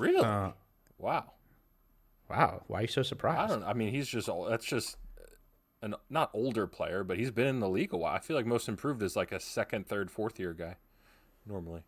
really, 0.00 0.18
Uh, 0.24 0.50
wow. 0.98 1.30
wow. 2.28 2.62
Why 2.66 2.78
are 2.80 2.82
you 2.82 2.88
so 2.88 3.02
surprised? 3.02 3.38
I 3.38 3.46
don't. 3.46 3.60
Know. 3.60 3.66
I 3.68 3.74
mean, 3.74 3.90
he's 3.92 4.08
just 4.08 4.28
all- 4.28 4.46
that's 4.46 4.64
just 4.64 4.96
an 5.82 5.94
not 6.10 6.30
older 6.34 6.66
player, 6.66 7.04
but 7.04 7.18
he's 7.18 7.30
been 7.30 7.46
in 7.46 7.60
the 7.60 7.68
league 7.68 7.92
a 7.92 7.96
while. 7.96 8.14
I 8.14 8.18
feel 8.18 8.36
like 8.36 8.46
most 8.46 8.68
improved 8.68 9.02
is 9.02 9.14
like 9.16 9.32
a 9.32 9.40
second, 9.40 9.86
third, 9.86 10.10
fourth 10.10 10.38
year 10.38 10.52
guy 10.52 10.76
normally. 11.46 11.82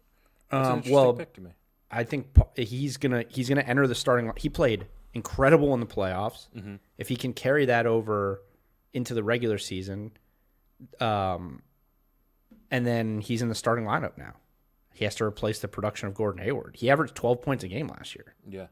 Um, 0.51 0.83
well, 0.89 1.13
pick 1.13 1.33
to 1.35 1.41
me. 1.41 1.51
I 1.91 2.05
think 2.05 2.27
he's 2.57 2.97
gonna 2.97 3.25
he's 3.29 3.49
gonna 3.49 3.63
enter 3.63 3.87
the 3.87 3.95
starting. 3.95 4.27
line. 4.27 4.35
He 4.37 4.49
played 4.49 4.87
incredible 5.15 5.75
in 5.75 5.81
the 5.81 5.87
playoffs. 5.87 6.49
Mm-hmm. 6.57 6.77
If 6.99 7.09
he 7.09 7.17
can 7.17 7.33
carry 7.33 7.67
that 7.67 7.87
over 7.87 8.43
into 8.93 9.15
the 9.15 9.23
regular 9.25 9.59
season, 9.59 10.13
um, 11.01 11.63
and 12.71 12.87
then 12.87 13.21
he's 13.21 13.43
in 13.43 13.49
the 13.49 13.55
starting 13.55 13.85
lineup 13.85 14.17
now. 14.19 14.35
He 14.93 15.05
has 15.05 15.15
to 15.17 15.25
replace 15.25 15.61
the 15.61 15.69
production 15.69 16.09
of 16.09 16.15
Gordon 16.15 16.43
Hayward. 16.43 16.77
He 16.77 16.91
averaged 16.91 17.15
12 17.15 17.41
points 17.43 17.65
a 17.65 17.69
game 17.69 17.89
last 17.89 18.15
year. 18.15 18.35
Yeah, 18.49 18.67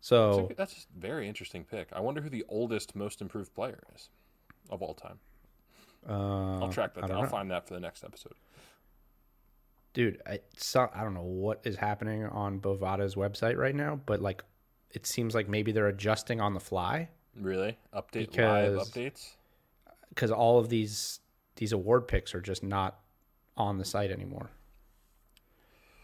So 0.00 0.36
That's 0.36 0.50
a- 0.50 0.54
that's 0.54 0.86
a 0.96 0.98
very 0.98 1.28
interesting 1.28 1.64
pick. 1.64 1.88
I 1.92 2.00
wonder 2.00 2.20
who 2.22 2.30
the 2.30 2.44
oldest 2.48 2.94
most 2.96 3.20
improved 3.20 3.52
player 3.54 3.82
is 3.94 4.08
of 4.70 4.82
all 4.82 4.94
time. 4.94 5.18
uh, 6.08 6.60
I'll 6.60 6.72
track 6.72 6.94
that. 6.94 7.02
Down. 7.08 7.12
I'll 7.16 7.22
know. 7.22 7.28
find 7.28 7.50
that 7.50 7.66
for 7.66 7.74
the 7.74 7.80
next 7.80 8.04
episode. 8.04 8.34
dude. 9.92 10.20
I, 10.26 10.40
so, 10.56 10.88
I 10.94 11.02
don't 11.02 11.14
know 11.14 11.22
what 11.22 11.60
is 11.64 11.76
happening 11.76 12.24
on 12.26 12.60
Bovada's 12.60 13.14
website 13.14 13.56
right 13.56 13.74
now, 13.74 14.00
but 14.06 14.20
like, 14.20 14.42
it 14.92 15.06
seems 15.06 15.34
like 15.34 15.48
maybe 15.48 15.72
they're 15.72 15.88
adjusting 15.88 16.40
on 16.40 16.54
the 16.54 16.60
fly. 16.60 17.08
Really, 17.38 17.76
update 17.94 18.30
Because- 18.30 18.76
live 18.76 18.86
updates. 18.88 19.34
because 20.10 20.30
all 20.30 20.58
of 20.58 20.68
these 20.68 21.20
these 21.56 21.72
award 21.72 22.06
picks 22.08 22.34
are 22.34 22.40
just 22.40 22.62
not 22.62 23.00
on 23.56 23.78
the 23.78 23.84
site 23.84 24.10
anymore. 24.12 24.50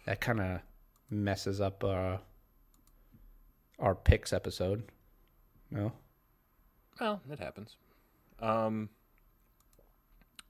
That 0.07 0.21
kind 0.21 0.41
of 0.41 0.61
messes 1.11 1.61
up 1.61 1.83
uh, 1.85 2.19
our 3.79 3.95
picks 3.95 4.33
episode. 4.33 4.83
No, 5.71 5.93
Well, 7.01 7.21
it 7.31 7.39
happens. 7.39 7.77
Um, 8.41 8.91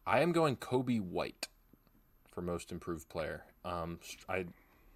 I 0.06 0.20
am 0.20 0.32
going 0.32 0.56
Coby 0.56 1.00
White 1.00 1.48
for 2.30 2.42
most 2.42 2.72
improved 2.72 3.08
player. 3.08 3.44
Um, 3.64 4.00
I, 4.28 4.46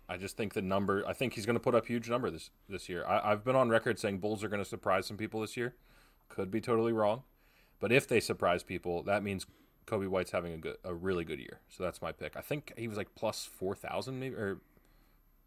I 0.09 0.17
just 0.17 0.37
think 0.37 0.55
the 0.55 0.63
number. 0.63 1.05
I 1.07 1.13
think 1.13 1.35
he's 1.35 1.47
going 1.47 1.57
to 1.57 1.61
put 1.61 1.75
up 1.75 1.87
huge 1.87 2.11
number 2.11 2.31
this 2.31 2.51
this 2.69 2.89
year. 2.89 3.05
I, 3.07 3.33
I've 3.33 3.45
been 3.45 3.57
on 3.57 3.69
record 3.69 3.99
saying 3.99 4.19
Bulls 4.19 4.43
are 4.43 4.49
going 4.49 4.63
to 4.63 4.69
surprise 4.69 5.07
some 5.07 5.17
people 5.17 5.41
this 5.41 5.57
year. 5.57 5.75
Could 6.29 6.51
be 6.51 6.61
totally 6.61 6.93
wrong, 6.93 7.23
but 7.81 7.91
if 7.91 8.07
they 8.07 8.21
surprise 8.21 8.63
people, 8.63 9.03
that 9.05 9.23
means 9.23 9.47
Coby 9.87 10.09
White's 10.09 10.33
having 10.33 10.53
a 10.53 10.59
good, 10.59 10.77
a 10.85 10.93
really 10.93 11.25
good 11.25 11.39
year. 11.39 11.61
So 11.69 11.83
that's 11.83 12.03
my 12.03 12.13
pick. 12.13 12.37
I 12.37 12.43
think 12.43 12.73
he 12.77 12.89
was 12.89 12.99
like 12.99 13.15
plus 13.15 13.45
four 13.47 13.75
thousand, 13.75 14.21
maybe, 14.21 14.35
or 14.35 14.61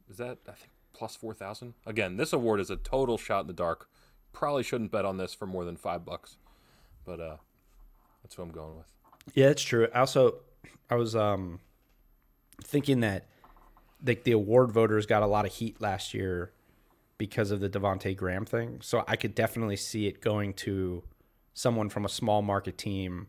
is 0.10 0.18
that 0.18 0.40
I 0.48 0.54
think 0.54 0.72
plus 0.94 1.16
four 1.16 1.34
thousand? 1.36 1.76
Again, 1.86 2.18
this 2.18 2.34
award 2.34 2.60
is 2.60 2.72
a 2.72 2.78
total 2.78 3.18
shot 3.18 3.42
in 3.42 3.48
the 3.48 3.54
dark. 3.54 3.88
Probably 4.34 4.64
shouldn't 4.64 4.92
bet 4.92 5.06
on 5.06 5.18
this 5.18 5.34
for 5.34 5.46
more 5.46 5.66
than 5.66 5.76
five 5.76 6.04
bucks, 6.04 6.38
but 7.06 7.20
uh, 7.20 7.38
that's 8.24 8.38
what 8.38 8.46
I'm 8.46 8.52
going 8.52 8.78
with. 8.78 8.88
yeah, 9.34 9.48
it's 9.48 9.64
true. 9.64 9.88
Also, 9.94 10.36
I 10.90 10.96
was 10.96 11.16
um 11.16 11.60
thinking 12.64 13.02
that 13.02 13.28
like 14.06 14.24
the 14.24 14.32
award 14.32 14.72
voters 14.72 15.06
got 15.06 15.24
a 15.24 15.28
lot 15.28 15.46
of 15.46 15.54
heat 15.54 15.80
last 15.80 16.14
year 16.14 16.52
because 17.18 17.52
of 17.52 17.60
the 17.60 17.70
Devonte 17.70 18.16
Graham 18.18 18.46
thing. 18.46 18.80
So 18.82 19.04
I 19.08 19.16
could 19.16 19.36
definitely 19.36 19.76
see 19.76 20.08
it 20.08 20.22
going 20.22 20.54
to 20.56 21.04
someone 21.54 21.90
from 21.90 22.04
a 22.04 22.10
small 22.10 22.42
market 22.42 22.78
team 22.80 23.28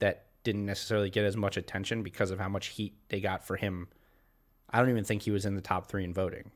that 0.00 0.26
didn't 0.42 0.66
necessarily 0.66 1.08
get 1.08 1.24
as 1.24 1.36
much 1.36 1.56
attention 1.56 2.02
because 2.02 2.30
of 2.30 2.38
how 2.38 2.50
much 2.50 2.66
heat 2.66 2.94
they 3.08 3.20
got 3.20 3.46
for 3.46 3.56
him. 3.56 3.88
I 4.68 4.78
don't 4.78 4.90
even 4.90 5.04
think 5.04 5.22
he 5.22 5.30
was 5.30 5.46
in 5.46 5.54
the 5.54 5.62
top 5.62 5.86
three 5.86 6.04
in 6.04 6.12
voting. 6.12 6.50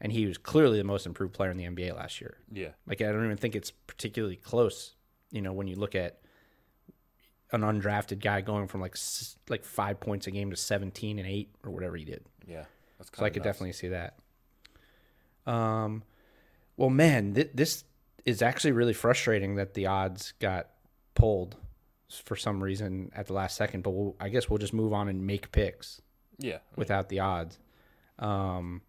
And 0.00 0.10
he 0.10 0.24
was 0.24 0.38
clearly 0.38 0.78
the 0.78 0.84
most 0.84 1.04
improved 1.04 1.34
player 1.34 1.50
in 1.50 1.58
the 1.58 1.64
NBA 1.64 1.94
last 1.94 2.20
year. 2.20 2.38
Yeah, 2.50 2.70
Like 2.86 3.02
I 3.02 3.12
don't 3.12 3.24
even 3.24 3.36
think 3.36 3.54
it's 3.54 3.70
particularly 3.70 4.36
close. 4.36 4.94
You 5.36 5.42
know, 5.42 5.52
when 5.52 5.66
you 5.66 5.76
look 5.76 5.94
at 5.94 6.18
an 7.52 7.60
undrafted 7.60 8.20
guy 8.20 8.40
going 8.40 8.68
from 8.68 8.80
like 8.80 8.96
like 9.48 9.64
five 9.64 10.00
points 10.00 10.26
a 10.26 10.30
game 10.30 10.50
to 10.50 10.56
seventeen 10.56 11.18
and 11.18 11.28
eight 11.28 11.50
or 11.62 11.70
whatever 11.70 11.94
he 11.96 12.04
did. 12.04 12.24
yeah, 12.46 12.64
that's 12.98 13.10
kind 13.10 13.20
So 13.20 13.26
I 13.26 13.30
could 13.30 13.42
definitely 13.42 13.72
see 13.72 13.88
that. 13.88 14.16
Um, 15.46 16.02
well, 16.78 16.88
man, 16.88 17.34
th- 17.34 17.50
this 17.54 17.84
is 18.24 18.40
actually 18.40 18.72
really 18.72 18.94
frustrating 18.94 19.56
that 19.56 19.74
the 19.74 19.86
odds 19.86 20.32
got 20.40 20.70
pulled 21.14 21.56
for 22.24 22.34
some 22.34 22.62
reason 22.62 23.12
at 23.14 23.26
the 23.26 23.34
last 23.34 23.56
second. 23.56 23.82
But 23.82 23.90
we'll, 23.90 24.16
I 24.18 24.30
guess 24.30 24.48
we'll 24.48 24.58
just 24.58 24.72
move 24.72 24.92
on 24.92 25.08
and 25.08 25.26
make 25.26 25.52
picks 25.52 26.00
yeah. 26.38 26.58
without 26.76 27.10
the 27.10 27.20
odds. 27.20 27.58
Um, 28.18 28.80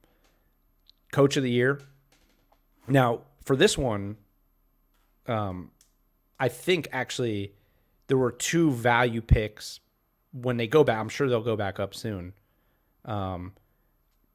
coach 1.11 1.35
of 1.35 1.43
the 1.43 1.51
year. 1.51 1.81
Now 2.87 3.21
for 3.43 3.55
this 3.55 3.77
one, 3.77 4.17
um, 5.27 5.71
I 6.39 6.49
think 6.49 6.87
actually 6.91 7.53
there 8.07 8.17
were 8.17 8.31
two 8.31 8.71
value 8.71 9.21
picks 9.21 9.79
when 10.31 10.57
they 10.57 10.67
go 10.67 10.83
back. 10.83 10.99
I'm 10.99 11.09
sure 11.09 11.27
they'll 11.29 11.41
go 11.41 11.55
back 11.55 11.79
up 11.79 11.93
soon. 11.95 12.33
Um, 13.05 13.53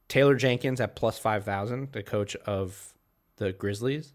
Taylor 0.09 0.35
Jenkins 0.35 0.81
at 0.81 0.97
plus 0.97 1.19
five 1.19 1.45
thousand, 1.45 1.93
the 1.93 2.03
coach 2.03 2.37
of 2.37 2.93
the 3.37 3.53
Grizzlies, 3.53 4.13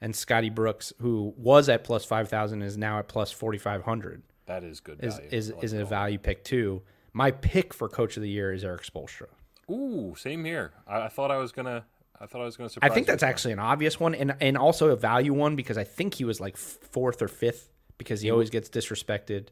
and 0.00 0.14
Scotty 0.14 0.50
Brooks, 0.50 0.92
who 1.00 1.32
was 1.36 1.68
at 1.68 1.84
plus 1.84 2.04
five 2.04 2.28
thousand, 2.28 2.62
is 2.62 2.76
now 2.76 2.98
at 2.98 3.08
plus 3.08 3.30
forty 3.32 3.58
five 3.58 3.82
hundred. 3.82 4.22
That 4.46 4.64
is 4.64 4.80
good 4.80 5.02
Is 5.02 5.16
value. 5.16 5.28
is 5.30 5.50
I 5.50 5.54
like 5.54 5.64
is 5.64 5.72
a 5.74 5.84
value 5.84 6.18
pick 6.18 6.44
too. 6.44 6.82
My 7.12 7.30
pick 7.30 7.74
for 7.74 7.88
coach 7.88 8.16
of 8.16 8.22
the 8.22 8.28
year 8.30 8.52
is 8.52 8.64
Erik 8.64 8.82
Spoelstra. 8.82 9.26
Ooh, 9.70 10.14
same 10.16 10.44
here. 10.44 10.72
I, 10.86 11.02
I 11.02 11.08
thought 11.08 11.30
I 11.30 11.36
was 11.36 11.52
gonna. 11.52 11.84
I 12.20 12.26
thought 12.26 12.40
I 12.40 12.44
was 12.44 12.56
gonna 12.56 12.70
I 12.82 12.88
think 12.88 13.06
that's 13.06 13.22
mine. 13.22 13.30
actually 13.30 13.52
an 13.52 13.58
obvious 13.60 13.98
one, 14.00 14.14
and 14.14 14.34
and 14.40 14.56
also 14.58 14.88
a 14.90 14.96
value 14.96 15.32
one 15.32 15.56
because 15.56 15.78
I 15.78 15.84
think 15.84 16.14
he 16.14 16.24
was 16.24 16.40
like 16.40 16.56
fourth 16.56 17.22
or 17.22 17.28
fifth 17.28 17.70
because 17.96 18.20
he 18.20 18.30
always 18.30 18.50
gets 18.50 18.68
disrespected. 18.68 19.48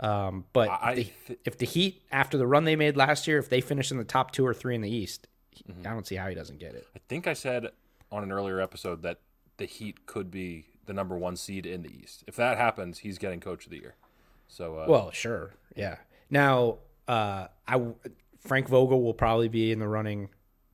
Um, 0.00 0.44
but 0.52 0.68
Mm-hmm. 0.70 0.84
I- 0.86 0.92
if, 0.92 0.96
the, 0.96 1.26
th- 1.26 1.38
if 1.44 1.58
the 1.58 1.66
Heat, 1.66 2.02
after 2.10 2.36
the 2.38 2.46
run 2.46 2.64
they 2.64 2.76
made 2.76 2.96
last 2.96 3.26
year, 3.28 3.38
if 3.38 3.48
they 3.48 3.60
finish 3.60 3.90
in 3.90 3.98
the 3.98 4.04
top 4.04 4.32
two 4.32 4.44
or 4.46 4.54
three 4.54 4.74
in 4.74 4.80
the 4.80 4.90
East, 4.90 5.28
Mm-hmm. 5.70 5.86
I 5.86 5.90
don't 5.90 6.06
see 6.06 6.16
how 6.16 6.28
he 6.28 6.34
doesn't 6.34 6.58
get 6.58 6.74
it. 6.74 6.86
I 6.96 6.98
think 7.08 7.26
I 7.28 7.34
said 7.34 7.68
on 8.10 8.22
an 8.24 8.32
earlier 8.32 8.58
episode 8.60 9.02
that 9.02 9.18
the 9.58 9.66
Heat 9.66 10.06
could 10.06 10.30
be 10.30 10.64
the 10.86 10.92
number 10.94 11.16
one 11.16 11.36
seed 11.36 11.66
in 11.66 11.82
the 11.82 11.90
East. 11.90 12.24
If 12.26 12.34
that 12.36 12.56
happens, 12.56 12.98
he's 13.00 13.18
getting 13.18 13.38
Coach 13.38 13.66
of 13.66 13.70
the 13.70 13.76
Year. 13.78 13.94
So 14.48 14.78
uh, 14.78 14.86
Well, 14.88 15.10
sure, 15.12 15.52
yeah. 15.76 15.96
Now, 16.30 16.78
uh, 17.06 17.46
I 17.68 17.80
Frank 18.40 18.66
Vogel 18.68 19.02
will 19.02 19.14
probably 19.14 19.48
be 19.48 19.70
in 19.70 19.78
the 19.78 19.86
running, 19.86 20.30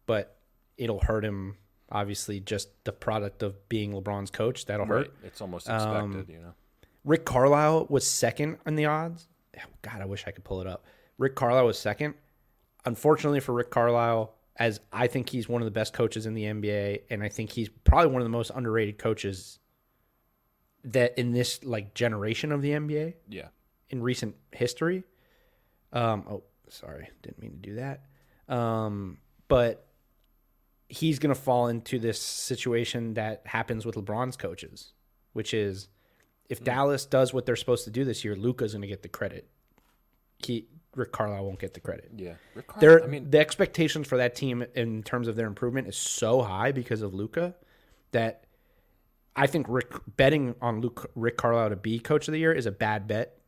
but 0.06 0.37
it'll 0.78 1.00
hurt 1.00 1.24
him. 1.24 1.56
Obviously, 1.90 2.40
just 2.40 2.68
the 2.84 2.92
product 2.92 3.42
of 3.42 3.68
being 3.68 3.92
LeBron's 3.92 4.30
coach 4.30 4.66
that'll 4.66 4.86
hurt. 4.86 5.12
it's 5.24 5.40
almost 5.40 5.66
expected. 5.68 5.96
Um, 5.96 6.26
you 6.28 6.38
know. 6.38 6.52
Rick 7.04 7.24
Carlisle 7.24 7.86
was 7.88 8.06
second 8.06 8.58
in 8.66 8.74
the 8.76 8.86
odds. 8.86 9.26
God, 9.82 10.00
I 10.00 10.04
wish 10.04 10.24
I 10.26 10.30
could 10.30 10.44
pull 10.44 10.60
it 10.60 10.66
up. 10.66 10.84
Rick 11.16 11.34
Carlisle 11.34 11.64
was 11.66 11.78
second. 11.78 12.14
Unfortunately 12.84 13.40
for 13.40 13.52
Rick 13.52 13.70
Carlisle, 13.70 14.34
as 14.56 14.80
I 14.92 15.06
think 15.06 15.28
he's 15.30 15.48
one 15.48 15.62
of 15.62 15.66
the 15.66 15.70
best 15.72 15.92
coaches 15.94 16.26
in 16.26 16.34
the 16.34 16.44
NBA, 16.44 17.02
and 17.10 17.22
I 17.22 17.28
think 17.28 17.50
he's 17.50 17.68
probably 17.84 18.08
one 18.12 18.20
of 18.20 18.24
the 18.26 18.30
most 18.30 18.50
underrated 18.54 18.98
coaches 18.98 19.58
that 20.84 21.18
in 21.18 21.32
this 21.32 21.64
like 21.64 21.94
generation 21.94 22.52
of 22.52 22.62
the 22.62 22.70
NBA 22.70 23.14
Yeah. 23.28 23.48
in 23.90 24.02
recent 24.02 24.36
history. 24.52 25.04
Um, 25.92 26.24
oh, 26.30 26.42
sorry, 26.68 27.08
didn't 27.22 27.40
mean 27.40 27.52
to 27.52 27.56
do 27.70 27.74
that. 27.76 28.04
Um, 28.54 29.18
but 29.48 29.86
he's 30.88 31.18
gonna 31.18 31.34
fall 31.34 31.68
into 31.68 31.98
this 31.98 32.20
situation 32.20 33.14
that 33.14 33.42
happens 33.46 33.84
with 33.84 33.94
LeBron's 33.94 34.36
coaches, 34.36 34.92
which 35.32 35.52
is 35.54 35.88
if 36.48 36.60
mm. 36.60 36.64
Dallas 36.64 37.06
does 37.06 37.32
what 37.32 37.46
they're 37.46 37.56
supposed 37.56 37.84
to 37.84 37.90
do 37.90 38.04
this 38.04 38.24
year, 38.24 38.34
Luka's 38.34 38.72
going 38.72 38.82
to 38.82 38.88
get 38.88 39.02
the 39.02 39.08
credit. 39.08 39.48
He 40.38 40.68
Rick 40.94 41.12
Carlisle 41.12 41.44
won't 41.44 41.58
get 41.58 41.74
the 41.74 41.80
credit. 41.80 42.10
Yeah, 42.16 42.34
Rick 42.54 42.66
I 42.82 43.06
mean, 43.06 43.30
the 43.30 43.38
expectations 43.38 44.06
for 44.08 44.16
that 44.16 44.34
team 44.34 44.64
in 44.74 45.02
terms 45.02 45.28
of 45.28 45.36
their 45.36 45.46
improvement 45.46 45.86
is 45.86 45.96
so 45.96 46.42
high 46.42 46.72
because 46.72 47.02
of 47.02 47.14
Luka 47.14 47.54
that 48.12 48.44
I 49.36 49.46
think 49.46 49.66
Rick 49.68 49.92
betting 50.16 50.54
on 50.60 50.80
Luke 50.80 51.10
Rick 51.14 51.36
Carlisle 51.36 51.70
to 51.70 51.76
be 51.76 51.98
coach 51.98 52.26
of 52.28 52.32
the 52.32 52.38
year 52.38 52.52
is 52.52 52.66
a 52.66 52.72
bad 52.72 53.06
bet 53.06 53.38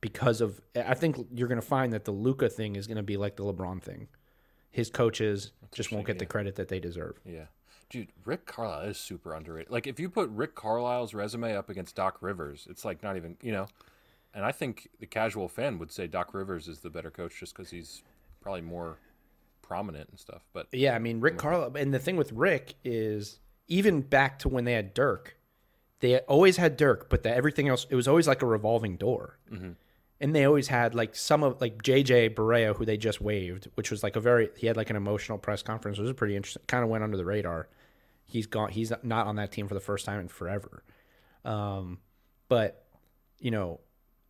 because 0.00 0.40
of 0.40 0.60
I 0.76 0.94
think 0.94 1.26
you're 1.32 1.48
going 1.48 1.60
to 1.60 1.66
find 1.66 1.92
that 1.92 2.04
the 2.04 2.12
Luca 2.12 2.48
thing 2.48 2.76
is 2.76 2.86
going 2.86 2.96
to 2.96 3.02
be 3.02 3.16
like 3.16 3.36
the 3.36 3.44
LeBron 3.44 3.82
thing. 3.82 4.08
His 4.70 4.90
coaches 4.90 5.52
just 5.72 5.92
won't 5.92 6.06
get 6.06 6.18
the 6.18 6.26
credit 6.26 6.56
that 6.56 6.68
they 6.68 6.80
deserve. 6.80 7.18
yeah, 7.24 7.46
dude, 7.90 8.08
Rick 8.24 8.46
Carlisle 8.46 8.88
is 8.88 8.98
super 8.98 9.34
underrated. 9.34 9.70
Like, 9.70 9.86
if 9.86 10.00
you 10.00 10.08
put 10.08 10.30
Rick 10.30 10.54
Carlisle's 10.54 11.12
resume 11.12 11.54
up 11.54 11.68
against 11.68 11.96
Doc 11.96 12.18
Rivers, 12.20 12.66
it's 12.70 12.84
like 12.84 13.02
not 13.02 13.16
even 13.16 13.36
you 13.42 13.52
know. 13.52 13.66
And 14.32 14.44
I 14.44 14.52
think 14.52 14.88
the 15.00 15.06
casual 15.06 15.48
fan 15.48 15.78
would 15.80 15.90
say 15.90 16.06
Doc 16.06 16.34
Rivers 16.34 16.68
is 16.68 16.78
the 16.78 16.90
better 16.90 17.10
coach 17.10 17.38
just 17.40 17.54
because 17.54 17.70
he's 17.70 18.02
probably 18.40 18.60
more 18.60 18.98
prominent 19.60 20.08
and 20.10 20.18
stuff. 20.18 20.42
But 20.52 20.68
Yeah, 20.72 20.94
I 20.94 20.98
mean 20.98 21.20
Rick 21.20 21.38
Carlisle, 21.38 21.76
and 21.76 21.92
the 21.92 21.98
thing 21.98 22.16
with 22.16 22.32
Rick 22.32 22.74
is 22.84 23.40
even 23.68 24.00
back 24.00 24.38
to 24.40 24.48
when 24.48 24.64
they 24.64 24.72
had 24.72 24.94
Dirk, 24.94 25.36
they 26.00 26.18
always 26.20 26.56
had 26.56 26.76
Dirk, 26.76 27.10
but 27.10 27.22
the, 27.22 27.34
everything 27.34 27.68
else 27.68 27.86
it 27.90 27.94
was 27.94 28.08
always 28.08 28.26
like 28.26 28.42
a 28.42 28.46
revolving 28.46 28.96
door, 28.96 29.38
mm-hmm. 29.50 29.72
And 30.20 30.34
they 30.34 30.44
always 30.44 30.68
had 30.68 30.94
like 30.94 31.16
some 31.16 31.42
of 31.42 31.60
like 31.60 31.82
JJ 31.82 32.34
Barea, 32.34 32.76
who 32.76 32.84
they 32.84 32.96
just 32.96 33.20
waived, 33.20 33.68
which 33.74 33.90
was 33.90 34.02
like 34.02 34.16
a 34.16 34.20
very 34.20 34.50
he 34.56 34.66
had 34.66 34.76
like 34.76 34.90
an 34.90 34.96
emotional 34.96 35.38
press 35.38 35.62
conference, 35.62 35.98
which 35.98 36.04
was 36.04 36.12
pretty 36.14 36.36
interesting. 36.36 36.62
Kind 36.66 36.84
of 36.84 36.90
went 36.90 37.04
under 37.04 37.16
the 37.16 37.24
radar. 37.24 37.68
He's 38.26 38.46
gone. 38.46 38.70
He's 38.70 38.92
not 39.02 39.26
on 39.26 39.36
that 39.36 39.50
team 39.50 39.66
for 39.66 39.74
the 39.74 39.80
first 39.80 40.04
time 40.04 40.20
in 40.20 40.28
forever. 40.28 40.84
Um, 41.44 41.98
but 42.48 42.84
you 43.38 43.50
know, 43.50 43.80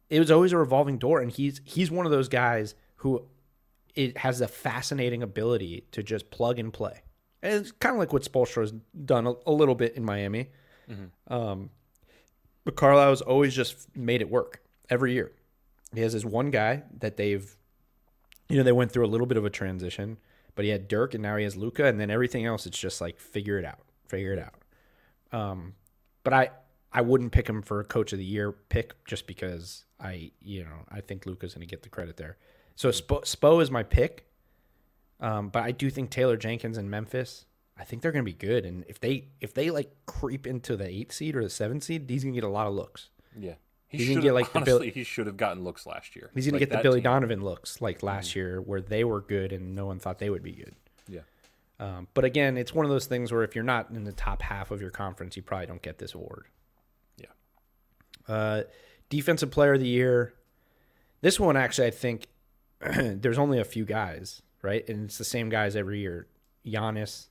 it 0.08 0.20
was 0.20 0.30
always 0.30 0.52
a 0.52 0.58
revolving 0.58 0.98
door, 0.98 1.20
and 1.20 1.30
he's 1.30 1.60
he's 1.64 1.90
one 1.90 2.06
of 2.06 2.12
those 2.12 2.28
guys 2.28 2.74
who 2.96 3.26
it 3.94 4.16
has 4.18 4.40
a 4.40 4.46
fascinating 4.48 5.22
ability 5.22 5.84
to 5.90 6.02
just 6.02 6.30
plug 6.30 6.58
and 6.60 6.72
play. 6.72 7.02
And 7.42 7.54
it's 7.54 7.72
kind 7.72 7.94
of 7.94 7.98
like 7.98 8.12
what 8.12 8.22
Spoelstra 8.22 8.60
has 8.60 8.72
done 9.04 9.26
a, 9.26 9.34
a 9.46 9.50
little 9.52 9.74
bit 9.74 9.94
in 9.96 10.04
Miami. 10.04 10.50
Um, 11.28 11.70
but 12.64 12.76
Carlisle's 12.76 13.22
always 13.22 13.54
just 13.54 13.88
made 13.96 14.20
it 14.20 14.30
work 14.30 14.60
every 14.88 15.14
year. 15.14 15.32
He 15.94 16.00
has 16.00 16.12
this 16.12 16.24
one 16.24 16.50
guy 16.50 16.82
that 16.98 17.16
they've, 17.16 17.56
you 18.48 18.56
know, 18.56 18.62
they 18.62 18.72
went 18.72 18.92
through 18.92 19.04
a 19.04 19.08
little 19.08 19.26
bit 19.26 19.36
of 19.36 19.44
a 19.44 19.50
transition, 19.50 20.18
but 20.54 20.64
he 20.64 20.70
had 20.70 20.88
Dirk 20.88 21.14
and 21.14 21.22
now 21.22 21.36
he 21.36 21.44
has 21.44 21.56
Luka, 21.56 21.86
and 21.86 22.00
then 22.00 22.10
everything 22.10 22.46
else, 22.46 22.66
it's 22.66 22.78
just 22.78 23.00
like 23.00 23.18
figure 23.18 23.58
it 23.58 23.64
out, 23.64 23.80
figure 24.06 24.32
it 24.32 24.38
out. 24.38 25.38
Um, 25.38 25.74
but 26.22 26.32
I, 26.32 26.50
I 26.92 27.02
wouldn't 27.02 27.32
pick 27.32 27.48
him 27.48 27.62
for 27.62 27.80
a 27.80 27.84
coach 27.84 28.12
of 28.12 28.18
the 28.18 28.24
year 28.24 28.52
pick 28.52 29.04
just 29.04 29.26
because 29.26 29.84
I, 30.00 30.32
you 30.40 30.64
know, 30.64 30.84
I 30.90 31.00
think 31.00 31.26
Luka's 31.26 31.54
going 31.54 31.66
to 31.66 31.70
get 31.70 31.82
the 31.82 31.88
credit 31.88 32.16
there. 32.16 32.36
So 32.76 32.88
Spo, 32.90 33.22
Spo 33.22 33.62
is 33.62 33.70
my 33.70 33.82
pick. 33.82 34.26
Um, 35.20 35.50
but 35.50 35.62
I 35.62 35.72
do 35.72 35.90
think 35.90 36.10
Taylor 36.10 36.36
Jenkins 36.36 36.78
and 36.78 36.90
Memphis, 36.90 37.44
I 37.78 37.84
think 37.84 38.02
they're 38.02 38.12
going 38.12 38.24
to 38.24 38.30
be 38.30 38.36
good. 38.36 38.64
And 38.64 38.84
if 38.88 39.00
they 39.00 39.28
if 39.40 39.52
they 39.54 39.70
like 39.70 39.90
creep 40.06 40.46
into 40.46 40.76
the 40.76 40.88
eight 40.88 41.12
seed 41.12 41.36
or 41.36 41.42
the 41.42 41.50
seven 41.50 41.80
seed, 41.80 42.08
he's 42.08 42.24
going 42.24 42.34
to 42.34 42.40
get 42.40 42.46
a 42.46 42.50
lot 42.50 42.66
of 42.66 42.74
looks. 42.74 43.10
yeah, 43.38 43.54
he 43.90 43.98
He's 43.98 44.08
gonna 44.08 44.20
get, 44.22 44.32
like 44.34 44.44
like, 44.44 44.52
the 44.52 44.58
honestly 44.72 44.86
Bill- 44.86 44.94
he 44.94 45.04
should 45.04 45.26
have 45.26 45.36
gotten 45.36 45.62
looks 45.64 45.84
last 45.84 46.16
year. 46.16 46.30
He's 46.34 46.46
going 46.46 46.54
Like, 46.54 46.60
to 46.60 46.66
get 46.66 46.76
the 46.78 46.82
Billy 46.82 47.00
team- 47.00 47.10
Mm-hmm. 47.10 47.14
Donovan 47.14 47.44
looks 47.44 47.80
like 47.82 48.02
last 48.02 48.34
year 48.36 48.60
where 48.60 48.80
they 48.80 49.04
were 49.04 49.20
good 49.20 49.52
and 49.52 49.74
no 49.74 49.84
one 49.86 49.98
thought 49.98 50.18
they 50.18 50.30
would 50.30 50.42
be 50.44 50.52
good. 50.52 50.74
Yeah, 51.08 51.20
Um, 51.78 52.06
but 52.14 52.24
again, 52.24 52.56
it's 52.56 52.72
one 52.72 52.84
of 52.86 52.90
those 52.90 53.06
things 53.06 53.32
where 53.32 53.42
if 53.42 53.54
you're 53.54 53.64
not 53.64 53.90
in 53.90 54.04
the 54.04 54.12
top 54.12 54.42
half 54.42 54.70
of 54.70 54.80
your 54.80 54.90
conference, 54.90 55.36
you 55.36 55.42
probably 55.42 55.66
don't 55.66 55.82
get 55.82 55.98
this 55.98 56.14
award. 56.14 56.46
Yeah. 57.18 57.26
Uh, 58.28 58.62
defensive 59.08 59.50
player 59.50 59.74
of 59.74 59.80
the 59.80 59.88
year. 59.88 60.34
This 61.20 61.40
one 61.40 61.56
actually, 61.56 61.88
I 61.88 61.90
think 61.90 62.26
there's 62.80 63.38
only 63.38 63.58
a 63.58 63.64
few 63.64 63.84
guys, 63.84 64.40
right? 64.62 64.88
And 64.88 65.06
it's 65.06 65.18
the 65.18 65.24
same 65.24 65.48
guys 65.48 65.74
every 65.74 65.98
year: 66.00 66.28
Giannis, 66.64 67.26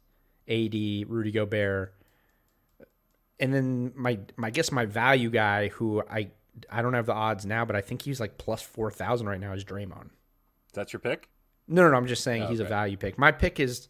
AD, 0.47 1.10
Rudy 1.10 1.32
Gobert, 1.32 1.93
and 3.39 3.53
then 3.53 3.93
my 3.95 4.20
my 4.36 4.49
guess 4.49 4.72
my 4.72 4.86
value 4.86 5.30
guy 5.30 5.70
who 5.70 6.03
I 6.10 6.32
I 6.70 6.82
don't 6.82 6.93
have 6.93 7.05
the 7.05 7.14
odds 7.14 7.45
now, 7.45 7.66
but 7.66 7.76
I 7.76 7.82
think 7.82 8.01
he's 8.03 8.20
like 8.20 8.38
plus 8.38 8.62
four 8.62 8.91
thousand 8.91 9.28
right 9.28 9.39
now 9.39 9.53
is 9.53 9.64
Draymond. 9.66 10.10
that's 10.74 10.93
your 10.93 10.99
pick. 10.99 11.30
No, 11.68 11.84
no, 11.84 11.91
no. 11.91 11.97
I'm 11.97 12.07
just 12.07 12.24
saying 12.24 12.47
he's 12.47 12.60
a 12.60 12.66
value 12.66 12.97
pick. 12.97 13.18
My 13.18 13.32
pick 13.32 13.60
is, 13.60 13.89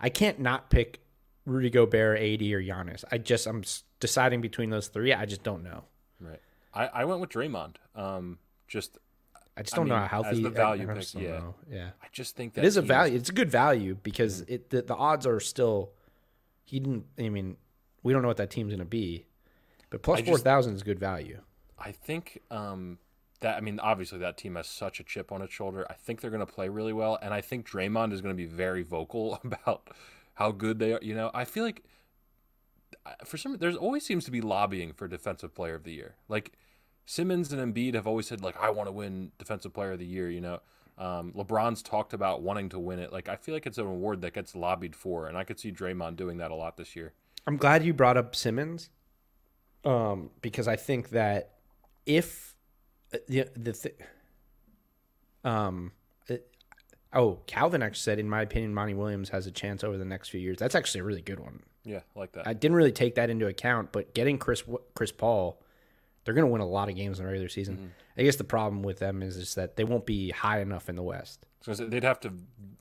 I 0.00 0.08
can't 0.08 0.40
not 0.40 0.70
pick 0.70 1.00
Rudy 1.44 1.68
Gobert, 1.68 2.18
AD, 2.18 2.42
or 2.42 2.62
Giannis. 2.62 3.04
I 3.12 3.18
just 3.18 3.46
I'm 3.46 3.62
deciding 4.00 4.40
between 4.40 4.70
those 4.70 4.88
three. 4.88 5.12
I 5.12 5.26
just 5.26 5.42
don't 5.42 5.62
know. 5.62 5.84
Right. 6.20 6.40
I, 6.72 6.86
I 6.86 7.04
went 7.04 7.20
with 7.20 7.30
Draymond. 7.30 7.76
Um, 7.94 8.38
just 8.66 8.98
I 9.56 9.62
just 9.62 9.74
don't 9.74 9.88
know 9.88 9.94
mean, 9.94 10.08
how 10.08 10.22
healthy. 10.22 10.42
the 10.42 10.50
value 10.50 10.90
I, 10.90 10.94
pick, 10.94 11.14
yeah. 11.14 11.38
know. 11.38 11.54
yeah. 11.70 11.90
I 12.02 12.06
just 12.12 12.36
think 12.36 12.54
that 12.54 12.64
It 12.64 12.68
is 12.68 12.76
a 12.76 12.82
value. 12.82 13.16
It's 13.16 13.30
a 13.30 13.32
good 13.32 13.50
value 13.50 13.96
because 14.02 14.42
it 14.42 14.70
the, 14.70 14.82
the 14.82 14.94
odds 14.94 15.26
are 15.26 15.40
still. 15.40 15.92
He 16.64 16.80
didn't. 16.80 17.04
I 17.18 17.28
mean, 17.28 17.56
we 18.02 18.12
don't 18.12 18.22
know 18.22 18.28
what 18.28 18.36
that 18.38 18.50
team's 18.50 18.70
going 18.70 18.80
to 18.80 18.84
be, 18.84 19.26
but 19.90 20.02
plus 20.02 20.20
I 20.20 20.24
four 20.24 20.38
thousand 20.38 20.74
is 20.74 20.82
good 20.82 20.98
value. 20.98 21.40
I 21.78 21.92
think 21.92 22.40
um, 22.50 22.98
that 23.40 23.56
I 23.56 23.60
mean 23.60 23.78
obviously 23.80 24.18
that 24.18 24.36
team 24.36 24.54
has 24.56 24.66
such 24.66 25.00
a 25.00 25.04
chip 25.04 25.32
on 25.32 25.42
its 25.42 25.52
shoulder. 25.52 25.86
I 25.90 25.94
think 25.94 26.20
they're 26.20 26.30
going 26.30 26.44
to 26.44 26.52
play 26.52 26.68
really 26.68 26.92
well, 26.92 27.18
and 27.20 27.34
I 27.34 27.40
think 27.40 27.68
Draymond 27.68 28.12
is 28.12 28.20
going 28.20 28.34
to 28.34 28.36
be 28.36 28.46
very 28.46 28.82
vocal 28.82 29.40
about 29.44 29.88
how 30.34 30.52
good 30.52 30.78
they 30.78 30.92
are. 30.92 31.00
You 31.02 31.14
know, 31.14 31.30
I 31.34 31.44
feel 31.44 31.64
like 31.64 31.84
for 33.24 33.36
some 33.36 33.56
there's 33.58 33.76
always 33.76 34.04
seems 34.04 34.24
to 34.24 34.30
be 34.30 34.40
lobbying 34.40 34.92
for 34.92 35.08
defensive 35.08 35.54
player 35.54 35.74
of 35.74 35.84
the 35.84 35.92
year. 35.92 36.16
Like 36.28 36.52
Simmons 37.04 37.52
and 37.52 37.74
Embiid 37.74 37.94
have 37.94 38.06
always 38.06 38.26
said 38.26 38.42
like 38.42 38.56
I 38.58 38.70
want 38.70 38.88
to 38.88 38.92
win 38.92 39.32
defensive 39.38 39.72
player 39.72 39.92
of 39.92 39.98
the 39.98 40.06
year. 40.06 40.30
You 40.30 40.40
know. 40.40 40.60
Um, 40.98 41.34
LeBron's 41.36 41.82
talked 41.82 42.14
about 42.14 42.40
wanting 42.40 42.70
to 42.70 42.78
win 42.78 42.98
it. 42.98 43.12
Like 43.12 43.28
I 43.28 43.36
feel 43.36 43.54
like 43.54 43.66
it's 43.66 43.76
an 43.76 43.86
award 43.86 44.22
that 44.22 44.32
gets 44.32 44.56
lobbied 44.56 44.96
for, 44.96 45.26
and 45.26 45.36
I 45.36 45.44
could 45.44 45.60
see 45.60 45.70
Draymond 45.70 46.16
doing 46.16 46.38
that 46.38 46.50
a 46.50 46.54
lot 46.54 46.78
this 46.78 46.96
year. 46.96 47.12
I'm 47.46 47.58
glad 47.58 47.84
you 47.84 47.92
brought 47.92 48.16
up 48.16 48.34
Simmons, 48.34 48.88
um, 49.84 50.30
because 50.40 50.66
I 50.66 50.76
think 50.76 51.10
that 51.10 51.55
if 52.06 52.56
uh, 53.12 53.18
the 53.28 53.48
the 53.56 53.72
th- 53.72 53.98
um, 55.44 55.92
it, 56.28 56.48
oh 57.12 57.40
Calvin 57.46 57.82
actually 57.82 58.00
said, 58.00 58.18
in 58.18 58.28
my 58.28 58.42
opinion, 58.42 58.72
Monty 58.72 58.94
Williams 58.94 59.28
has 59.30 59.46
a 59.46 59.50
chance 59.50 59.84
over 59.84 59.98
the 59.98 60.04
next 60.04 60.28
few 60.28 60.40
years. 60.40 60.58
That's 60.58 60.74
actually 60.74 61.00
a 61.00 61.04
really 61.04 61.22
good 61.22 61.40
one. 61.40 61.62
Yeah, 61.84 62.00
I 62.16 62.18
like 62.18 62.32
that. 62.32 62.46
I 62.46 62.52
didn't 62.52 62.76
really 62.76 62.92
take 62.92 63.16
that 63.16 63.30
into 63.30 63.46
account, 63.46 63.92
but 63.92 64.14
getting 64.14 64.38
Chris 64.38 64.62
Chris 64.94 65.12
Paul, 65.12 65.62
they're 66.24 66.34
going 66.34 66.46
to 66.46 66.50
win 66.50 66.62
a 66.62 66.66
lot 66.66 66.88
of 66.88 66.96
games 66.96 67.18
in 67.18 67.24
the 67.24 67.30
regular 67.30 67.48
season. 67.48 67.76
Mm-hmm. 67.76 67.86
I 68.18 68.22
guess 68.22 68.36
the 68.36 68.44
problem 68.44 68.82
with 68.82 68.98
them 68.98 69.22
is 69.22 69.36
is 69.36 69.54
that 69.54 69.76
they 69.76 69.84
won't 69.84 70.06
be 70.06 70.30
high 70.30 70.60
enough 70.60 70.88
in 70.88 70.96
the 70.96 71.02
West. 71.02 71.46
So 71.60 71.74
they'd 71.74 72.04
have 72.04 72.20
to, 72.20 72.32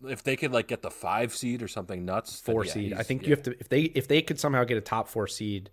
if 0.07 0.21
they 0.21 0.35
could 0.35 0.51
like 0.51 0.67
get 0.67 0.83
the 0.83 0.91
five 0.91 1.35
seed 1.35 1.63
or 1.63 1.67
something 1.67 2.05
nuts. 2.05 2.39
Four 2.39 2.65
yeah, 2.65 2.71
seed. 2.71 2.93
I 2.93 3.01
think 3.03 3.23
yeah. 3.23 3.29
you 3.29 3.35
have 3.35 3.43
to 3.43 3.59
if 3.59 3.69
they 3.69 3.81
if 3.81 4.07
they 4.07 4.21
could 4.21 4.39
somehow 4.39 4.63
get 4.63 4.77
a 4.77 4.81
top 4.81 5.07
four 5.07 5.27
seed 5.27 5.71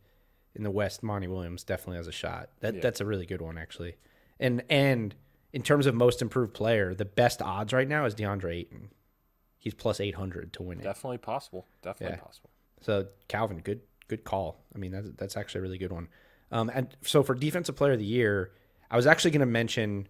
in 0.54 0.62
the 0.62 0.70
West, 0.70 1.02
Monty 1.02 1.26
Williams 1.28 1.64
definitely 1.64 1.96
has 1.96 2.06
a 2.08 2.12
shot. 2.12 2.50
That 2.60 2.74
Yeah. 2.74 2.80
that's 2.80 3.00
a 3.00 3.06
really 3.06 3.26
good 3.26 3.40
one 3.40 3.58
actually. 3.58 3.96
And 4.40 4.62
and 4.68 5.14
in 5.52 5.62
terms 5.62 5.86
of 5.86 5.94
most 5.94 6.22
improved 6.22 6.54
player, 6.54 6.94
the 6.94 7.04
best 7.04 7.42
odds 7.42 7.72
right 7.72 7.88
now 7.88 8.04
is 8.04 8.14
DeAndre 8.14 8.54
Ayton. 8.54 8.90
He's 9.58 9.74
plus 9.74 10.00
eight 10.00 10.14
hundred 10.16 10.52
to 10.54 10.62
win 10.62 10.80
it. 10.80 10.82
Definitely 10.84 11.18
possible. 11.18 11.66
Definitely 11.82 12.16
Yeah. 12.16 12.22
possible. 12.24 12.50
So 12.80 13.06
Calvin, 13.28 13.58
good 13.58 13.80
good 14.08 14.24
call. 14.24 14.64
I 14.74 14.78
mean 14.78 14.92
that's 14.92 15.08
that's 15.16 15.36
actually 15.36 15.60
a 15.60 15.62
really 15.62 15.78
good 15.78 15.92
one. 15.92 16.08
Um, 16.50 16.70
and 16.74 16.94
so 17.02 17.22
for 17.22 17.34
defensive 17.34 17.76
player 17.76 17.92
of 17.92 17.98
the 17.98 18.04
year, 18.04 18.52
I 18.90 18.96
was 18.96 19.06
actually 19.06 19.30
going 19.30 19.40
to 19.40 19.46
mention 19.46 20.06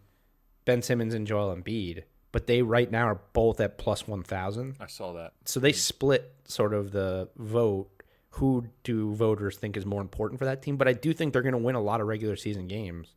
Ben 0.64 0.82
Simmons 0.82 1.14
and 1.14 1.24
Joel 1.26 1.55
Embiid, 1.55 2.03
but 2.32 2.47
they 2.49 2.62
right 2.62 2.90
now 2.90 3.07
are 3.07 3.20
both 3.32 3.61
at 3.61 3.78
plus 3.78 4.09
one 4.09 4.22
thousand. 4.24 4.76
I 4.80 4.86
saw 4.88 5.12
that. 5.12 5.34
So 5.45 5.61
they 5.61 5.70
split 5.72 6.32
sort 6.47 6.72
of 6.74 6.90
the 6.90 7.28
vote. 7.36 7.90
Who 8.36 8.66
do 8.82 9.14
voters 9.14 9.56
think 9.56 9.76
is 9.76 9.84
more 9.84 10.00
important 10.00 10.38
for 10.38 10.44
that 10.46 10.62
team? 10.62 10.76
But 10.76 10.88
I 10.88 10.92
do 10.94 11.12
think 11.12 11.32
they're 11.32 11.42
going 11.42 11.52
to 11.52 11.58
win 11.58 11.74
a 11.74 11.80
lot 11.80 12.00
of 12.00 12.06
regular 12.06 12.36
season 12.36 12.66
games. 12.66 13.14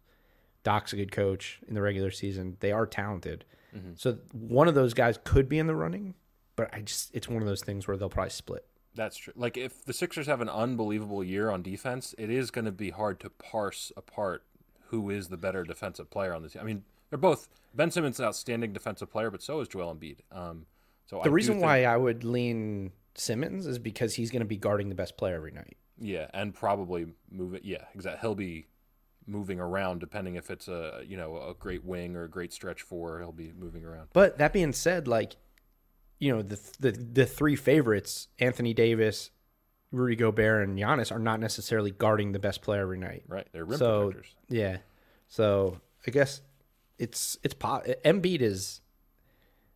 Doc's 0.64 0.94
a 0.94 0.96
good 0.96 1.12
coach 1.12 1.60
in 1.68 1.74
the 1.74 1.82
regular 1.82 2.12
season. 2.12 2.58
They 2.60 2.72
are 2.72 2.86
talented. 2.86 3.46
So 3.96 4.18
one 4.32 4.70
of 4.70 4.76
those 4.76 4.94
guys 4.94 5.20
could 5.26 5.50
be 5.50 5.60
in 5.60 5.68
the 5.68 5.76
running, 5.76 6.14
but 6.56 6.74
I 6.74 6.80
just 6.80 7.14
it's 7.14 7.28
one 7.28 7.42
of 7.42 7.48
those 7.48 7.62
things 7.62 7.88
where 7.88 7.98
they'll 7.98 8.10
probably 8.10 8.30
split. 8.30 8.66
That's 8.96 9.18
true. 9.18 9.34
Like 9.36 9.58
if 9.58 9.84
the 9.84 9.92
Sixers 9.92 10.28
have 10.28 10.40
an 10.40 10.48
unbelievable 10.48 11.24
year 11.26 11.50
on 11.50 11.62
defense, 11.62 12.16
it 12.18 12.30
is 12.30 12.52
going 12.52 12.64
to 12.64 12.72
be 12.72 12.92
hard 12.92 13.20
to 13.20 13.30
parse 13.30 13.92
apart 13.98 14.44
who 14.88 15.10
is 15.10 15.28
the 15.28 15.36
better 15.36 15.64
defensive 15.66 16.10
player 16.10 16.34
on 16.34 16.42
the 16.42 16.48
team. 16.50 16.62
I 16.62 16.66
mean, 16.66 16.84
they're 17.10 17.20
both 17.20 17.50
Ben 17.74 17.92
Simmons 17.92 18.16
is 18.16 18.20
an 18.22 18.28
outstanding 18.28 18.72
defensive 18.72 19.12
player, 19.12 19.30
but 19.30 19.44
so 19.44 19.60
is 19.60 19.68
Joel 19.68 19.94
Embiid. 19.94 20.20
Um, 20.32 20.66
so 21.06 21.20
The 21.22 21.32
reason 21.32 21.60
why 21.60 21.84
I 21.84 21.98
would 21.98 22.24
lean 22.24 22.92
Simmons 23.16 23.66
is 23.66 23.80
because 23.80 24.16
he's 24.16 24.32
going 24.32 24.42
to 24.42 24.46
be 24.48 24.58
guarding 24.58 24.90
the 24.90 24.96
best 24.96 25.18
player 25.18 25.36
every 25.36 25.52
night. 25.52 25.78
yeah, 26.00 26.28
and 26.34 26.54
probably 26.54 27.08
move 27.32 27.54
it. 27.54 27.64
Yeah, 27.66 27.84
exactly. 27.94 28.20
He'll 28.22 28.36
be 28.36 28.68
moving 29.28 29.60
around 29.60 30.00
depending 30.00 30.36
if 30.36 30.52
it's 30.52 30.68
a 30.68 31.02
you 31.08 31.18
know 31.18 31.38
a 31.38 31.54
great 31.56 31.84
wing 31.84 32.16
or 32.16 32.24
a 32.24 32.30
great 32.30 32.54
stretch 32.54 32.82
four. 32.82 33.20
He'll 33.20 33.32
be 33.32 33.52
moving 33.58 33.84
around. 33.86 34.10
But 34.14 34.38
that 34.38 34.54
being 34.54 34.74
said, 34.74 35.08
like, 35.08 35.36
you 36.20 36.36
know, 36.36 36.42
the 36.42 36.60
the 36.80 36.92
the 36.92 37.26
three 37.26 37.56
favorites, 37.56 38.28
Anthony 38.40 38.74
Davis, 38.74 39.32
Rudy 39.92 40.16
Gobert 40.16 40.68
and 40.68 40.78
Giannis 40.78 41.12
are 41.12 41.20
not 41.20 41.40
necessarily 41.40 41.92
guarding 41.92 42.34
the 42.34 42.40
best 42.40 42.62
player 42.62 42.82
every 42.82 43.00
night. 43.00 43.24
Right, 43.28 43.48
they're 43.52 43.66
rim 43.66 43.80
So- 43.80 44.08
protectors. 44.08 44.36
Yeah. 44.50 44.78
So 45.28 45.80
I 46.06 46.12
guess 46.12 46.42
it's 47.00 47.38
it's 47.44 47.54
po- 47.56 47.82
Embiid 48.04 48.42
is 48.42 48.82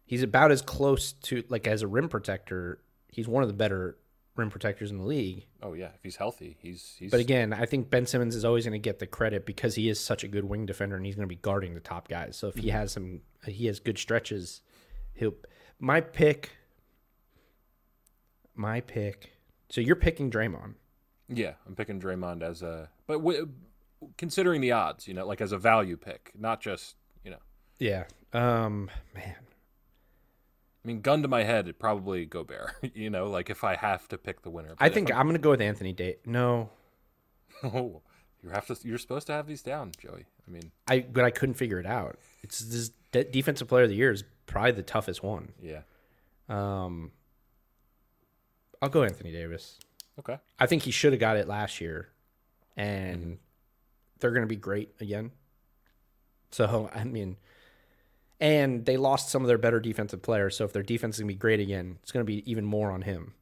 he's 0.06 0.22
about 0.24 0.52
as 0.52 0.62
close 0.62 1.14
to 1.14 1.44
like 1.50 1.66
as 1.68 1.82
a 1.82 1.88
rim 1.88 2.08
protector. 2.10 2.82
He's 3.12 3.28
one 3.28 3.44
of 3.44 3.50
the 3.50 3.54
better 3.54 3.98
rim 4.36 4.50
protectors 4.50 4.90
in 4.92 4.98
the 4.98 5.04
league. 5.04 5.46
Oh 5.62 5.74
yeah, 5.74 5.90
if 5.96 6.02
he's 6.04 6.16
healthy, 6.16 6.58
he's 6.62 6.96
he's. 6.98 7.12
But 7.12 7.20
again, 7.20 7.52
I 7.54 7.66
think 7.66 7.90
Ben 7.90 8.06
Simmons 8.06 8.36
is 8.36 8.46
always 8.46 8.66
going 8.66 8.74
to 8.74 8.80
get 8.80 9.00
the 9.00 9.08
credit 9.08 9.46
because 9.46 9.76
he 9.76 9.90
is 9.90 10.00
such 10.00 10.24
a 10.24 10.28
good 10.28 10.46
wing 10.46 10.66
defender 10.66 10.96
and 10.96 11.06
he's 11.06 11.16
going 11.16 11.28
to 11.28 11.36
be 11.36 11.42
guarding 11.42 11.74
the 11.74 11.80
top 11.80 12.08
guys. 12.08 12.38
So 12.38 12.48
if 12.48 12.56
he 12.56 12.70
has 12.70 12.92
some, 12.92 13.22
he 13.46 13.66
has 13.68 13.80
good 13.80 13.98
stretches. 13.98 14.62
He'll. 15.14 15.34
My 15.80 16.02
pick. 16.02 16.52
My 18.56 18.82
pick. 18.82 19.32
So 19.70 19.82
you're 19.82 19.96
picking 19.96 20.30
Draymond. 20.32 20.76
yeah, 21.28 21.54
I'm 21.68 21.76
picking 21.76 22.00
Draymond 22.02 22.42
as 22.42 22.62
a, 22.62 22.90
but 23.08 23.20
w- 23.20 23.50
considering 24.18 24.62
the 24.62 24.72
odds, 24.72 25.08
you 25.08 25.14
know, 25.14 25.26
like 25.28 25.42
as 25.42 25.52
a 25.52 25.58
value 25.58 25.96
pick, 25.98 26.32
not 26.38 26.60
just 26.62 26.96
you 27.24 27.32
know. 27.32 27.38
Yeah. 27.80 28.06
Um. 28.34 28.90
Man. 29.16 29.36
I 30.84 30.88
mean, 30.88 31.02
gun 31.02 31.22
to 31.24 31.28
my 31.28 31.44
head, 31.44 31.68
it 31.68 31.78
probably 31.80 32.26
Gobert. 32.26 32.74
you 32.96 33.10
know, 33.10 33.30
like 33.30 33.50
if 33.50 33.64
I 33.64 33.76
have 33.76 34.08
to 34.10 34.18
pick 34.18 34.42
the 34.44 34.50
winner. 34.50 34.76
I 34.80 34.88
But 34.88 34.94
think 34.94 35.12
I'm 35.14 35.24
going 35.24 35.34
to 35.36 35.40
go 35.40 35.52
with 35.52 35.62
Anthony 35.62 35.92
Day. 35.94 36.18
No, 36.26 36.70
oh, 37.64 38.02
you 38.42 38.50
have 38.50 38.66
to. 38.68 38.78
You're 38.84 38.98
supposed 38.98 39.28
to 39.28 39.34
have 39.34 39.48
these 39.48 39.62
down, 39.62 39.92
Joey. 40.00 40.26
I 40.48 40.52
mean, 40.52 40.72
I 40.88 41.00
but 41.02 41.26
I 41.26 41.32
couldn't 41.32 41.56
figure 41.56 41.80
it 41.80 41.86
out. 41.86 42.18
It's 42.42 42.60
this 42.60 42.92
de- 43.12 43.26
defensive 43.26 43.68
player 43.68 43.84
of 43.84 43.90
the 43.90 43.96
year 43.96 44.12
is 44.12 44.24
probably 44.46 44.72
the 44.72 44.84
toughest 44.84 45.22
one. 45.24 45.52
yeah. 45.62 45.82
Um. 46.48 47.12
I'll 48.82 48.90
go 48.90 49.04
Anthony 49.04 49.32
Davis. 49.34 49.78
Okay. 50.18 50.38
I 50.58 50.66
think 50.66 50.84
he 50.84 50.92
should 50.92 51.12
have 51.12 51.20
got 51.20 51.36
it 51.36 51.48
last 51.50 51.82
year, 51.82 52.10
and 52.78 53.38
they're 54.20 54.32
going 54.32 54.44
to 54.44 54.48
be 54.48 54.56
great 54.56 54.94
again. 55.02 55.32
So 56.52 56.90
I 56.96 57.04
mean, 57.04 57.36
and 58.40 58.86
they 58.86 58.98
lost 58.98 59.30
some 59.30 59.42
of 59.42 59.48
their 59.48 59.58
better 59.58 59.80
defensive 59.80 60.22
players. 60.22 60.56
So 60.56 60.66
if 60.66 60.74
their 60.74 60.84
defense 60.84 61.16
is 61.16 61.22
going 61.22 61.30
to 61.30 61.34
be 61.34 61.40
great 61.40 61.60
again, 61.60 61.98
it's 62.02 62.12
going 62.12 62.26
to 62.26 62.28
be 62.28 62.50
even 62.50 62.66
more 62.66 62.92
on 62.92 63.02
him. 63.02 63.34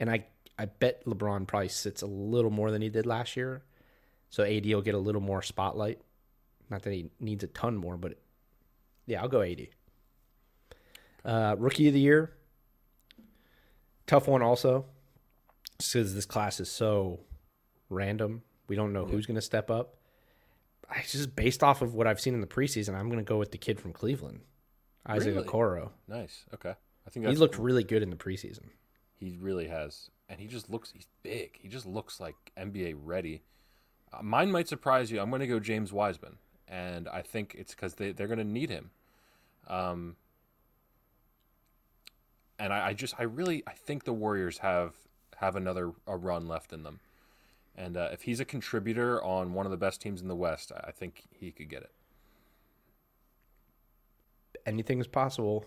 And 0.00 0.10
I 0.10 0.26
I 0.58 0.66
bet 0.66 1.04
LeBron 1.04 1.46
probably 1.46 1.68
sits 1.68 2.02
a 2.02 2.06
little 2.06 2.50
more 2.50 2.70
than 2.70 2.80
he 2.80 2.88
did 2.88 3.04
last 3.04 3.36
year. 3.36 3.62
So 4.30 4.42
AD 4.42 4.66
will 4.66 4.82
get 4.82 4.94
a 4.94 4.98
little 4.98 5.20
more 5.20 5.42
spotlight. 5.42 6.00
Not 6.70 6.82
that 6.82 6.92
he 6.92 7.10
needs 7.20 7.44
a 7.44 7.48
ton 7.48 7.76
more, 7.76 7.96
but 7.96 8.18
yeah, 9.06 9.20
I'll 9.20 9.28
go 9.28 9.42
AD. 9.42 9.68
Uh, 11.24 11.56
rookie 11.58 11.88
of 11.88 11.94
the 11.94 12.00
year, 12.00 12.32
tough 14.06 14.28
one 14.28 14.42
also 14.42 14.86
because 15.78 16.14
this 16.14 16.26
class 16.26 16.60
is 16.60 16.70
so 16.70 17.20
random. 17.90 18.42
We 18.68 18.76
don't 18.76 18.92
know 18.92 19.04
who's 19.04 19.26
going 19.26 19.36
to 19.36 19.42
step 19.42 19.70
up. 19.70 19.96
I 20.90 21.02
just 21.02 21.34
based 21.34 21.62
off 21.62 21.82
of 21.82 21.94
what 21.94 22.06
I've 22.06 22.20
seen 22.20 22.34
in 22.34 22.40
the 22.40 22.46
preseason, 22.46 22.94
I'm 22.94 23.08
going 23.08 23.24
to 23.24 23.28
go 23.28 23.38
with 23.38 23.50
the 23.52 23.58
kid 23.58 23.80
from 23.80 23.92
Cleveland, 23.92 24.40
Isaac 25.06 25.34
Really? 25.34 25.46
Okoro. 25.46 25.90
Nice. 26.08 26.44
Okay. 26.54 26.74
I 27.06 27.10
think 27.10 27.26
He 27.26 27.34
looked 27.36 27.58
really 27.58 27.84
good 27.84 28.02
in 28.02 28.10
the 28.10 28.16
preseason. 28.16 28.70
He 29.14 29.38
really 29.40 29.68
has, 29.68 30.10
and 30.28 30.40
he 30.40 30.46
just 30.46 30.68
looks. 30.70 30.90
He's 30.92 31.06
big. 31.22 31.58
He 31.60 31.68
just 31.68 31.86
looks 31.86 32.20
like 32.20 32.34
NBA 32.58 32.96
ready. 33.02 33.42
Uh, 34.12 34.22
mine 34.22 34.50
might 34.50 34.68
surprise 34.68 35.10
you. 35.10 35.20
I'm 35.20 35.30
going 35.30 35.40
to 35.40 35.46
go 35.46 35.58
James 35.58 35.92
Wiseman, 35.92 36.36
and 36.68 37.08
I 37.08 37.22
think 37.22 37.54
it's 37.58 37.74
because 37.74 37.94
they 37.94 38.12
they're 38.12 38.26
going 38.26 38.38
to 38.38 38.44
need 38.44 38.70
him. 38.70 38.90
Um. 39.68 40.16
And 42.58 42.72
I, 42.72 42.88
I 42.88 42.92
just 42.94 43.14
I 43.18 43.24
really 43.24 43.62
I 43.66 43.72
think 43.72 44.04
the 44.04 44.12
Warriors 44.12 44.58
have 44.58 44.94
have 45.36 45.56
another 45.56 45.92
a 46.06 46.16
run 46.16 46.48
left 46.48 46.72
in 46.72 46.82
them, 46.82 47.00
and 47.76 47.96
uh, 47.96 48.08
if 48.12 48.22
he's 48.22 48.40
a 48.40 48.44
contributor 48.44 49.22
on 49.22 49.52
one 49.52 49.66
of 49.66 49.70
the 49.70 49.76
best 49.76 50.00
teams 50.00 50.22
in 50.22 50.28
the 50.28 50.36
West, 50.36 50.72
I 50.74 50.90
think 50.90 51.24
he 51.30 51.52
could 51.52 51.68
get 51.68 51.82
it. 51.82 51.90
Anything 54.64 54.98
is 54.98 55.06
possible. 55.06 55.64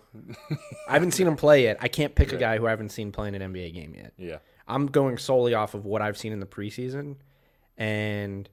I 0.87 0.93
haven't 0.93 1.11
seen 1.11 1.27
him 1.27 1.37
play 1.37 1.63
yet. 1.63 1.77
I 1.79 1.87
can't 1.87 2.15
pick 2.15 2.33
a 2.33 2.37
guy 2.37 2.57
who 2.57 2.67
I 2.67 2.71
haven't 2.71 2.89
seen 2.89 3.11
play 3.11 3.29
in 3.29 3.35
an 3.35 3.53
NBA 3.53 3.73
game 3.73 3.93
yet. 3.95 4.13
Yeah. 4.17 4.39
I'm 4.67 4.87
going 4.87 5.17
solely 5.17 5.53
off 5.53 5.73
of 5.73 5.85
what 5.85 6.01
I've 6.01 6.17
seen 6.17 6.33
in 6.33 6.39
the 6.39 6.45
preseason, 6.45 7.15
and 7.77 8.49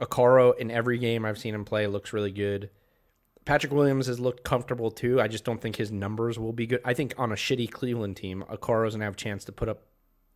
Okoro 0.00 0.56
in 0.58 0.70
every 0.70 0.98
game 0.98 1.24
I've 1.24 1.38
seen 1.38 1.54
him 1.54 1.64
play 1.64 1.86
looks 1.86 2.12
really 2.12 2.32
good. 2.32 2.70
Patrick 3.44 3.72
Williams 3.72 4.06
has 4.06 4.20
looked 4.20 4.44
comfortable 4.44 4.90
too. 4.90 5.20
I 5.20 5.26
just 5.26 5.44
don't 5.44 5.60
think 5.60 5.76
his 5.76 5.90
numbers 5.90 6.38
will 6.38 6.52
be 6.52 6.66
good. 6.66 6.80
I 6.84 6.94
think 6.94 7.14
on 7.18 7.32
a 7.32 7.34
shitty 7.34 7.70
Cleveland 7.70 8.16
team, 8.16 8.44
Okoro's 8.50 8.94
gonna 8.94 9.04
have 9.04 9.14
a 9.14 9.16
chance 9.16 9.44
to 9.46 9.52
put 9.52 9.68
up 9.68 9.82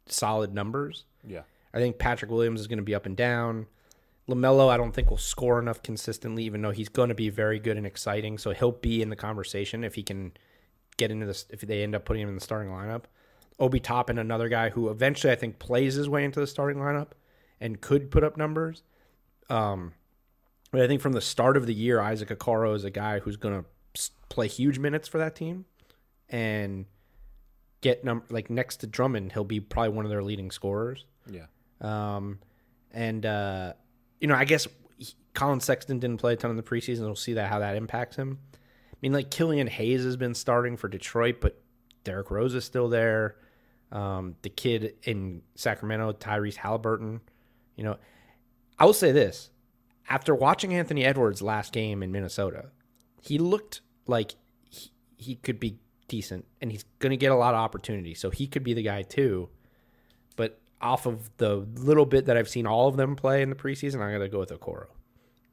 solid 0.07 0.55
numbers. 0.55 1.05
Yeah. 1.27 1.43
I 1.77 1.81
think 1.81 1.99
Patrick 1.99 2.31
Williams 2.31 2.61
is 2.61 2.67
gonna 2.67 2.83
be 2.83 2.95
up 2.95 3.07
and 3.07 3.17
down. 3.17 3.67
LaMelo, 4.29 4.69
I 4.69 4.77
don't 4.77 4.93
think 4.93 5.11
will 5.11 5.19
score 5.19 5.59
enough 5.59 5.83
consistently, 5.83 6.45
even 6.45 6.63
though 6.63 6.73
he's 6.73 6.89
going 6.89 7.11
to 7.11 7.15
be 7.15 7.29
very 7.29 7.61
good 7.61 7.77
and 7.77 7.87
exciting. 7.87 8.39
So 8.39 8.51
he'll 8.51 8.73
be 8.73 9.01
in 9.01 9.09
the 9.09 9.17
conversation 9.17 9.85
if 9.85 9.95
he 9.95 10.03
can 10.03 10.33
get 10.97 11.13
into 11.13 11.27
this. 11.27 11.47
If 11.51 11.61
they 11.61 11.83
end 11.83 11.95
up 11.95 12.05
putting 12.05 12.23
him 12.23 12.31
in 12.31 12.35
the 12.35 12.41
starting 12.41 12.73
lineup, 12.73 13.05
Obi 13.61 13.79
Toppin, 13.79 14.19
another 14.19 14.49
guy 14.49 14.71
who 14.71 14.89
eventually 14.89 15.33
I 15.33 15.37
think 15.37 15.59
plays 15.59 15.95
his 15.95 16.09
way 16.09 16.25
into 16.25 16.41
the 16.41 16.47
starting 16.47 16.79
lineup 16.79 17.11
and 17.61 17.81
could 17.81 18.11
put 18.11 18.25
up 18.25 18.37
numbers. 18.37 18.83
Um, 19.49 19.93
but 20.73 20.81
I 20.81 20.89
think 20.89 21.01
from 21.01 21.13
the 21.13 21.21
start 21.21 21.57
of 21.57 21.67
the 21.67 21.75
year, 21.75 22.01
Isaac 22.01 22.29
Okoro 22.29 22.75
is 22.75 22.85
a 22.85 22.91
guy 22.91 23.21
who's 23.21 23.37
going 23.37 23.63
to 23.63 24.11
play 24.29 24.49
huge 24.49 24.79
minutes 24.79 25.07
for 25.07 25.19
that 25.19 25.37
team 25.37 25.65
and 26.29 26.87
get 27.81 28.05
num 28.05 28.25
like 28.29 28.51
next 28.51 28.79
to 28.79 28.87
Drummond, 28.87 29.33
he'll 29.33 29.45
be 29.45 29.61
probably 29.61 29.91
one 29.91 30.05
of 30.05 30.11
their 30.11 30.23
leading 30.23 30.51
scorers. 30.51 31.05
Yeah. 31.31 31.47
Um, 31.81 32.39
and 32.93 33.25
uh, 33.25 33.73
you 34.21 34.29
know, 34.29 34.35
I 34.35 34.45
guess 34.45 34.67
he- 34.99 35.15
Collin 35.35 35.61
Sexton 35.61 35.99
didn't 35.99 36.19
play 36.19 36.33
a 36.33 36.37
ton 36.37 36.51
in 36.51 36.57
the 36.57 36.63
preseason. 36.63 37.01
We'll 37.01 37.17
see 37.17 37.35
that 37.35 37.49
how 37.51 37.59
that 37.59 37.77
impacts 37.77 38.17
him. 38.17 38.39
I 38.55 38.97
mean, 39.03 39.13
like 39.13 39.31
Killian 39.31 39.67
Hayes 39.67 40.05
has 40.05 40.17
been 40.17 40.35
starting 40.35 40.77
for 40.77 40.89
Detroit, 40.89 41.37
but 41.41 41.61
Derrick 42.05 42.31
Rose 42.31 42.55
is 42.55 42.65
still 42.65 42.89
there. 42.89 43.37
Um, 43.93 44.37
the 44.43 44.49
kid 44.49 44.95
in 45.03 45.43
Sacramento, 45.55 46.13
Tyrese 46.15 46.57
Halliburton. 46.57 47.21
You 47.77 47.85
know, 47.85 47.97
I 48.79 48.87
will 48.87 48.93
say 48.93 49.13
this: 49.13 49.51
after 50.09 50.35
watching 50.35 50.75
Anthony 50.75 51.05
Edwards 51.05 51.43
last 51.43 51.73
game 51.73 52.03
in 52.03 52.11
Minnesota, 52.11 52.71
he 53.21 53.39
looked 53.39 53.83
like 54.07 54.35
he, 54.71 54.91
he 55.17 55.35
could 55.37 55.61
be 55.61 55.79
decent, 56.09 56.47
and 56.61 56.73
he's 56.73 56.85
going 56.99 57.11
to 57.11 57.17
get 57.17 57.33
a 57.33 57.37
lot 57.37 57.55
of 57.55 57.61
opportunity. 57.61 58.15
So 58.15 58.31
he 58.31 58.47
could 58.47 58.65
be 58.65 58.73
the 58.73 58.83
guy 58.83 59.03
too. 59.03 59.51
But 60.37 60.61
off 60.81 61.07
of 61.07 61.31
the 61.39 61.57
little 61.77 62.07
bit 62.07 62.27
that 62.27 62.37
I've 62.37 62.49
seen 62.49 62.67
all 62.67 62.89
of 62.89 62.97
them 62.97 63.17
play 63.17 63.43
in 63.43 63.51
the 63.51 63.57
preseason, 63.57 63.95
I'm 63.95 64.11
going 64.11 64.21
to 64.21 64.29
go 64.29 64.39
with 64.41 64.51
Okoro. 64.51 64.87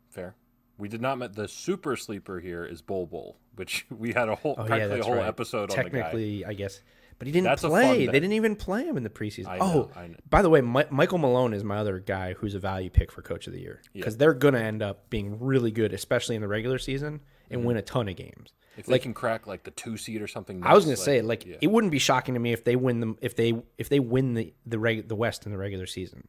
Fair. 0.09 0.35
We 0.77 0.89
did 0.89 1.01
not 1.01 1.17
met 1.17 1.33
the 1.35 1.47
super 1.47 1.95
sleeper 1.95 2.39
here 2.39 2.65
is 2.65 2.81
Bol 2.81 3.05
Bol, 3.05 3.37
which 3.55 3.85
we 3.97 4.13
had 4.13 4.27
a 4.29 4.35
whole 4.35 4.55
Oh 4.57 4.65
practically 4.65 4.97
yeah, 4.97 5.01
a 5.01 5.05
whole 5.05 5.15
right. 5.15 5.27
episode 5.27 5.69
on. 5.69 5.75
Technically, 5.75 6.43
I 6.45 6.53
guess, 6.53 6.81
but 7.19 7.27
he 7.27 7.31
didn't 7.31 7.45
That's 7.45 7.61
play. 7.61 8.05
They 8.07 8.11
didn't 8.11 8.33
even 8.33 8.55
play 8.55 8.83
him 8.85 8.97
in 8.97 9.03
the 9.03 9.09
preseason. 9.09 9.47
I 9.47 9.59
oh, 9.59 9.73
know, 9.73 9.91
I 9.95 10.07
know. 10.07 10.15
by 10.29 10.41
the 10.41 10.49
way, 10.49 10.61
Mi- 10.61 10.83
Michael 10.89 11.19
Malone 11.19 11.53
is 11.53 11.63
my 11.63 11.77
other 11.77 11.99
guy 11.99 12.33
who's 12.33 12.55
a 12.55 12.59
value 12.59 12.89
pick 12.89 13.11
for 13.11 13.21
Coach 13.21 13.47
of 13.47 13.53
the 13.53 13.61
Year 13.61 13.81
because 13.93 14.17
they're 14.17 14.33
going 14.33 14.55
to 14.55 14.61
end 14.61 14.81
up 14.81 15.09
being 15.09 15.39
really 15.39 15.71
good, 15.71 15.93
especially 15.93 16.35
in 16.35 16.41
the 16.41 16.47
regular 16.47 16.79
season, 16.79 17.21
and 17.49 17.59
Mm-hmm. 17.59 17.67
win 17.67 17.77
a 17.77 17.81
ton 17.83 18.09
of 18.09 18.15
games. 18.15 18.53
If 18.77 18.85
they 18.87 18.99
can 18.99 19.13
crack 19.13 19.45
like 19.47 19.63
the 19.63 19.71
two 19.71 19.97
seed 19.97 20.21
or 20.21 20.27
something, 20.27 20.63
I 20.63 20.73
was 20.73 20.85
going 20.85 20.91
nuts, 20.93 21.01
to 21.01 21.05
say, 21.05 21.21
like, 21.21 21.45
yeah. 21.45 21.57
it 21.61 21.67
wouldn't 21.67 21.91
be 21.91 21.99
shocking 21.99 22.33
to 22.33 22.39
me 22.39 22.53
if 22.53 22.63
they 22.63 22.75
win 22.75 22.99
them 22.99 23.17
if 23.21 23.35
they 23.35 23.53
if 23.77 23.89
they 23.89 23.99
win 23.99 24.33
the 24.33 24.53
the 24.65 24.79
reg, 24.79 25.07
the 25.07 25.15
West 25.15 25.45
in 25.45 25.51
the 25.51 25.57
regular 25.57 25.85
season. 25.85 26.27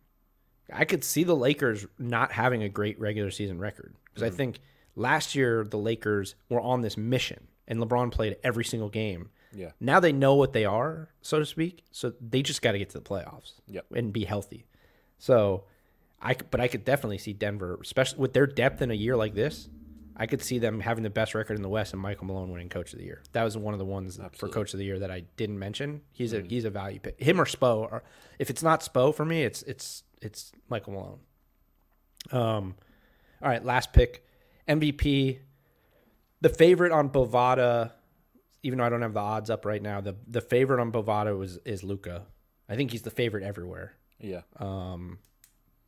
I 0.72 0.84
could 0.84 1.04
see 1.04 1.24
the 1.24 1.36
Lakers 1.36 1.86
not 1.98 2.32
having 2.32 2.62
a 2.62 2.68
great 2.68 2.98
regular 2.98 3.30
season 3.30 3.58
record 3.58 3.94
because 4.04 4.22
Mm-hmm. 4.26 4.34
I 4.34 4.36
think 4.36 4.58
last 4.96 5.34
year 5.34 5.64
the 5.64 5.76
Lakers 5.78 6.34
were 6.48 6.60
on 6.60 6.80
this 6.80 6.96
mission 6.96 7.48
and 7.68 7.78
LeBron 7.80 8.10
played 8.10 8.36
every 8.42 8.64
single 8.64 8.88
game. 8.88 9.30
Yeah. 9.52 9.70
Now 9.78 10.00
they 10.00 10.12
know 10.12 10.34
what 10.34 10.52
they 10.52 10.64
are, 10.64 11.10
so 11.22 11.38
to 11.38 11.46
speak. 11.46 11.84
So 11.92 12.12
they 12.20 12.42
just 12.42 12.60
got 12.62 12.72
to 12.72 12.78
get 12.78 12.90
to 12.90 12.98
the 12.98 13.04
playoffs 13.04 13.52
Yep. 13.68 13.86
and 13.94 14.12
be 14.12 14.24
healthy. 14.24 14.66
So 15.18 15.64
I 16.20 16.34
but 16.50 16.60
I 16.60 16.68
could 16.68 16.84
definitely 16.84 17.18
see 17.18 17.32
Denver, 17.34 17.78
especially 17.82 18.18
with 18.20 18.32
their 18.32 18.46
depth 18.46 18.80
in 18.82 18.90
a 18.90 18.94
year 18.94 19.16
like 19.16 19.34
this. 19.34 19.68
I 20.16 20.26
could 20.26 20.40
see 20.42 20.58
them 20.58 20.78
having 20.80 21.02
the 21.02 21.10
best 21.10 21.34
record 21.34 21.56
in 21.56 21.62
the 21.62 21.68
West 21.68 21.92
and 21.92 22.00
Michael 22.00 22.26
Malone 22.26 22.50
winning 22.52 22.68
Coach 22.68 22.92
of 22.92 22.98
the 23.00 23.04
Year. 23.04 23.22
That 23.32 23.42
was 23.42 23.56
one 23.56 23.74
of 23.74 23.78
the 23.78 23.84
ones 23.84 24.18
for 24.36 24.48
Coach 24.48 24.72
of 24.72 24.78
the 24.78 24.84
Year 24.84 24.98
that 25.00 25.10
I 25.10 25.24
didn't 25.36 25.58
mention. 25.58 26.02
He's 26.12 26.32
a 26.32 26.40
he's 26.42 26.64
a 26.64 26.70
value 26.70 27.00
pick. 27.00 27.20
Him 27.20 27.40
or 27.40 27.44
Spo. 27.44 27.78
Or 27.78 28.02
if 28.38 28.48
it's 28.50 28.62
not 28.62 28.80
Spo 28.80 29.14
for 29.14 29.24
me, 29.24 29.42
it's 29.42 29.62
it's 29.64 30.04
it's 30.22 30.52
Michael 30.68 30.92
Malone. 30.92 31.18
Um, 32.30 32.74
all 33.42 33.48
right, 33.48 33.64
last 33.64 33.92
pick, 33.92 34.24
MVP. 34.68 35.40
The 36.40 36.48
favorite 36.48 36.92
on 36.92 37.10
Bovada, 37.10 37.92
even 38.62 38.78
though 38.78 38.84
I 38.84 38.88
don't 38.88 39.02
have 39.02 39.14
the 39.14 39.20
odds 39.20 39.50
up 39.50 39.64
right 39.64 39.82
now, 39.82 40.00
the 40.00 40.14
the 40.28 40.40
favorite 40.40 40.80
on 40.80 40.92
Bovada 40.92 41.36
was 41.36 41.58
is 41.64 41.82
Luka. 41.82 42.22
I 42.68 42.76
think 42.76 42.92
he's 42.92 43.02
the 43.02 43.10
favorite 43.10 43.42
everywhere. 43.42 43.94
yeah, 44.20 44.40
Um, 44.58 45.18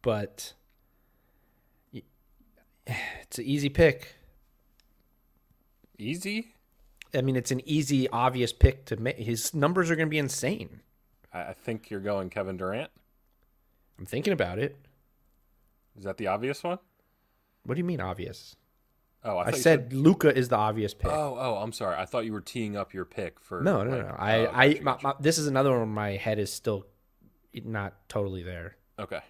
but 0.02 0.52
it's 2.86 3.38
an 3.38 3.44
easy 3.44 3.68
pick. 3.68 4.15
Easy. 5.98 6.54
I 7.14 7.22
mean, 7.22 7.36
it's 7.36 7.50
an 7.50 7.66
easy, 7.66 8.08
obvious 8.10 8.52
pick 8.52 8.84
to 8.86 8.96
make. 8.96 9.16
His 9.16 9.54
numbers 9.54 9.90
are 9.90 9.96
going 9.96 10.08
to 10.08 10.10
be 10.10 10.18
insane. 10.18 10.80
I, 11.32 11.52
think 11.52 11.90
you're 11.90 12.00
going 12.00 12.30
Kevin 12.30 12.56
Durant. 12.56 12.90
I'm 13.98 14.06
thinking 14.06 14.32
about 14.32 14.58
it. 14.58 14.76
Is 15.96 16.04
that 16.04 16.16
the 16.16 16.26
obvious 16.28 16.62
one? 16.62 16.78
What 17.64 17.74
do 17.74 17.78
you 17.78 17.84
mean 17.84 18.00
obvious? 18.00 18.56
Oh, 19.24 19.38
I, 19.38 19.46
I 19.46 19.50
you 19.50 19.56
said 19.56 19.92
Luka 19.92 20.34
is 20.34 20.48
the 20.48 20.56
obvious 20.56 20.94
pick. 20.94 21.10
Oh, 21.10 21.36
oh, 21.38 21.56
I'm 21.56 21.72
sorry. 21.72 21.96
I 21.96 22.04
thought 22.04 22.24
you 22.24 22.32
were 22.32 22.40
teeing 22.40 22.76
up 22.76 22.94
your 22.94 23.04
pick 23.04 23.40
for. 23.40 23.60
no, 23.62 23.82
no, 23.82 23.90
like- 23.90 24.06
no. 24.06 24.14
I, 24.18 24.38
oh, 24.38 24.50
I, 24.52 24.68
gotcha, 24.68 24.84
my, 24.84 24.92
gotcha. 24.92 25.06
my, 25.06 25.14
this 25.20 25.38
is 25.38 25.46
another 25.46 25.70
one. 25.70 25.78
where 25.80 25.86
My 25.86 26.10
head 26.10 26.38
is 26.38 26.52
still 26.52 26.86
not 27.54 27.94
totally 28.08 28.42
there. 28.42 28.76
okay. 28.98 29.20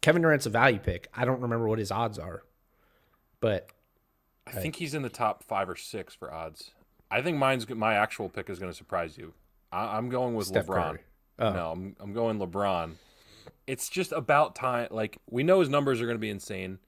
Kevin 0.00 0.20
Durant's 0.20 0.44
a 0.44 0.50
value 0.50 0.78
pick. 0.78 1.08
I 1.14 1.24
don't 1.24 1.40
remember 1.40 1.66
what 1.66 1.78
his 1.78 1.90
odds 1.90 2.18
are, 2.18 2.42
but 3.40 3.70
I 4.46 4.52
think 4.52 4.76
he's 4.76 4.94
in 4.94 5.02
the 5.02 5.08
top 5.08 5.42
five 5.42 5.68
or 5.68 5.76
six 5.76 6.14
for 6.14 6.32
odds. 6.32 6.70
I 7.10 7.22
think 7.22 7.38
mine's 7.38 7.68
my 7.68 7.94
actual 7.94 8.28
pick 8.28 8.50
is 8.50 8.58
going 8.58 8.70
to 8.70 8.76
surprise 8.76 9.16
you. 9.16 9.32
I, 9.72 9.96
I'm 9.96 10.08
going 10.08 10.34
with 10.34 10.46
Steph 10.46 10.66
LeBron. 10.66 10.98
Oh. 11.38 11.52
No, 11.52 11.70
I'm 11.70 11.96
I'm 12.00 12.12
going 12.12 12.38
LeBron. 12.38 12.92
It's 13.66 13.88
just 13.88 14.12
about 14.12 14.54
time. 14.54 14.88
Like 14.90 15.18
we 15.30 15.42
know 15.42 15.60
his 15.60 15.68
numbers 15.68 16.00
are 16.00 16.06
going 16.06 16.16
to 16.16 16.20
be 16.20 16.30
insane. 16.30 16.78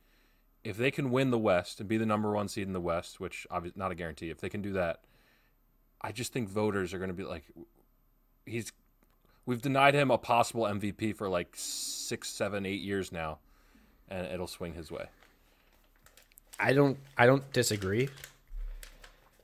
If 0.65 0.77
they 0.77 0.91
can 0.91 1.11
win 1.11 1.31
the 1.31 1.39
West 1.39 1.79
and 1.81 1.89
be 1.89 1.97
the 1.97 2.07
number 2.07 2.33
one 2.33 2.49
seed 2.49 2.67
in 2.67 2.73
the 2.73 2.81
West, 2.81 3.21
which 3.21 3.47
obviously 3.51 3.79
not 3.79 3.93
a 3.93 3.95
guarantee, 3.95 4.31
if 4.31 4.41
they 4.41 4.49
can 4.49 4.63
do 4.63 4.73
that, 4.73 5.01
I 6.03 6.11
just 6.11 6.33
think 6.33 6.49
voters 6.49 6.93
are 6.93 6.99
going 6.99 7.09
to 7.09 7.15
be 7.15 7.25
like, 7.25 7.45
he's. 8.45 8.73
We've 9.45 9.63
denied 9.63 9.95
him 9.95 10.11
a 10.11 10.19
possible 10.19 10.65
MVP 10.65 11.15
for 11.15 11.29
like 11.29 11.51
six, 11.55 12.29
seven, 12.29 12.67
eight 12.67 12.81
years 12.81 13.13
now, 13.13 13.39
and 14.09 14.27
it'll 14.27 14.49
swing 14.49 14.75
his 14.75 14.91
way. 14.91 15.07
I 16.59 16.73
don't 16.73 16.99
I 17.17 17.27
don't 17.27 17.51
disagree. 17.53 18.09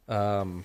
Um, 0.08 0.64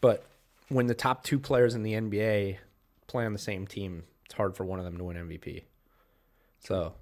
but 0.00 0.24
when 0.68 0.86
the 0.86 0.94
top 0.94 1.24
two 1.24 1.38
players 1.38 1.74
in 1.74 1.82
the 1.82 1.92
NBA 1.94 2.58
play 3.06 3.24
on 3.24 3.32
the 3.32 3.38
same 3.38 3.66
team, 3.66 4.04
it's 4.24 4.34
hard 4.34 4.56
for 4.56 4.64
one 4.64 4.78
of 4.78 4.84
them 4.84 4.96
to 4.98 5.04
win 5.04 5.16
MVP. 5.16 5.62
So, 6.60 6.94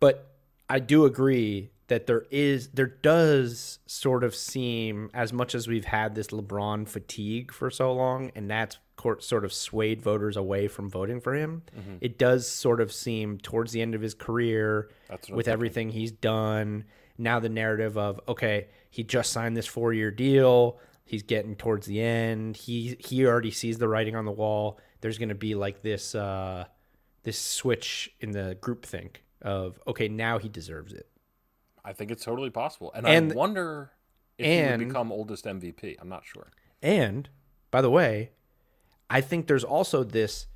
but 0.00 0.32
I 0.68 0.80
do 0.80 1.04
agree 1.04 1.70
that 1.88 2.06
there 2.08 2.24
is 2.32 2.68
there 2.70 2.86
does 2.86 3.78
sort 3.86 4.24
of 4.24 4.34
seem 4.34 5.08
as 5.14 5.32
much 5.32 5.54
as 5.54 5.68
we've 5.68 5.84
had 5.84 6.14
this 6.16 6.28
LeBron 6.28 6.88
fatigue 6.88 7.52
for 7.52 7.70
so 7.70 7.92
long, 7.92 8.32
and 8.34 8.50
that's 8.50 8.78
sort 9.20 9.44
of 9.44 9.52
swayed 9.52 10.02
voters 10.02 10.36
away 10.36 10.66
from 10.66 10.90
voting 10.90 11.20
for 11.20 11.32
him. 11.34 11.62
It 12.00 12.18
does 12.18 12.50
sort 12.50 12.80
of 12.80 12.92
seem 12.92 13.38
towards 13.38 13.70
the 13.70 13.80
end 13.80 13.94
of 13.94 14.00
his 14.00 14.14
career, 14.14 14.90
with 15.36 15.46
everything 15.52 15.90
he's 15.90 16.10
done. 16.10 16.84
Now 17.18 17.40
the 17.40 17.48
narrative 17.48 17.96
of 17.96 18.20
okay, 18.28 18.68
he 18.90 19.02
just 19.04 19.32
signed 19.32 19.56
this 19.56 19.66
four 19.66 19.92
year 19.92 20.10
deal. 20.10 20.78
He's 21.04 21.22
getting 21.22 21.54
towards 21.56 21.86
the 21.86 22.00
end. 22.00 22.56
He 22.56 22.96
he 22.98 23.24
already 23.26 23.50
sees 23.50 23.78
the 23.78 23.88
writing 23.88 24.16
on 24.16 24.24
the 24.24 24.32
wall. 24.32 24.78
There's 25.00 25.18
going 25.18 25.28
to 25.28 25.34
be 25.34 25.54
like 25.54 25.82
this 25.82 26.14
uh, 26.14 26.64
this 27.22 27.38
switch 27.38 28.10
in 28.20 28.32
the 28.32 28.56
groupthink 28.60 29.16
of 29.42 29.78
okay, 29.86 30.08
now 30.08 30.38
he 30.38 30.48
deserves 30.48 30.92
it. 30.92 31.08
I 31.84 31.92
think 31.92 32.10
it's 32.10 32.24
totally 32.24 32.50
possible, 32.50 32.90
and, 32.94 33.06
And- 33.06 33.32
I 33.32 33.34
wonder 33.36 33.92
if 34.38 34.44
he 34.46 34.52
and- 34.52 34.80
would 34.80 34.88
become 34.88 35.12
oldest 35.12 35.44
MVP. 35.44 35.96
I'm 36.00 36.08
not 36.08 36.24
sure. 36.26 36.48
And 36.82 37.28
by 37.70 37.80
the 37.80 37.90
way, 37.90 38.30
I 39.08 39.20
think 39.20 39.46
there's 39.46 39.62
also 39.64 40.02
this 40.02 40.46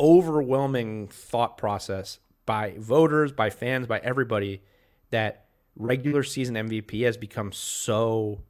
overwhelming 0.00 1.08
thought 1.08 1.56
process 1.56 2.18
by 2.44 2.74
voters, 2.78 3.30
by 3.32 3.50
fans, 3.50 3.86
by 3.86 3.98
everybody 4.00 4.62
that 5.10 5.46
regular 5.76 6.22
season 6.22 6.54
MVP 6.54 7.04
has 7.04 7.16
become 7.16 7.52
so 7.52 8.42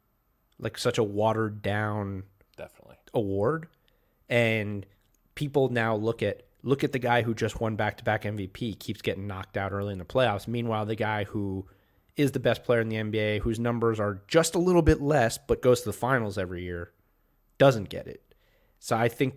like 0.59 0.79
such 0.79 0.99
a 0.99 1.03
watered 1.03 1.63
down 1.63 2.25
Definitely. 2.57 2.97
award. 3.13 3.69
And 4.29 4.87
people 5.35 5.69
now 5.69 5.97
look 5.97 6.23
at 6.23 6.45
look 6.63 6.85
at 6.85 6.93
the 6.93 6.99
guy 6.99 7.23
who 7.23 7.35
just 7.35 7.61
won 7.61 7.75
back-to-back 7.75 8.23
MVP 8.23 8.79
keeps 8.79 9.03
getting 9.03 9.27
knocked 9.27 9.57
out 9.57 9.73
early 9.73 9.93
in 9.93 9.99
the 9.99 10.05
playoffs. 10.05 10.47
Meanwhile 10.47 10.87
the 10.87 10.95
guy 10.95 11.25
who 11.25 11.67
is 12.17 12.33
the 12.33 12.41
best 12.41 12.63
player 12.63 12.81
in 12.81 12.89
the 12.89 12.97
NBA 12.97 13.41
whose 13.41 13.59
numbers 13.59 13.99
are 13.99 14.23
just 14.29 14.55
a 14.55 14.59
little 14.59 14.83
bit 14.83 15.01
less 15.01 15.39
but 15.39 15.63
goes 15.63 15.81
to 15.81 15.89
the 15.89 15.93
finals 15.93 16.39
every 16.39 16.63
year 16.63 16.93
doesn't 17.59 17.89
get 17.89 18.07
it. 18.07 18.23
So 18.79 18.97
I 18.97 19.09
think 19.09 19.35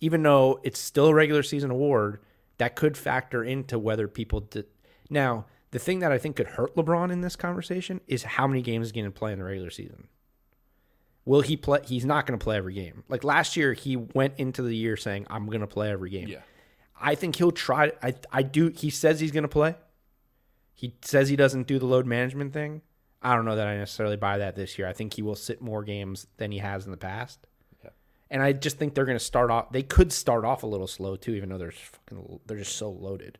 even 0.00 0.22
though 0.22 0.60
it's 0.62 0.78
still 0.78 1.06
a 1.06 1.14
regular 1.14 1.42
season 1.42 1.70
award 1.70 2.20
that 2.58 2.76
could 2.76 2.96
factor 2.96 3.42
into 3.42 3.78
whether 3.78 4.08
people 4.08 4.40
did 4.40 4.66
now 5.08 5.46
the 5.76 5.84
thing 5.84 5.98
that 5.98 6.10
I 6.10 6.16
think 6.16 6.36
could 6.36 6.46
hurt 6.46 6.74
LeBron 6.74 7.12
in 7.12 7.20
this 7.20 7.36
conversation 7.36 8.00
is 8.06 8.22
how 8.22 8.46
many 8.46 8.62
games 8.62 8.86
he's 8.86 8.92
going 8.92 9.04
to 9.04 9.10
play 9.10 9.32
in 9.32 9.38
the 9.38 9.44
regular 9.44 9.68
season 9.68 10.08
Will 11.26 11.40
he 11.40 11.56
play? 11.56 11.80
He's 11.84 12.04
not 12.04 12.24
going 12.24 12.38
to 12.38 12.42
play 12.42 12.56
every 12.56 12.72
game. 12.72 13.02
Like 13.08 13.24
last 13.24 13.56
year, 13.56 13.72
he 13.72 13.96
went 13.96 14.34
into 14.38 14.62
the 14.62 14.74
year 14.74 14.96
saying, 14.96 15.26
"I'm 15.28 15.46
going 15.46 15.60
to 15.60 15.66
play 15.66 15.90
every 15.90 16.08
game." 16.08 16.28
Yeah. 16.28 16.38
I 16.98 17.16
think 17.16 17.34
he'll 17.34 17.50
try. 17.50 17.90
I 18.00 18.14
I 18.30 18.42
do. 18.42 18.68
He 18.68 18.90
says 18.90 19.18
he's 19.18 19.32
going 19.32 19.42
to 19.42 19.48
play. 19.48 19.74
He 20.72 20.94
says 21.02 21.28
he 21.28 21.34
doesn't 21.34 21.66
do 21.66 21.80
the 21.80 21.84
load 21.84 22.06
management 22.06 22.52
thing. 22.52 22.80
I 23.20 23.34
don't 23.34 23.44
know 23.44 23.56
that 23.56 23.66
I 23.66 23.76
necessarily 23.76 24.16
buy 24.16 24.38
that 24.38 24.54
this 24.54 24.78
year. 24.78 24.86
I 24.86 24.92
think 24.92 25.14
he 25.14 25.22
will 25.22 25.34
sit 25.34 25.60
more 25.60 25.82
games 25.82 26.28
than 26.36 26.52
he 26.52 26.58
has 26.58 26.84
in 26.84 26.92
the 26.92 26.96
past. 26.96 27.40
Yeah. 27.82 27.90
And 28.30 28.40
I 28.40 28.52
just 28.52 28.78
think 28.78 28.94
they're 28.94 29.04
going 29.04 29.18
to 29.18 29.24
start 29.24 29.50
off. 29.50 29.72
They 29.72 29.82
could 29.82 30.12
start 30.12 30.44
off 30.44 30.62
a 30.62 30.68
little 30.68 30.86
slow 30.86 31.16
too, 31.16 31.32
even 31.32 31.48
though 31.48 31.58
they're 31.58 31.72
fucking. 31.72 32.40
They're 32.46 32.58
just 32.58 32.76
so 32.76 32.88
loaded. 32.88 33.38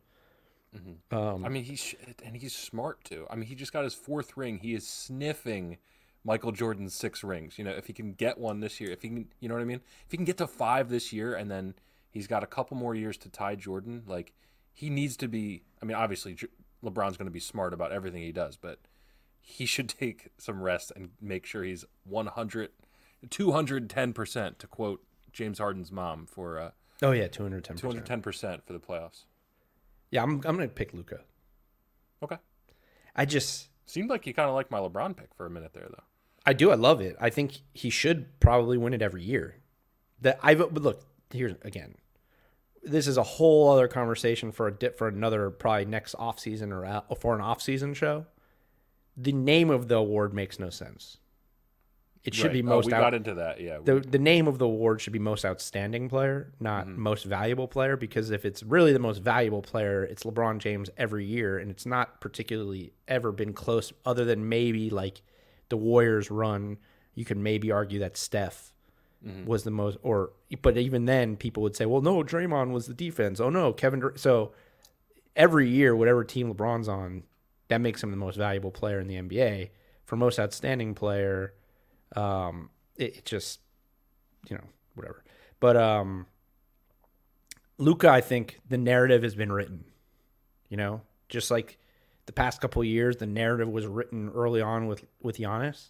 Um, 1.11 1.45
I 1.45 1.49
mean, 1.49 1.63
he's 1.63 1.95
and 2.23 2.35
he's 2.35 2.55
smart 2.55 3.03
too. 3.03 3.25
I 3.29 3.35
mean, 3.35 3.45
he 3.45 3.55
just 3.55 3.73
got 3.73 3.83
his 3.83 3.93
fourth 3.93 4.37
ring. 4.37 4.59
He 4.59 4.73
is 4.73 4.87
sniffing 4.87 5.77
Michael 6.23 6.51
Jordan's 6.51 6.93
six 6.93 7.23
rings. 7.23 7.57
You 7.57 7.63
know, 7.63 7.71
if 7.71 7.87
he 7.87 7.93
can 7.93 8.13
get 8.13 8.37
one 8.37 8.59
this 8.59 8.79
year, 8.79 8.91
if 8.91 9.01
he 9.01 9.09
can, 9.09 9.27
you 9.39 9.47
know 9.47 9.55
what 9.55 9.61
I 9.61 9.65
mean. 9.65 9.81
If 10.05 10.11
he 10.11 10.17
can 10.17 10.25
get 10.25 10.37
to 10.37 10.47
five 10.47 10.89
this 10.89 11.13
year, 11.13 11.33
and 11.33 11.49
then 11.49 11.75
he's 12.09 12.27
got 12.27 12.43
a 12.43 12.47
couple 12.47 12.77
more 12.77 12.93
years 12.95 13.17
to 13.19 13.29
tie 13.29 13.55
Jordan, 13.55 14.03
like 14.05 14.33
he 14.73 14.89
needs 14.89 15.17
to 15.17 15.27
be. 15.27 15.63
I 15.81 15.85
mean, 15.85 15.95
obviously, 15.95 16.37
LeBron's 16.83 17.17
going 17.17 17.27
to 17.27 17.31
be 17.31 17.39
smart 17.39 17.73
about 17.73 17.91
everything 17.91 18.21
he 18.21 18.31
does, 18.31 18.57
but 18.57 18.79
he 19.39 19.65
should 19.65 19.89
take 19.99 20.29
some 20.37 20.61
rest 20.61 20.91
and 20.95 21.09
make 21.21 21.45
sure 21.45 21.63
he's 21.63 21.85
100, 22.03 22.69
210 23.29 24.13
percent 24.13 24.59
to 24.59 24.67
quote 24.67 25.03
James 25.31 25.59
Harden's 25.59 25.91
mom 25.91 26.25
for 26.25 26.59
uh, 26.59 26.71
oh 27.01 27.11
yeah, 27.11 27.27
two 27.27 27.43
hundred 27.43 27.63
ten. 27.63 27.77
210 27.77 28.21
percent 28.21 28.65
for 28.65 28.73
the 28.73 28.79
playoffs. 28.79 29.23
Yeah, 30.11 30.23
I'm. 30.23 30.41
I'm 30.45 30.55
going 30.55 30.69
to 30.69 30.73
pick 30.73 30.93
Luka. 30.93 31.21
Okay, 32.23 32.37
I 33.15 33.25
just. 33.25 33.69
seemed 33.85 34.09
like 34.09 34.25
you 34.27 34.33
kind 34.33 34.49
of 34.49 34.55
like 34.55 34.71
my 34.71 34.79
LeBron 34.79 35.15
pick 35.15 35.33
for 35.35 35.45
a 35.45 35.49
minute 35.49 35.73
there, 35.73 35.87
though. 35.89 36.03
I 36.45 36.53
do. 36.53 36.71
I 36.71 36.75
love 36.75 37.01
it. 37.01 37.15
I 37.19 37.29
think 37.29 37.59
he 37.73 37.89
should 37.89 38.39
probably 38.39 38.77
win 38.77 38.93
it 38.93 39.01
every 39.01 39.23
year. 39.23 39.55
That 40.21 40.39
I 40.41 40.55
but 40.55 40.73
look 40.73 41.03
here's 41.31 41.55
again. 41.63 41.95
This 42.83 43.07
is 43.07 43.17
a 43.17 43.23
whole 43.23 43.69
other 43.69 43.87
conversation 43.89 44.51
for 44.51 44.67
a 44.67 44.71
dip 44.73 44.97
for 44.97 45.09
another 45.09 45.49
probably 45.49 45.85
next 45.85 46.15
off 46.15 46.39
season 46.39 46.71
or 46.71 47.03
for 47.19 47.35
an 47.35 47.41
off 47.41 47.61
season 47.61 47.93
show. 47.93 48.25
The 49.17 49.33
name 49.33 49.69
of 49.69 49.89
the 49.89 49.97
award 49.97 50.33
makes 50.33 50.57
no 50.57 50.69
sense. 50.69 51.17
It 52.27 52.35
should 52.35 52.47
Right. 52.47 52.53
be 52.55 52.61
Oh, 52.61 52.65
most 52.65 52.87
we 52.87 52.93
out, 52.93 52.99
got 52.99 53.13
into 53.13 53.33
that. 53.35 53.61
Yeah. 53.61 53.79
the 53.81 54.01
the 54.01 54.19
name 54.19 54.47
of 54.47 54.59
the 54.59 54.65
award 54.65 54.99
should 54.99 55.13
be 55.13 55.19
most 55.19 55.45
outstanding 55.45 56.09
player, 56.09 56.51
not 56.59 56.85
mm-hmm. 56.85 57.01
most 57.01 57.23
valuable 57.23 57.69
player. 57.69 57.95
Because 57.95 58.31
if 58.31 58.43
it's 58.43 58.63
really 58.63 58.91
the 58.91 58.99
most 58.99 59.19
valuable 59.23 59.61
player, 59.61 60.03
it's 60.03 60.23
LeBron 60.25 60.57
James 60.57 60.89
every 60.97 61.25
year, 61.25 61.57
and 61.57 61.71
it's 61.71 61.85
not 61.85 62.19
particularly 62.19 62.91
ever 63.07 63.31
been 63.31 63.53
close, 63.53 63.93
other 64.05 64.25
than 64.25 64.49
maybe 64.49 64.89
like 64.89 65.21
the 65.69 65.77
Warriors 65.77 66.29
run. 66.29 66.77
You 67.15 67.23
could 67.23 67.37
maybe 67.37 67.71
argue 67.71 67.99
that 67.99 68.17
Steph 68.17 68.73
mm-hmm. 69.25 69.45
was 69.45 69.63
the 69.63 69.71
most, 69.71 69.97
or 70.03 70.33
but 70.61 70.77
even 70.77 71.05
then, 71.05 71.37
people 71.37 71.63
would 71.63 71.77
say, 71.77 71.85
well, 71.85 72.01
no, 72.01 72.23
Draymond 72.23 72.71
was 72.71 72.87
the 72.87 72.93
defense. 72.93 73.39
Oh 73.39 73.49
no, 73.49 73.71
Kevin. 73.71 74.01
Dur-. 74.01 74.17
So 74.17 74.51
every 75.33 75.69
year, 75.69 75.95
whatever 75.95 76.25
team 76.25 76.53
LeBron's 76.53 76.89
on, 76.89 77.23
that 77.69 77.79
makes 77.79 78.03
him 78.03 78.11
the 78.11 78.17
most 78.17 78.35
valuable 78.35 78.71
player 78.71 78.99
in 78.99 79.07
the 79.07 79.15
NBA. 79.15 79.69
For 80.03 80.17
most 80.17 80.39
outstanding 80.39 80.93
player, 80.93 81.53
um, 82.15 82.69
it, 82.95 83.17
it 83.17 83.25
just 83.25 83.59
you 84.49 84.55
know 84.55 84.63
whatever. 84.95 85.23
But 85.59 85.75
um, 85.77 86.25
Luka, 87.77 88.09
I 88.09 88.21
think 88.21 88.59
the 88.69 88.77
narrative 88.77 89.23
has 89.23 89.35
been 89.35 89.51
written. 89.51 89.83
You 90.69 90.77
know, 90.77 91.01
just 91.29 91.49
like 91.51 91.77
the 92.25 92.33
past 92.33 92.59
couple 92.61 92.81
of 92.81 92.87
years, 92.87 93.17
the 93.17 93.27
narrative 93.27 93.69
was 93.69 93.85
written 93.85 94.29
early 94.33 94.61
on 94.61 94.87
with 94.87 95.05
with 95.21 95.37
Giannis. 95.37 95.89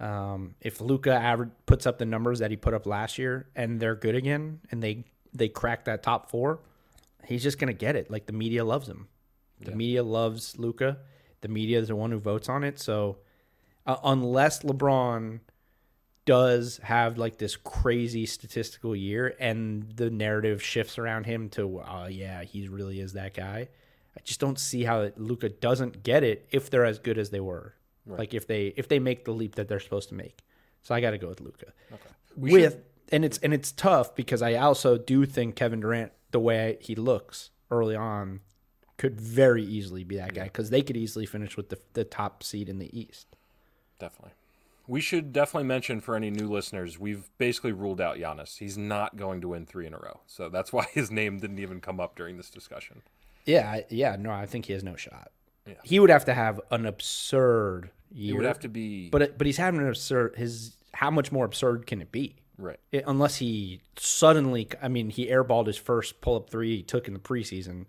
Um, 0.00 0.56
if 0.60 0.80
Luka 0.80 1.12
average 1.12 1.50
puts 1.66 1.86
up 1.86 1.98
the 1.98 2.04
numbers 2.04 2.40
that 2.40 2.50
he 2.50 2.56
put 2.56 2.74
up 2.74 2.86
last 2.86 3.18
year 3.18 3.46
and 3.54 3.78
they're 3.78 3.94
good 3.94 4.16
again 4.16 4.60
and 4.70 4.82
they 4.82 5.04
they 5.32 5.48
crack 5.48 5.84
that 5.84 6.02
top 6.02 6.28
four, 6.30 6.60
he's 7.24 7.42
just 7.42 7.58
gonna 7.58 7.72
get 7.72 7.94
it. 7.96 8.10
Like 8.10 8.26
the 8.26 8.32
media 8.32 8.64
loves 8.64 8.88
him. 8.88 9.08
The 9.60 9.70
Yeah. 9.70 9.76
media 9.76 10.02
loves 10.02 10.58
Luka. 10.58 10.98
The 11.40 11.48
media 11.48 11.78
is 11.78 11.88
the 11.88 11.96
one 11.96 12.10
who 12.10 12.18
votes 12.18 12.48
on 12.48 12.64
it. 12.64 12.78
So 12.80 13.18
uh, 13.86 13.96
unless 14.04 14.62
LeBron 14.62 15.40
does 16.24 16.78
have 16.84 17.18
like 17.18 17.38
this 17.38 17.56
crazy 17.56 18.26
statistical 18.26 18.94
year 18.94 19.34
and 19.40 19.90
the 19.96 20.08
narrative 20.08 20.62
shifts 20.62 20.96
around 20.98 21.24
him 21.26 21.48
to 21.48 21.82
oh 21.84 22.06
yeah 22.06 22.44
he 22.44 22.68
really 22.68 23.00
is 23.00 23.14
that 23.14 23.34
guy 23.34 23.68
i 24.16 24.20
just 24.22 24.38
don't 24.38 24.60
see 24.60 24.84
how 24.84 25.10
luka 25.16 25.48
doesn't 25.48 26.04
get 26.04 26.22
it 26.22 26.46
if 26.52 26.70
they're 26.70 26.84
as 26.84 27.00
good 27.00 27.18
as 27.18 27.30
they 27.30 27.40
were 27.40 27.74
Right. 28.06 28.20
like 28.20 28.34
if 28.34 28.46
they 28.46 28.66
if 28.76 28.86
they 28.88 28.98
make 29.00 29.24
the 29.24 29.32
leap 29.32 29.56
that 29.56 29.66
they're 29.68 29.80
supposed 29.80 30.10
to 30.10 30.14
make 30.14 30.44
so 30.82 30.94
i 30.94 31.00
got 31.00 31.10
to 31.10 31.18
go 31.18 31.28
with 31.28 31.40
luka 31.40 31.66
Okay. 31.92 32.08
We 32.36 32.52
with 32.52 32.72
should- 32.74 32.84
and 33.10 33.24
it's 33.24 33.38
and 33.38 33.52
it's 33.52 33.72
tough 33.72 34.14
because 34.14 34.42
i 34.42 34.54
also 34.54 34.96
do 34.98 35.26
think 35.26 35.56
kevin 35.56 35.80
durant 35.80 36.12
the 36.30 36.38
way 36.40 36.78
he 36.80 36.94
looks 36.94 37.50
early 37.70 37.96
on 37.96 38.40
could 38.96 39.20
very 39.20 39.64
easily 39.64 40.04
be 40.04 40.16
that 40.18 40.34
guy 40.34 40.44
because 40.44 40.70
they 40.70 40.82
could 40.82 40.96
easily 40.96 41.26
finish 41.26 41.56
with 41.56 41.68
the, 41.68 41.78
the 41.94 42.04
top 42.04 42.44
seed 42.44 42.68
in 42.68 42.78
the 42.78 42.96
East. 42.96 43.26
Definitely. 44.02 44.32
We 44.88 45.00
should 45.00 45.32
definitely 45.32 45.68
mention 45.68 46.00
for 46.00 46.16
any 46.16 46.28
new 46.28 46.48
listeners, 46.48 46.98
we've 46.98 47.30
basically 47.38 47.70
ruled 47.70 48.00
out 48.00 48.16
Giannis. 48.16 48.58
He's 48.58 48.76
not 48.76 49.16
going 49.16 49.40
to 49.42 49.48
win 49.48 49.64
three 49.64 49.86
in 49.86 49.94
a 49.94 49.98
row. 49.98 50.20
So 50.26 50.48
that's 50.48 50.72
why 50.72 50.86
his 50.92 51.12
name 51.12 51.38
didn't 51.38 51.60
even 51.60 51.80
come 51.80 52.00
up 52.00 52.16
during 52.16 52.36
this 52.36 52.50
discussion. 52.50 53.02
Yeah, 53.44 53.82
yeah, 53.90 54.16
no, 54.18 54.32
I 54.32 54.46
think 54.46 54.66
he 54.66 54.72
has 54.72 54.82
no 54.82 54.96
shot. 54.96 55.30
Yeah. 55.66 55.74
He 55.84 56.00
would 56.00 56.10
have 56.10 56.24
to 56.24 56.34
have 56.34 56.60
an 56.72 56.84
absurd 56.84 57.90
year. 58.10 58.34
It 58.34 58.38
would 58.38 58.46
have 58.46 58.58
to 58.60 58.68
be 58.68 59.08
but 59.08 59.38
but 59.38 59.46
he's 59.46 59.58
having 59.58 59.80
an 59.80 59.86
absurd. 59.88 60.34
His 60.36 60.76
how 60.94 61.12
much 61.12 61.30
more 61.30 61.44
absurd 61.44 61.86
can 61.86 62.02
it 62.02 62.10
be? 62.10 62.34
right. 62.58 62.80
It, 62.90 63.04
unless 63.06 63.36
he 63.36 63.80
suddenly, 63.96 64.68
I 64.82 64.88
mean, 64.88 65.10
he 65.10 65.28
airballed 65.28 65.66
his 65.66 65.76
first 65.76 66.20
pull 66.20 66.36
up 66.36 66.50
three 66.50 66.76
he 66.78 66.82
took 66.82 67.06
in 67.06 67.14
the 67.14 67.20
preseason, 67.20 67.86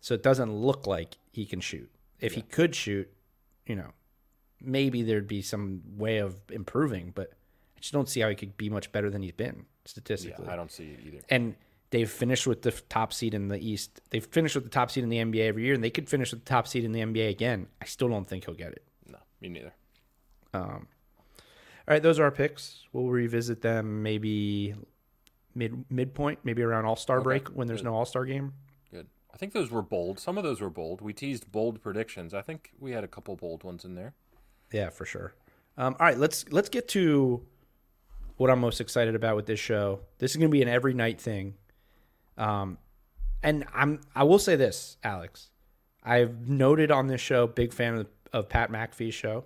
so 0.00 0.14
it 0.14 0.22
doesn't 0.22 0.52
look 0.52 0.86
like 0.86 1.16
he 1.30 1.44
can 1.44 1.60
shoot. 1.60 1.90
If 2.20 2.34
he 2.34 2.42
could 2.42 2.74
shoot, 2.74 3.10
you 3.66 3.76
know, 3.76 3.90
maybe 4.64 5.02
there'd 5.02 5.28
be 5.28 5.42
some 5.42 5.82
way 5.96 6.18
of 6.18 6.40
improving, 6.50 7.12
but 7.14 7.32
I 7.76 7.80
just 7.80 7.92
don't 7.92 8.08
see 8.08 8.20
how 8.20 8.28
he 8.28 8.34
could 8.34 8.56
be 8.56 8.68
much 8.70 8.92
better 8.92 9.10
than 9.10 9.22
he's 9.22 9.32
been 9.32 9.66
statistically. 9.84 10.44
Yeah. 10.46 10.52
I 10.52 10.56
don't 10.56 10.70
see 10.70 10.90
it 10.90 11.00
either. 11.06 11.18
and 11.28 11.54
they've 11.90 12.10
finished 12.10 12.46
with 12.46 12.62
the 12.62 12.70
top 12.88 13.12
seed 13.12 13.34
in 13.34 13.48
the 13.48 13.58
East. 13.58 14.00
They've 14.10 14.24
finished 14.24 14.54
with 14.54 14.64
the 14.64 14.70
top 14.70 14.90
seed 14.90 15.04
in 15.04 15.10
the 15.10 15.18
NBA 15.18 15.46
every 15.48 15.64
year, 15.64 15.74
and 15.74 15.84
they 15.84 15.90
could 15.90 16.08
finish 16.08 16.30
with 16.30 16.44
the 16.44 16.48
top 16.48 16.66
seed 16.66 16.84
in 16.84 16.92
the 16.92 17.00
NBA 17.00 17.28
again. 17.30 17.66
I 17.80 17.84
still 17.86 18.08
don't 18.08 18.26
think 18.26 18.44
he'll 18.46 18.54
get 18.54 18.72
it. 18.72 18.84
No, 19.06 19.18
me 19.40 19.48
neither. 19.48 19.74
Um, 20.54 20.86
All 21.88 21.94
right, 21.94 22.02
those 22.02 22.18
are 22.18 22.24
our 22.24 22.30
picks. 22.30 22.84
We'll 22.92 23.08
revisit 23.08 23.62
them 23.62 24.02
maybe 24.02 24.74
mid 25.54 25.84
midpoint, 25.90 26.40
maybe 26.44 26.62
around 26.62 26.84
All 26.86 26.96
Star 26.96 27.20
break 27.20 27.48
when 27.48 27.66
there's 27.68 27.82
no 27.82 27.94
All 27.94 28.04
Star 28.06 28.24
game. 28.24 28.52
Good. 28.90 29.06
I 29.34 29.36
think 29.36 29.52
those 29.52 29.70
were 29.70 29.82
bold. 29.82 30.18
Some 30.20 30.38
of 30.38 30.44
those 30.44 30.60
were 30.60 30.70
bold. 30.70 31.00
We 31.00 31.12
teased 31.12 31.50
bold 31.50 31.82
predictions. 31.82 32.32
I 32.34 32.42
think 32.42 32.70
we 32.78 32.92
had 32.92 33.02
a 33.02 33.08
couple 33.08 33.34
bold 33.36 33.64
ones 33.64 33.84
in 33.84 33.94
there. 33.94 34.14
Yeah, 34.72 34.90
for 34.90 35.04
sure. 35.04 35.34
Um, 35.76 35.96
all 35.98 36.06
right, 36.06 36.18
let's 36.18 36.50
let's 36.50 36.68
get 36.68 36.88
to 36.88 37.42
what 38.36 38.50
I'm 38.50 38.60
most 38.60 38.80
excited 38.80 39.14
about 39.14 39.36
with 39.36 39.46
this 39.46 39.60
show. 39.60 40.00
This 40.18 40.32
is 40.32 40.36
going 40.36 40.50
to 40.50 40.52
be 40.52 40.62
an 40.62 40.68
every 40.68 40.94
night 40.94 41.20
thing. 41.20 41.54
Um, 42.36 42.78
and 43.42 43.64
I'm 43.74 44.00
I 44.14 44.24
will 44.24 44.38
say 44.38 44.56
this, 44.56 44.96
Alex. 45.04 45.50
I've 46.04 46.48
noted 46.48 46.90
on 46.90 47.06
this 47.06 47.20
show, 47.20 47.46
big 47.46 47.72
fan 47.72 47.94
of, 47.94 48.06
of 48.32 48.48
Pat 48.48 48.70
McAfee's 48.70 49.14
show. 49.14 49.44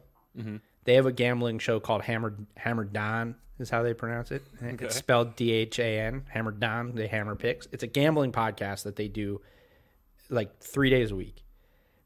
They 0.84 0.94
have 0.94 1.06
a 1.06 1.12
gambling 1.12 1.58
show 1.58 1.80
called 1.80 2.02
Hammered 2.02 2.46
Hammered 2.56 2.92
Don 2.92 3.36
is 3.58 3.70
how 3.70 3.82
they 3.82 3.94
pronounce 3.94 4.30
it. 4.30 4.42
Okay. 4.62 4.84
It's 4.84 4.96
spelled 4.96 5.36
D 5.36 5.52
H 5.52 5.78
A 5.78 6.00
N. 6.00 6.24
Hammered 6.28 6.60
Don. 6.60 6.94
They 6.94 7.06
hammer 7.06 7.34
picks. 7.34 7.66
It's 7.72 7.82
a 7.82 7.86
gambling 7.86 8.32
podcast 8.32 8.84
that 8.84 8.96
they 8.96 9.08
do 9.08 9.40
like 10.28 10.58
three 10.60 10.90
days 10.90 11.10
a 11.10 11.16
week. 11.16 11.42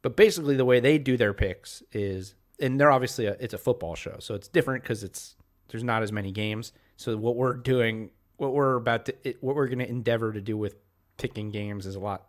But 0.02 0.16
basically, 0.16 0.56
the 0.56 0.64
way 0.64 0.80
they 0.80 0.98
do 0.98 1.16
their 1.16 1.34
picks 1.34 1.82
is, 1.92 2.34
and 2.60 2.78
they're 2.78 2.90
obviously 2.90 3.26
a, 3.26 3.36
it's 3.40 3.54
a 3.54 3.58
football 3.58 3.94
show, 3.94 4.16
so 4.18 4.34
it's 4.34 4.48
different 4.48 4.82
because 4.82 5.02
it's 5.02 5.36
there's 5.68 5.84
not 5.84 6.02
as 6.02 6.12
many 6.12 6.32
games. 6.32 6.72
So 6.96 7.16
what 7.16 7.36
we're 7.36 7.54
doing, 7.54 8.10
what 8.36 8.52
we're 8.52 8.76
about 8.76 9.06
to, 9.06 9.14
it, 9.24 9.42
what 9.42 9.56
we're 9.56 9.66
going 9.66 9.78
to 9.78 9.88
endeavor 9.88 10.32
to 10.32 10.40
do 10.40 10.56
with 10.56 10.74
picking 11.16 11.50
games 11.50 11.86
is 11.86 11.94
a 11.94 12.00
lot, 12.00 12.26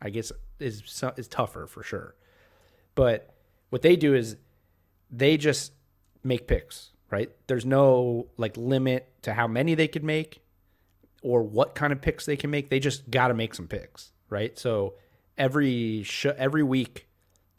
I 0.00 0.10
guess, 0.10 0.32
is 0.58 0.82
is 1.16 1.28
tougher 1.28 1.66
for 1.66 1.82
sure. 1.82 2.14
But 2.94 3.34
what 3.70 3.82
they 3.82 3.96
do 3.96 4.14
is 4.14 4.36
they 5.10 5.36
just 5.36 5.72
make 6.22 6.46
picks, 6.46 6.90
right? 7.10 7.30
There's 7.46 7.64
no 7.64 8.28
like 8.36 8.56
limit 8.56 9.12
to 9.22 9.34
how 9.34 9.46
many 9.46 9.74
they 9.74 9.88
could 9.88 10.04
make 10.04 10.42
or 11.22 11.42
what 11.42 11.74
kind 11.74 11.92
of 11.92 12.00
picks 12.00 12.26
they 12.26 12.36
can 12.36 12.50
make. 12.50 12.68
They 12.68 12.80
just 12.80 13.10
got 13.10 13.28
to 13.28 13.34
make 13.34 13.54
some 13.54 13.68
picks, 13.68 14.12
right? 14.28 14.58
So 14.58 14.94
every 15.38 16.02
sh- 16.02 16.26
every 16.26 16.62
week 16.62 17.06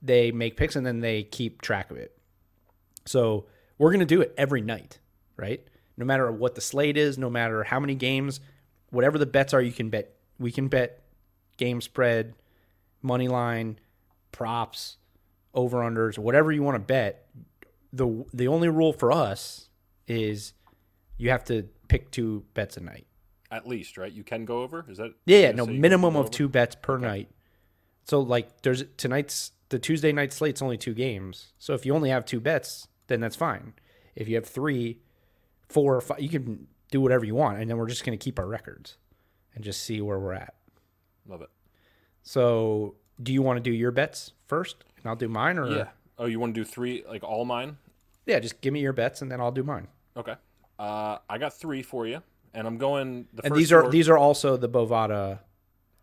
they 0.03 0.31
make 0.31 0.57
picks 0.57 0.75
and 0.75 0.85
then 0.85 0.99
they 0.99 1.23
keep 1.23 1.61
track 1.61 1.89
of 1.89 1.97
it. 1.97 2.15
So 3.05 3.45
we're 3.77 3.91
gonna 3.91 4.05
do 4.05 4.21
it 4.21 4.33
every 4.37 4.61
night, 4.61 4.99
right? 5.37 5.65
No 5.97 6.05
matter 6.05 6.31
what 6.31 6.55
the 6.55 6.61
slate 6.61 6.97
is, 6.97 7.17
no 7.17 7.29
matter 7.29 7.63
how 7.63 7.79
many 7.79 7.95
games, 7.95 8.39
whatever 8.89 9.17
the 9.17 9.25
bets 9.25 9.53
are, 9.53 9.61
you 9.61 9.71
can 9.71 9.89
bet. 9.89 10.13
We 10.39 10.51
can 10.51 10.67
bet 10.67 11.01
game 11.57 11.81
spread, 11.81 12.33
money 13.01 13.27
line, 13.27 13.79
props, 14.31 14.97
over 15.53 15.79
unders, 15.79 16.17
whatever 16.17 16.51
you 16.51 16.63
want 16.63 16.75
to 16.75 16.79
bet. 16.79 17.27
the 17.91 18.25
The 18.33 18.47
only 18.47 18.69
rule 18.69 18.93
for 18.93 19.11
us 19.11 19.69
is 20.07 20.53
you 21.17 21.29
have 21.29 21.43
to 21.45 21.69
pick 21.87 22.11
two 22.11 22.43
bets 22.53 22.75
a 22.77 22.81
night. 22.81 23.05
At 23.51 23.67
least, 23.67 23.97
right? 23.97 24.11
You 24.11 24.23
can 24.23 24.45
go 24.45 24.63
over. 24.63 24.83
Is 24.89 24.97
that? 24.97 25.11
Yeah, 25.25 25.37
yeah, 25.37 25.51
no 25.51 25.65
say 25.65 25.71
you 25.71 25.75
can 25.75 25.81
minimum 25.81 26.15
of 26.15 26.25
over? 26.25 26.29
two 26.29 26.49
bets 26.49 26.75
per 26.75 26.97
night. 26.97 27.29
So 28.03 28.19
like 28.19 28.61
there's 28.61 28.83
tonight's 28.97 29.51
the 29.69 29.79
Tuesday 29.79 30.11
night 30.11 30.31
slate's 30.33 30.61
only 30.61 30.77
two 30.77 30.93
games. 30.93 31.53
So 31.57 31.73
if 31.73 31.85
you 31.85 31.95
only 31.95 32.09
have 32.09 32.25
two 32.25 32.39
bets, 32.39 32.87
then 33.07 33.19
that's 33.21 33.35
fine. 33.35 33.73
If 34.15 34.27
you 34.27 34.35
have 34.35 34.45
three, 34.45 34.99
four, 35.69 35.99
five, 36.01 36.19
you 36.21 36.29
can 36.29 36.67
do 36.91 37.01
whatever 37.01 37.25
you 37.25 37.33
want, 37.35 37.59
and 37.59 37.69
then 37.69 37.77
we're 37.77 37.87
just 37.87 38.05
gonna 38.05 38.17
keep 38.17 38.37
our 38.37 38.45
records 38.47 38.97
and 39.55 39.63
just 39.63 39.81
see 39.81 39.99
where 40.01 40.19
we're 40.19 40.33
at. 40.33 40.53
Love 41.27 41.41
it. 41.41 41.49
So 42.21 42.95
do 43.21 43.33
you 43.33 43.41
want 43.41 43.57
to 43.57 43.61
do 43.61 43.71
your 43.71 43.91
bets 43.91 44.33
first, 44.47 44.83
and 44.97 45.05
I'll 45.07 45.15
do 45.15 45.27
mine, 45.27 45.57
or 45.57 45.67
Yeah. 45.69 45.89
Oh, 46.17 46.25
you 46.25 46.39
want 46.39 46.53
to 46.53 46.59
do 46.61 46.65
three, 46.65 47.03
like 47.07 47.23
all 47.23 47.43
mine? 47.45 47.77
Yeah, 48.25 48.39
just 48.39 48.61
give 48.61 48.73
me 48.73 48.79
your 48.81 48.93
bets, 48.93 49.21
and 49.21 49.31
then 49.31 49.41
I'll 49.41 49.51
do 49.51 49.63
mine. 49.63 49.87
Okay. 50.15 50.35
Uh, 50.79 51.17
I 51.29 51.37
got 51.37 51.53
three 51.53 51.81
for 51.81 52.05
you, 52.07 52.21
and 52.53 52.67
I'm 52.67 52.77
going. 52.77 53.27
The 53.33 53.43
And 53.43 53.51
first 53.51 53.57
these 53.59 53.71
are 53.71 53.81
four- 53.83 53.91
these 53.91 54.09
are 54.09 54.17
also 54.17 54.57
the 54.57 54.69
Bovada, 54.69 55.39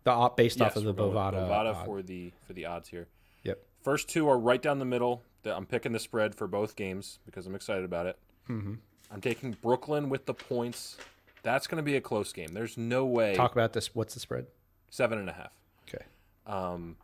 the 0.03 0.31
based 0.35 0.59
yes, 0.59 0.71
off 0.71 0.75
of 0.75 0.83
the 0.83 0.89
we're 0.89 0.95
going 0.95 1.13
with 1.13 1.17
Bovada. 1.17 1.47
Bovada 1.47 1.85
for 1.85 2.01
the 2.01 2.31
for 2.45 2.53
the 2.53 2.65
odds 2.65 2.89
here. 2.89 3.07
Yep. 3.43 3.59
First 3.83 4.09
two 4.09 4.27
are 4.29 4.37
right 4.37 4.61
down 4.61 4.79
the 4.79 4.85
middle. 4.85 5.23
The- 5.43 5.55
I'm 5.55 5.65
picking 5.65 5.91
the 5.91 5.99
spread 5.99 6.35
for 6.35 6.47
both 6.47 6.75
games 6.75 7.19
because 7.25 7.47
I'm 7.47 7.55
excited 7.55 7.85
about 7.85 8.05
it. 8.05 8.17
Mm-hmm. 8.49 8.75
I'm 9.11 9.21
taking 9.21 9.57
Brooklyn 9.61 10.09
with 10.09 10.25
the 10.25 10.33
points. 10.33 10.97
That's 11.43 11.67
going 11.67 11.77
to 11.77 11.83
be 11.83 11.95
a 11.95 12.01
close 12.01 12.31
game. 12.33 12.53
There's 12.53 12.77
no 12.77 13.05
way 13.05 13.33
Talk 13.35 13.51
about 13.51 13.73
this. 13.73 13.93
What's 13.95 14.13
the 14.13 14.19
spread? 14.19 14.47
seven 14.89 15.17
and 15.17 15.29
a 15.29 15.33
half. 15.33 15.51
Okay. 15.87 16.03
Um, 16.45 16.97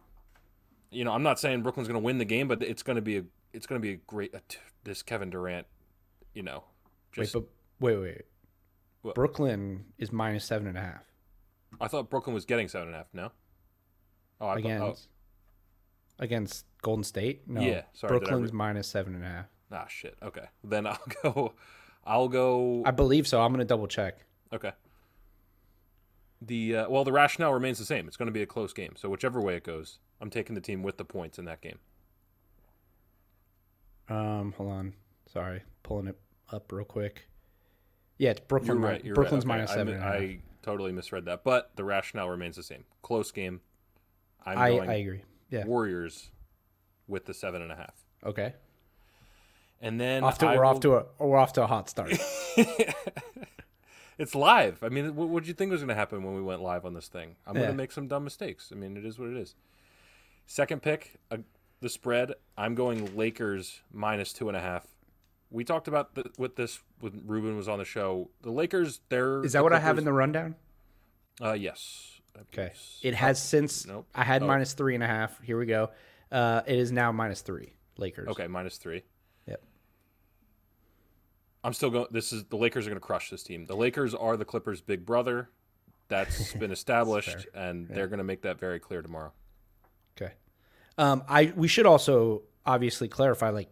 you 0.91 1.03
know, 1.03 1.11
I'm 1.11 1.23
not 1.23 1.39
saying 1.39 1.63
Brooklyn's 1.63 1.87
going 1.87 1.99
to 1.99 2.05
win 2.05 2.17
the 2.17 2.25
game, 2.25 2.47
but 2.47 2.61
it's 2.61 2.83
going 2.83 2.97
to 2.97 3.01
be 3.01 3.17
a 3.17 3.23
it's 3.53 3.65
going 3.65 3.81
to 3.81 3.85
be 3.85 3.93
a 3.93 3.97
great 4.07 4.35
uh, 4.35 4.39
t- 4.47 4.59
this 4.83 5.01
Kevin 5.01 5.29
Durant. 5.29 5.65
You 6.33 6.43
know, 6.43 6.65
Wait, 7.17 7.31
but 7.33 7.45
wait, 7.79 7.97
wait. 7.97 8.21
What? 9.01 9.15
Brooklyn 9.15 9.85
is 9.97 10.11
minus 10.11 10.45
seven 10.45 10.67
and 10.67 10.77
a 10.77 10.81
half 10.81 11.06
I 11.79 11.87
thought 11.87 12.09
Brooklyn 12.09 12.33
was 12.33 12.45
getting 12.45 12.67
seven 12.67 12.87
and 12.87 12.95
a 12.95 12.99
half. 12.99 13.07
No. 13.13 13.31
Oh, 14.39 14.47
I 14.47 14.57
against 14.57 14.79
thought. 14.83 15.07
against 16.19 16.65
Golden 16.81 17.03
State. 17.03 17.47
No, 17.47 17.61
Yeah, 17.61 17.81
sorry, 17.93 18.17
Brooklyn's 18.19 18.51
re- 18.51 18.57
minus 18.57 18.87
seven 18.87 19.15
and 19.15 19.23
a 19.23 19.27
half. 19.27 19.45
Oh, 19.71 19.75
ah, 19.77 19.87
shit. 19.87 20.15
Okay, 20.23 20.45
then 20.63 20.87
I'll 20.87 20.99
go. 21.23 21.53
I'll 22.05 22.27
go. 22.29 22.83
I 22.85 22.91
believe 22.91 23.27
so. 23.27 23.41
I'm 23.41 23.51
gonna 23.51 23.65
double 23.65 23.87
check. 23.87 24.19
Okay. 24.53 24.71
The 26.41 26.77
uh, 26.77 26.89
well, 26.89 27.03
the 27.03 27.11
rationale 27.11 27.53
remains 27.53 27.79
the 27.79 27.85
same. 27.85 28.07
It's 28.07 28.15
going 28.15 28.27
to 28.27 28.31
be 28.31 28.43
a 28.43 28.45
close 28.45 28.71
game. 28.71 28.93
So 28.95 29.09
whichever 29.09 29.41
way 29.41 29.55
it 29.55 29.63
goes, 29.63 29.97
I'm 30.21 30.29
taking 30.29 30.53
the 30.53 30.61
team 30.61 30.83
with 30.83 30.97
the 30.97 31.03
points 31.05 31.39
in 31.39 31.45
that 31.45 31.61
game. 31.61 31.79
Um, 34.09 34.53
hold 34.55 34.71
on. 34.71 34.93
Sorry, 35.31 35.63
pulling 35.83 36.07
it 36.07 36.17
up 36.51 36.71
real 36.71 36.85
quick. 36.85 37.27
Yeah, 38.19 38.31
it's 38.31 38.39
Brooklyn. 38.39 38.79
You're 38.79 38.87
right. 38.89 39.03
You're 39.03 39.15
Brooklyn's 39.15 39.45
right. 39.45 39.55
Okay, 39.55 39.57
minus 39.59 39.71
I 39.71 39.75
seven. 39.75 39.93
and 39.95 40.03
a 40.03 40.05
half. 40.05 40.13
I, 40.15 40.39
totally 40.67 40.91
misread 40.91 41.25
that, 41.25 41.43
but 41.45 41.71
the 41.77 41.83
rationale 41.85 42.29
remains 42.29 42.57
the 42.57 42.63
same. 42.63 42.83
Close 43.01 43.31
game. 43.31 43.61
I'm 44.45 44.57
I, 44.57 44.67
I 44.79 44.93
agree. 44.95 45.21
Yeah. 45.49 45.65
Warriors 45.65 46.29
with 47.07 47.25
the 47.25 47.33
seven 47.33 47.61
and 47.61 47.71
a 47.71 47.75
half, 47.75 47.95
Okay. 48.25 48.53
and 49.81 49.99
then 49.99 50.23
Off 50.25 50.37
to 50.39 50.47
I 50.47 50.57
we're 50.57 50.65
off 50.65 50.81
to 50.81 50.95
a 50.95 51.05
we're 51.19 51.37
off 51.37 51.53
to 51.53 51.63
a 51.63 51.67
hot 51.67 51.89
start. 51.89 52.11
It's 54.19 54.33
live. 54.33 54.81
I 54.83 54.89
mean, 54.89 55.15
what 55.15 55.43
did 55.43 55.47
you 55.47 55.53
think 55.53 55.69
was 55.69 55.81
going 55.81 55.89
to 55.89 55.93
happen 55.95 56.23
when 56.23 56.33
we 56.35 56.41
went 56.41 56.63
live 56.63 56.85
on 56.85 56.95
this 56.95 57.07
thing? 57.07 57.35
I'm 57.45 57.53
going 57.53 57.67
to 57.67 57.73
make 57.75 57.91
some 57.91 58.07
dumb 58.07 58.23
mistakes. 58.23 58.71
I 58.71 58.75
mean, 58.75 58.97
it 58.97 59.05
is 59.05 59.19
what 59.19 59.29
it 59.29 59.37
is. 59.37 59.53
Second 60.47 60.81
pick, 60.81 61.19
uh, 61.29 61.37
the 61.81 61.89
spread. 61.89 62.33
I'm 62.57 62.73
going 62.73 63.15
Lakers 63.15 63.81
minus 63.93 64.33
two 64.33 64.47
and 64.47 64.57
a 64.57 64.59
half. 64.59 64.87
We 65.49 65.63
talked 65.63 65.87
about 65.87 66.15
the, 66.15 66.25
with 66.37 66.55
this 66.55 66.79
when 66.99 67.21
Ruben 67.25 67.55
was 67.55 67.67
on 67.69 67.79
the 67.79 67.85
show. 67.85 68.29
The 68.41 68.51
Lakers, 68.51 68.99
they're 69.09 69.43
Is 69.43 69.53
that 69.53 69.63
what 69.63 69.73
I 69.73 69.79
have 69.79 69.97
in 69.97 70.03
the 70.03 70.11
rundown? 70.13 70.55
Uh, 71.41 71.53
yes. 71.53 72.19
Okay. 72.53 72.73
It 73.01 73.13
has 73.15 73.41
since 73.41 73.85
Nope. 73.87 74.07
I 74.13 74.23
had 74.23 74.43
Oh. 74.43 74.47
minus 74.47 74.73
three 74.73 74.93
and 74.95 75.03
a 75.03 75.07
half. 75.07 75.41
Here 75.41 75.57
we 75.57 75.65
go. 75.65 75.89
Uh, 76.31 76.61
it 76.67 76.77
is 76.77 76.91
now 76.91 77.11
minus 77.11 77.41
three. 77.41 77.73
Lakers. 77.97 78.27
Okay, 78.27 78.47
minus 78.47 78.77
three. 78.77 79.03
Yep. 79.47 79.63
I'm 81.63 81.73
still 81.73 81.89
going. 81.89 82.07
This 82.11 82.31
is 82.31 82.43
the 82.45 82.57
Lakers 82.57 82.85
are 82.85 82.89
going 82.89 82.99
to 82.99 83.05
crush 83.05 83.29
this 83.29 83.43
team. 83.43 83.65
The 83.65 83.75
Lakers 83.75 84.13
are 84.13 84.37
the 84.37 84.45
Clippers' 84.45 84.81
big 84.81 85.05
brother. 85.05 85.49
That's 86.09 86.53
been 86.59 86.71
established, 86.71 87.47
and 87.53 87.87
they're 87.87 88.07
going 88.07 88.19
to 88.19 88.23
make 88.23 88.43
that 88.43 88.59
very 88.59 88.79
clear 88.79 89.01
tomorrow. 89.01 89.31
Okay. 90.15 90.33
Um, 90.97 91.23
I 91.27 91.53
we 91.55 91.67
should 91.67 91.85
also 91.85 92.43
obviously 92.65 93.07
clarify 93.07 93.49
like 93.49 93.69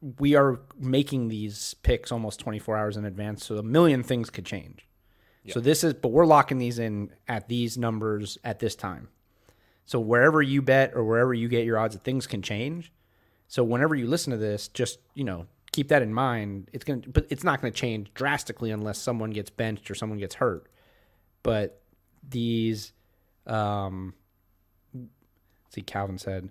we 0.00 0.34
are 0.34 0.60
making 0.78 1.28
these 1.28 1.74
picks 1.82 2.12
almost 2.12 2.40
24 2.40 2.76
hours 2.76 2.96
in 2.96 3.04
advance, 3.04 3.44
so 3.44 3.56
a 3.56 3.62
million 3.62 4.02
things 4.02 4.30
could 4.30 4.44
change. 4.44 4.86
So 5.50 5.60
this 5.60 5.82
is, 5.82 5.94
but 5.94 6.08
we're 6.08 6.26
locking 6.26 6.58
these 6.58 6.78
in 6.78 7.10
at 7.26 7.48
these 7.48 7.78
numbers 7.78 8.36
at 8.44 8.58
this 8.58 8.76
time. 8.76 9.08
So 9.86 9.98
wherever 9.98 10.42
you 10.42 10.60
bet 10.60 10.92
or 10.94 11.04
wherever 11.04 11.32
you 11.32 11.48
get 11.48 11.64
your 11.64 11.78
odds, 11.78 11.94
that 11.94 12.04
things 12.04 12.26
can 12.26 12.42
change. 12.42 12.92
So 13.46 13.64
whenever 13.64 13.94
you 13.94 14.06
listen 14.06 14.30
to 14.32 14.36
this, 14.36 14.68
just 14.68 14.98
you 15.14 15.24
know 15.24 15.46
keep 15.72 15.88
that 15.88 16.02
in 16.02 16.12
mind. 16.12 16.68
It's 16.72 16.84
gonna, 16.84 17.00
but 17.06 17.26
it's 17.30 17.44
not 17.44 17.62
gonna 17.62 17.72
change 17.72 18.12
drastically 18.12 18.70
unless 18.70 18.98
someone 18.98 19.30
gets 19.30 19.48
benched 19.48 19.90
or 19.90 19.94
someone 19.94 20.18
gets 20.18 20.34
hurt. 20.34 20.70
But 21.42 21.80
these, 22.28 22.92
um, 23.46 24.12
see, 25.70 25.82
Calvin 25.82 26.18
said, 26.18 26.50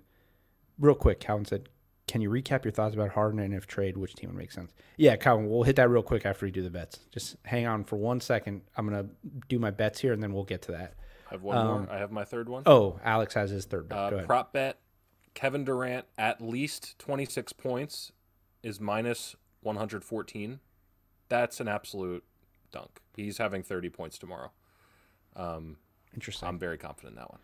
real 0.78 0.94
quick. 0.96 1.20
Calvin 1.20 1.44
said, 1.44 1.68
"Can 2.08 2.20
you 2.20 2.30
recap 2.30 2.64
your 2.64 2.72
thoughts 2.72 2.94
about 2.94 3.10
Harden 3.10 3.38
and 3.38 3.54
if 3.54 3.66
trade, 3.66 3.96
which 3.96 4.14
team 4.14 4.30
would 4.30 4.38
make 4.38 4.50
sense?" 4.50 4.74
Yeah, 4.96 5.14
Calvin, 5.16 5.48
we'll 5.48 5.62
hit 5.62 5.76
that 5.76 5.88
real 5.88 6.02
quick 6.02 6.26
after 6.26 6.46
we 6.46 6.50
do 6.50 6.62
the 6.62 6.70
bets. 6.70 6.98
Just 7.12 7.36
hang 7.44 7.66
on 7.66 7.84
for 7.84 7.96
one 7.96 8.20
second. 8.20 8.62
I'm 8.76 8.88
gonna 8.88 9.08
do 9.48 9.58
my 9.58 9.70
bets 9.70 10.00
here, 10.00 10.12
and 10.12 10.22
then 10.22 10.32
we'll 10.32 10.44
get 10.44 10.62
to 10.62 10.72
that. 10.72 10.94
I 11.28 11.34
have 11.34 11.42
one 11.42 11.66
more. 11.66 11.88
I 11.90 11.98
have 11.98 12.10
my 12.10 12.24
third 12.24 12.48
one. 12.48 12.62
Oh, 12.66 12.98
Alex 13.04 13.34
has 13.34 13.50
his 13.50 13.66
third 13.66 13.88
bet. 13.88 13.98
Uh, 13.98 14.22
prop 14.24 14.52
bet 14.52 14.78
Kevin 15.34 15.64
Durant 15.64 16.06
at 16.16 16.40
least 16.40 16.98
26 16.98 17.52
points 17.52 18.12
is 18.62 18.80
minus 18.80 19.36
114. 19.62 20.60
That's 21.28 21.60
an 21.60 21.68
absolute 21.68 22.24
dunk. 22.72 23.00
He's 23.14 23.38
having 23.38 23.62
30 23.62 23.90
points 23.90 24.18
tomorrow. 24.18 24.50
Um, 25.36 25.76
Interesting. 26.14 26.48
I'm 26.48 26.58
very 26.58 26.78
confident 26.78 27.12
in 27.12 27.18
that 27.18 27.30
one. 27.30 27.40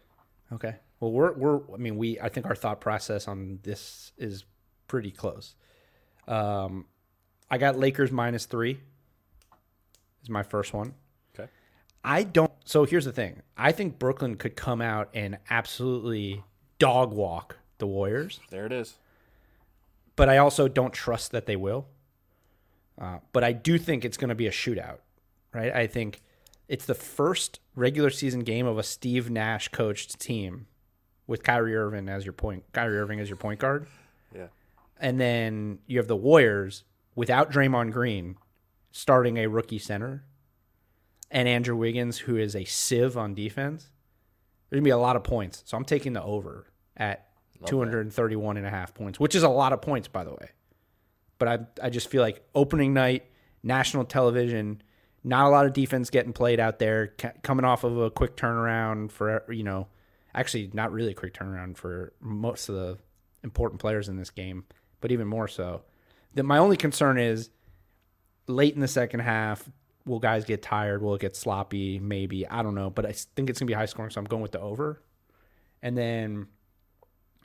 Okay. 0.52 0.76
Well, 1.00 1.12
we're 1.12 1.32
we're. 1.32 1.60
I 1.72 1.76
mean, 1.76 1.96
we. 1.96 2.18
I 2.20 2.28
think 2.28 2.46
our 2.46 2.54
thought 2.54 2.80
process 2.80 3.28
on 3.28 3.58
this 3.62 4.12
is 4.16 4.44
pretty 4.86 5.10
close. 5.10 5.54
Um, 6.28 6.86
I 7.50 7.58
got 7.58 7.78
Lakers 7.78 8.10
minus 8.10 8.46
three. 8.46 8.80
Is 10.22 10.30
my 10.30 10.42
first 10.42 10.72
one. 10.72 10.94
Okay. 11.38 11.50
I 12.02 12.22
don't. 12.22 12.50
So 12.64 12.84
here's 12.84 13.04
the 13.04 13.12
thing. 13.12 13.42
I 13.56 13.72
think 13.72 13.98
Brooklyn 13.98 14.36
could 14.36 14.56
come 14.56 14.80
out 14.80 15.10
and 15.14 15.38
absolutely 15.50 16.42
dog 16.78 17.12
walk 17.12 17.58
the 17.78 17.86
Warriors, 17.86 18.40
There 18.50 18.64
it 18.66 18.72
is. 18.72 18.94
but 20.16 20.28
I 20.28 20.38
also 20.38 20.66
don't 20.68 20.92
trust 20.94 21.32
that 21.32 21.44
they 21.46 21.56
will. 21.56 21.86
Uh, 22.98 23.18
but 23.32 23.42
I 23.44 23.52
do 23.52 23.76
think 23.78 24.04
it's 24.04 24.16
going 24.16 24.28
to 24.28 24.34
be 24.34 24.46
a 24.46 24.50
shootout, 24.52 24.98
right? 25.52 25.74
I 25.74 25.86
think 25.88 26.22
it's 26.68 26.86
the 26.86 26.94
first 26.94 27.58
regular 27.74 28.10
season 28.10 28.40
game 28.40 28.66
of 28.66 28.78
a 28.78 28.82
Steve 28.84 29.28
Nash 29.28 29.68
coached 29.68 30.18
team 30.20 30.66
with 31.26 31.42
Kyrie 31.42 31.74
Irving 31.76 32.08
as 32.08 32.24
your 32.24 32.32
point, 32.32 32.62
Kyrie 32.72 32.98
Irving 32.98 33.18
as 33.20 33.28
your 33.28 33.36
point 33.36 33.58
guard. 33.60 33.86
And 35.04 35.20
then 35.20 35.80
you 35.86 35.98
have 35.98 36.08
the 36.08 36.16
Warriors 36.16 36.82
without 37.14 37.52
Draymond 37.52 37.92
Green 37.92 38.36
starting 38.90 39.36
a 39.36 39.46
rookie 39.46 39.78
center, 39.78 40.24
and 41.30 41.46
Andrew 41.46 41.76
Wiggins 41.76 42.16
who 42.20 42.38
is 42.38 42.56
a 42.56 42.64
sieve 42.64 43.18
on 43.18 43.34
defense. 43.34 43.90
There's 44.70 44.78
gonna 44.78 44.84
be 44.84 44.90
a 44.90 44.96
lot 44.96 45.16
of 45.16 45.22
points, 45.22 45.62
so 45.66 45.76
I'm 45.76 45.84
taking 45.84 46.14
the 46.14 46.22
over 46.22 46.72
at 46.96 47.28
231 47.66 48.56
and 48.56 48.66
a 48.66 48.70
half 48.70 48.94
points, 48.94 49.20
which 49.20 49.34
is 49.34 49.42
a 49.42 49.48
lot 49.48 49.74
of 49.74 49.82
points, 49.82 50.08
by 50.08 50.24
the 50.24 50.30
way. 50.30 50.50
But 51.38 51.48
I, 51.48 51.86
I 51.86 51.90
just 51.90 52.08
feel 52.08 52.22
like 52.22 52.42
opening 52.54 52.94
night, 52.94 53.26
national 53.62 54.06
television, 54.06 54.80
not 55.22 55.46
a 55.46 55.50
lot 55.50 55.66
of 55.66 55.74
defense 55.74 56.08
getting 56.08 56.32
played 56.32 56.60
out 56.60 56.78
there, 56.78 57.08
ca- 57.18 57.32
coming 57.42 57.66
off 57.66 57.84
of 57.84 57.98
a 57.98 58.10
quick 58.10 58.36
turnaround 58.36 59.10
for, 59.10 59.44
you 59.52 59.64
know, 59.64 59.88
actually 60.34 60.70
not 60.72 60.92
really 60.92 61.12
a 61.12 61.14
quick 61.14 61.34
turnaround 61.34 61.76
for 61.76 62.14
most 62.20 62.70
of 62.70 62.74
the 62.74 62.98
important 63.42 63.80
players 63.80 64.08
in 64.08 64.16
this 64.16 64.30
game, 64.30 64.64
but 65.04 65.12
even 65.12 65.28
more 65.28 65.46
so. 65.46 65.82
That 66.32 66.44
my 66.44 66.56
only 66.56 66.78
concern 66.78 67.18
is 67.18 67.50
late 68.46 68.74
in 68.74 68.80
the 68.80 68.88
second 68.88 69.20
half, 69.20 69.70
will 70.06 70.18
guys 70.18 70.46
get 70.46 70.62
tired? 70.62 71.02
Will 71.02 71.14
it 71.14 71.20
get 71.20 71.36
sloppy? 71.36 71.98
Maybe. 71.98 72.48
I 72.48 72.62
don't 72.62 72.74
know. 72.74 72.88
But 72.88 73.04
I 73.04 73.12
think 73.12 73.50
it's 73.50 73.58
going 73.58 73.66
to 73.66 73.70
be 73.70 73.74
high 73.74 73.84
scoring, 73.84 74.10
so 74.10 74.18
I'm 74.18 74.24
going 74.24 74.40
with 74.40 74.52
the 74.52 74.60
over. 74.60 75.02
And 75.82 75.94
then 75.94 76.46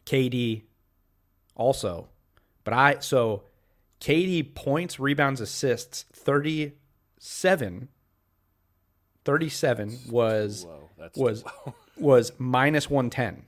KD 0.05 0.61
also. 1.53 2.07
But 2.63 2.73
I 2.73 2.99
so 2.99 3.43
KD 3.99 4.55
points, 4.55 4.97
rebounds, 4.97 5.41
assists 5.41 6.05
37 6.13 7.89
37 9.25 9.99
was 10.09 10.65
was 11.17 11.43
was 11.97 12.31
minus 12.37 12.89
110. 12.89 13.43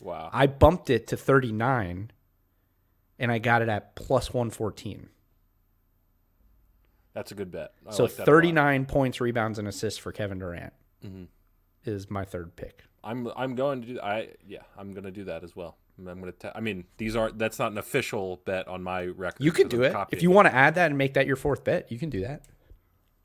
wow. 0.00 0.30
I 0.32 0.48
bumped 0.48 0.90
it 0.90 1.06
to 1.06 1.16
39 1.16 2.10
and 3.22 3.32
I 3.32 3.38
got 3.38 3.62
it 3.62 3.68
at 3.70 3.94
plus 3.96 4.34
114. 4.34 5.08
That's 7.14 7.30
a 7.30 7.34
good 7.34 7.50
bet. 7.50 7.72
I 7.86 7.92
so 7.92 8.04
like 8.04 8.12
that 8.16 8.22
a 8.22 8.30
lot. 8.30 8.36
39 8.36 8.86
points, 8.86 9.20
rebounds 9.20 9.58
and 9.58 9.68
assists 9.68 9.98
for 9.98 10.12
Kevin 10.12 10.38
Durant 10.38 10.72
Mm-hmm. 11.04 11.24
is 11.84 12.08
my 12.10 12.24
third 12.24 12.54
pick. 12.54 12.84
I'm 13.02 13.28
I'm 13.36 13.56
going 13.56 13.80
to 13.82 13.86
do 13.94 14.00
I 14.00 14.28
yeah 14.46 14.60
I'm 14.78 14.92
going 14.92 15.02
to 15.04 15.10
do 15.10 15.24
that 15.24 15.42
as 15.42 15.56
well. 15.56 15.78
I'm 15.98 16.04
going 16.04 16.32
to. 16.32 16.32
ta- 16.32 16.52
I 16.54 16.60
mean, 16.60 16.84
these 16.96 17.16
aren't. 17.16 17.38
That's 17.38 17.58
not 17.58 17.72
an 17.72 17.78
official 17.78 18.40
bet 18.46 18.66
on 18.68 18.82
my 18.84 19.06
record. 19.06 19.42
You 19.44 19.50
could 19.52 19.68
do 19.68 19.84
I'm 19.84 20.02
it. 20.02 20.08
If 20.12 20.22
you 20.22 20.30
want 20.30 20.46
to 20.46 20.54
add 20.54 20.76
that 20.76 20.86
and 20.86 20.96
make 20.98 21.14
that 21.14 21.26
your 21.26 21.34
fourth 21.36 21.64
bet, 21.64 21.90
you 21.90 21.98
can 21.98 22.08
do 22.08 22.20
that. 22.20 22.42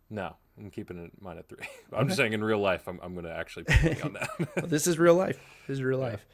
No, 0.10 0.36
I'm 0.58 0.72
keeping 0.72 0.98
it 0.98 1.12
mine 1.22 1.38
at 1.38 1.48
three. 1.48 1.60
I'm 1.94 2.08
just 2.08 2.18
saying 2.18 2.34
in 2.34 2.44
real 2.44 2.60
life, 2.60 2.88
I'm, 2.88 3.00
I'm 3.04 3.14
going 3.14 3.26
to 3.26 3.32
actually 3.36 3.66
money 3.84 4.02
on 4.02 4.14
that. 4.14 4.30
Well, 4.40 4.48
this 4.68 4.88
is 4.88 4.98
real 4.98 5.16
life. 5.16 5.40
This 5.68 5.76
is 5.76 5.84
real 5.84 6.00
life. 6.00 6.26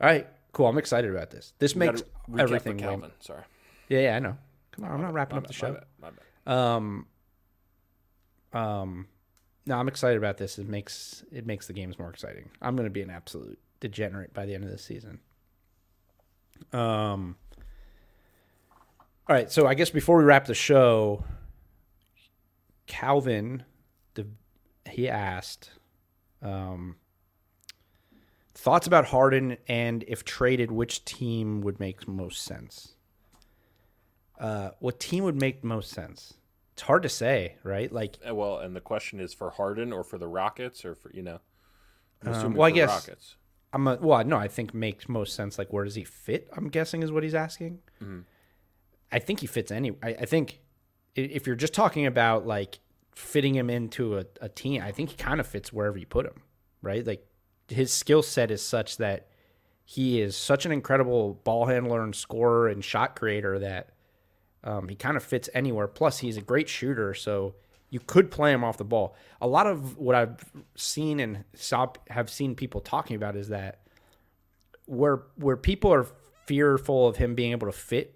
All 0.00 0.06
right, 0.06 0.26
cool. 0.52 0.66
I'm 0.66 0.78
excited 0.78 1.10
about 1.10 1.30
this. 1.30 1.52
This 1.58 1.74
We 1.74 1.80
makes 1.80 2.02
gotta 2.02 2.12
recap 2.28 2.34
for 2.36 2.40
everything 2.40 2.78
Calvin. 2.78 3.10
Sorry. 3.20 3.42
Yeah, 3.88 4.00
yeah, 4.00 4.16
I 4.16 4.18
know. 4.20 4.36
Come 4.72 4.84
on, 4.84 4.92
I'm 4.92 5.02
not 5.02 5.12
wrapping 5.12 5.36
My 5.36 5.38
up 5.42 5.46
the 5.48 5.52
my 5.52 5.56
show. 5.56 5.72
bad, 5.74 5.84
my 6.00 6.10
bad. 6.10 6.52
Um, 6.52 7.06
um, 8.52 9.06
no, 9.66 9.76
I'm 9.76 9.88
excited 9.88 10.16
about 10.18 10.36
this. 10.38 10.58
It 10.58 10.68
makes 10.68 11.24
it 11.32 11.46
makes 11.46 11.66
the 11.66 11.72
games 11.72 11.98
more 11.98 12.10
exciting. 12.10 12.50
I'm 12.62 12.76
going 12.76 12.86
to 12.86 12.90
be 12.92 13.02
an 13.02 13.10
absolute 13.10 13.58
degenerate 13.80 14.32
by 14.34 14.46
the 14.46 14.54
end 14.54 14.64
of 14.64 14.70
this 14.70 14.84
season. 14.84 15.20
Um. 16.72 17.36
All 19.28 19.36
right, 19.36 19.50
so 19.50 19.66
I 19.68 19.74
guess 19.74 19.90
before 19.90 20.18
we 20.18 20.24
wrap 20.24 20.46
the 20.46 20.54
show, 20.54 21.24
Calvin, 22.88 23.62
the 24.14 24.26
he 24.88 25.08
asked, 25.08 25.70
um, 26.42 26.96
thoughts 28.60 28.86
about 28.86 29.06
Harden 29.06 29.56
and 29.68 30.04
if 30.06 30.24
traded, 30.24 30.70
which 30.70 31.04
team 31.04 31.60
would 31.62 31.80
make 31.80 32.06
most 32.06 32.42
sense? 32.42 32.94
Uh, 34.38 34.70
what 34.78 34.98
team 35.00 35.24
would 35.24 35.40
make 35.40 35.62
most 35.64 35.90
sense? 35.90 36.34
It's 36.72 36.82
hard 36.82 37.02
to 37.02 37.08
say, 37.08 37.56
right? 37.62 37.92
Like, 37.92 38.18
Uh, 38.26 38.34
Well, 38.34 38.58
and 38.58 38.74
the 38.74 38.80
question 38.80 39.20
is 39.20 39.34
for 39.34 39.50
Harden 39.50 39.92
or 39.92 40.02
for 40.04 40.18
the 40.18 40.28
Rockets 40.28 40.84
or 40.84 40.94
for 40.94 41.10
you 41.12 41.22
know. 41.22 41.40
I'm 42.22 42.28
Um, 42.28 42.34
assuming 42.34 42.58
well, 42.58 42.68
I 42.68 42.70
guess- 42.70 42.88
Rockets. 43.08 43.36
I'm 43.72 43.86
a, 43.86 43.96
well, 43.96 44.24
no, 44.24 44.36
I 44.36 44.48
think 44.48 44.74
makes 44.74 45.08
most 45.08 45.34
sense. 45.34 45.56
Like, 45.56 45.72
where 45.72 45.84
does 45.84 45.94
he 45.94 46.02
fit? 46.02 46.48
I'm 46.56 46.68
guessing 46.68 47.04
is 47.04 47.12
what 47.12 47.22
he's 47.22 47.36
asking. 47.36 47.78
I 49.12 49.18
think 49.20 49.40
he 49.40 49.46
fits 49.46 49.70
any. 49.70 49.92
I, 50.02 50.08
I 50.10 50.24
think 50.24 50.60
if 51.14 51.46
you're 51.46 51.54
just 51.56 51.72
talking 51.74 52.04
about 52.06 52.46
like 52.46 52.80
fitting 53.14 53.54
him 53.54 53.70
into 53.70 54.18
a, 54.18 54.24
a 54.40 54.48
team, 54.48 54.82
I 54.82 54.90
think 54.90 55.10
he 55.10 55.16
kind 55.16 55.38
of 55.38 55.46
fits 55.46 55.72
wherever 55.72 55.96
you 55.98 56.06
put 56.06 56.26
him, 56.26 56.42
right? 56.82 57.06
Like 57.06 57.24
his 57.70 57.92
skill 57.92 58.22
set 58.22 58.50
is 58.50 58.62
such 58.62 58.96
that 58.98 59.28
he 59.84 60.20
is 60.20 60.36
such 60.36 60.66
an 60.66 60.72
incredible 60.72 61.40
ball 61.44 61.66
handler 61.66 62.02
and 62.02 62.14
scorer 62.14 62.68
and 62.68 62.84
shot 62.84 63.16
creator 63.16 63.58
that 63.58 63.90
um, 64.62 64.88
he 64.88 64.94
kind 64.94 65.16
of 65.16 65.22
fits 65.22 65.48
anywhere. 65.54 65.88
Plus, 65.88 66.18
he's 66.18 66.36
a 66.36 66.42
great 66.42 66.68
shooter, 66.68 67.14
so 67.14 67.54
you 67.88 67.98
could 67.98 68.30
play 68.30 68.52
him 68.52 68.62
off 68.62 68.76
the 68.76 68.84
ball. 68.84 69.16
A 69.40 69.48
lot 69.48 69.66
of 69.66 69.96
what 69.96 70.14
I've 70.14 70.44
seen 70.76 71.18
and 71.18 71.44
have 72.08 72.30
seen 72.30 72.54
people 72.54 72.80
talking 72.80 73.16
about 73.16 73.36
is 73.36 73.48
that 73.48 73.80
where 74.86 75.22
where 75.36 75.56
people 75.56 75.92
are 75.92 76.06
fearful 76.46 77.06
of 77.06 77.16
him 77.16 77.34
being 77.34 77.52
able 77.52 77.66
to 77.66 77.72
fit 77.72 78.14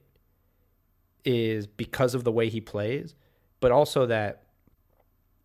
is 1.25 1.67
because 1.67 2.15
of 2.15 2.25
the 2.25 2.33
way 2.33 2.49
he 2.49 2.61
plays, 2.61 3.15
but 3.61 3.73
also 3.73 4.07
that 4.07 4.43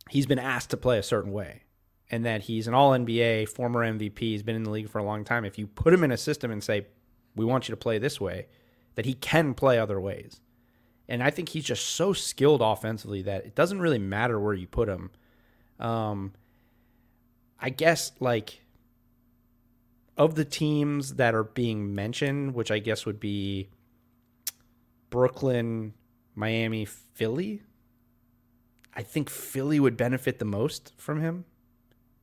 he's 0.10 0.26
been 0.26 0.39
asked 0.39 0.72
to 0.72 0.78
play 0.78 0.97
a 0.97 1.03
certain 1.03 1.32
way 1.32 1.64
and 2.10 2.26
that 2.26 2.43
he's 2.43 2.68
an 2.68 2.74
all 2.74 2.91
NBA, 2.91 3.49
former 3.49 3.82
MVP, 3.86 4.20
he's 4.20 4.43
been 4.43 4.55
in 4.55 4.64
the 4.64 4.72
league 4.72 4.89
for 4.89 4.97
a 4.97 5.03
long 5.03 5.24
time. 5.24 5.45
If 5.45 5.57
you 5.57 5.68
put 5.68 5.93
him 5.93 6.03
in 6.03 6.12
a 6.12 6.18
system 6.18 6.51
and 6.51 6.64
say, 6.64 6.88
we 7.36 7.45
want 7.45 7.68
you 7.68 7.74
to 7.74 7.78
play 7.78 7.99
this 7.99 8.20
way, 8.20 8.47
that 8.95 9.05
he 9.05 9.14
can 9.14 9.53
play 9.53 9.78
other 9.78 9.99
ways. 9.99 10.41
And 11.07 11.24
I 11.24 11.30
think 11.30 11.49
he's 11.49 11.66
just 11.66 11.86
so 11.86 12.14
skilled 12.14 12.62
offensively 12.62 13.22
that 13.24 13.45
it 13.45 13.55
doesn't 13.55 13.80
really 13.80 13.99
matter 13.99 14.39
where 14.39 14.53
you 14.53 14.68
put 14.68 14.89
him. 14.89 15.12
Um, 15.80 16.34
I 17.60 17.70
guess 17.70 18.12
like 18.20 18.62
of 20.18 20.36
the 20.36 20.45
teams 20.45 21.16
that 21.16 21.34
are 21.34 21.43
being 21.43 21.95
mentioned, 21.95 22.53
which 22.53 22.72
I 22.72 22.80
guess 22.80 23.05
would 23.05 23.20
be 23.20 23.70
Brooklyn, 25.10 25.93
Miami, 26.36 26.86
Philly. 26.86 27.62
I 28.93 29.01
think 29.01 29.30
Philly 29.30 29.80
would 29.80 29.95
benefit 29.95 30.39
the 30.39 30.45
most 30.45 30.93
from 30.97 31.22
him 31.22 31.45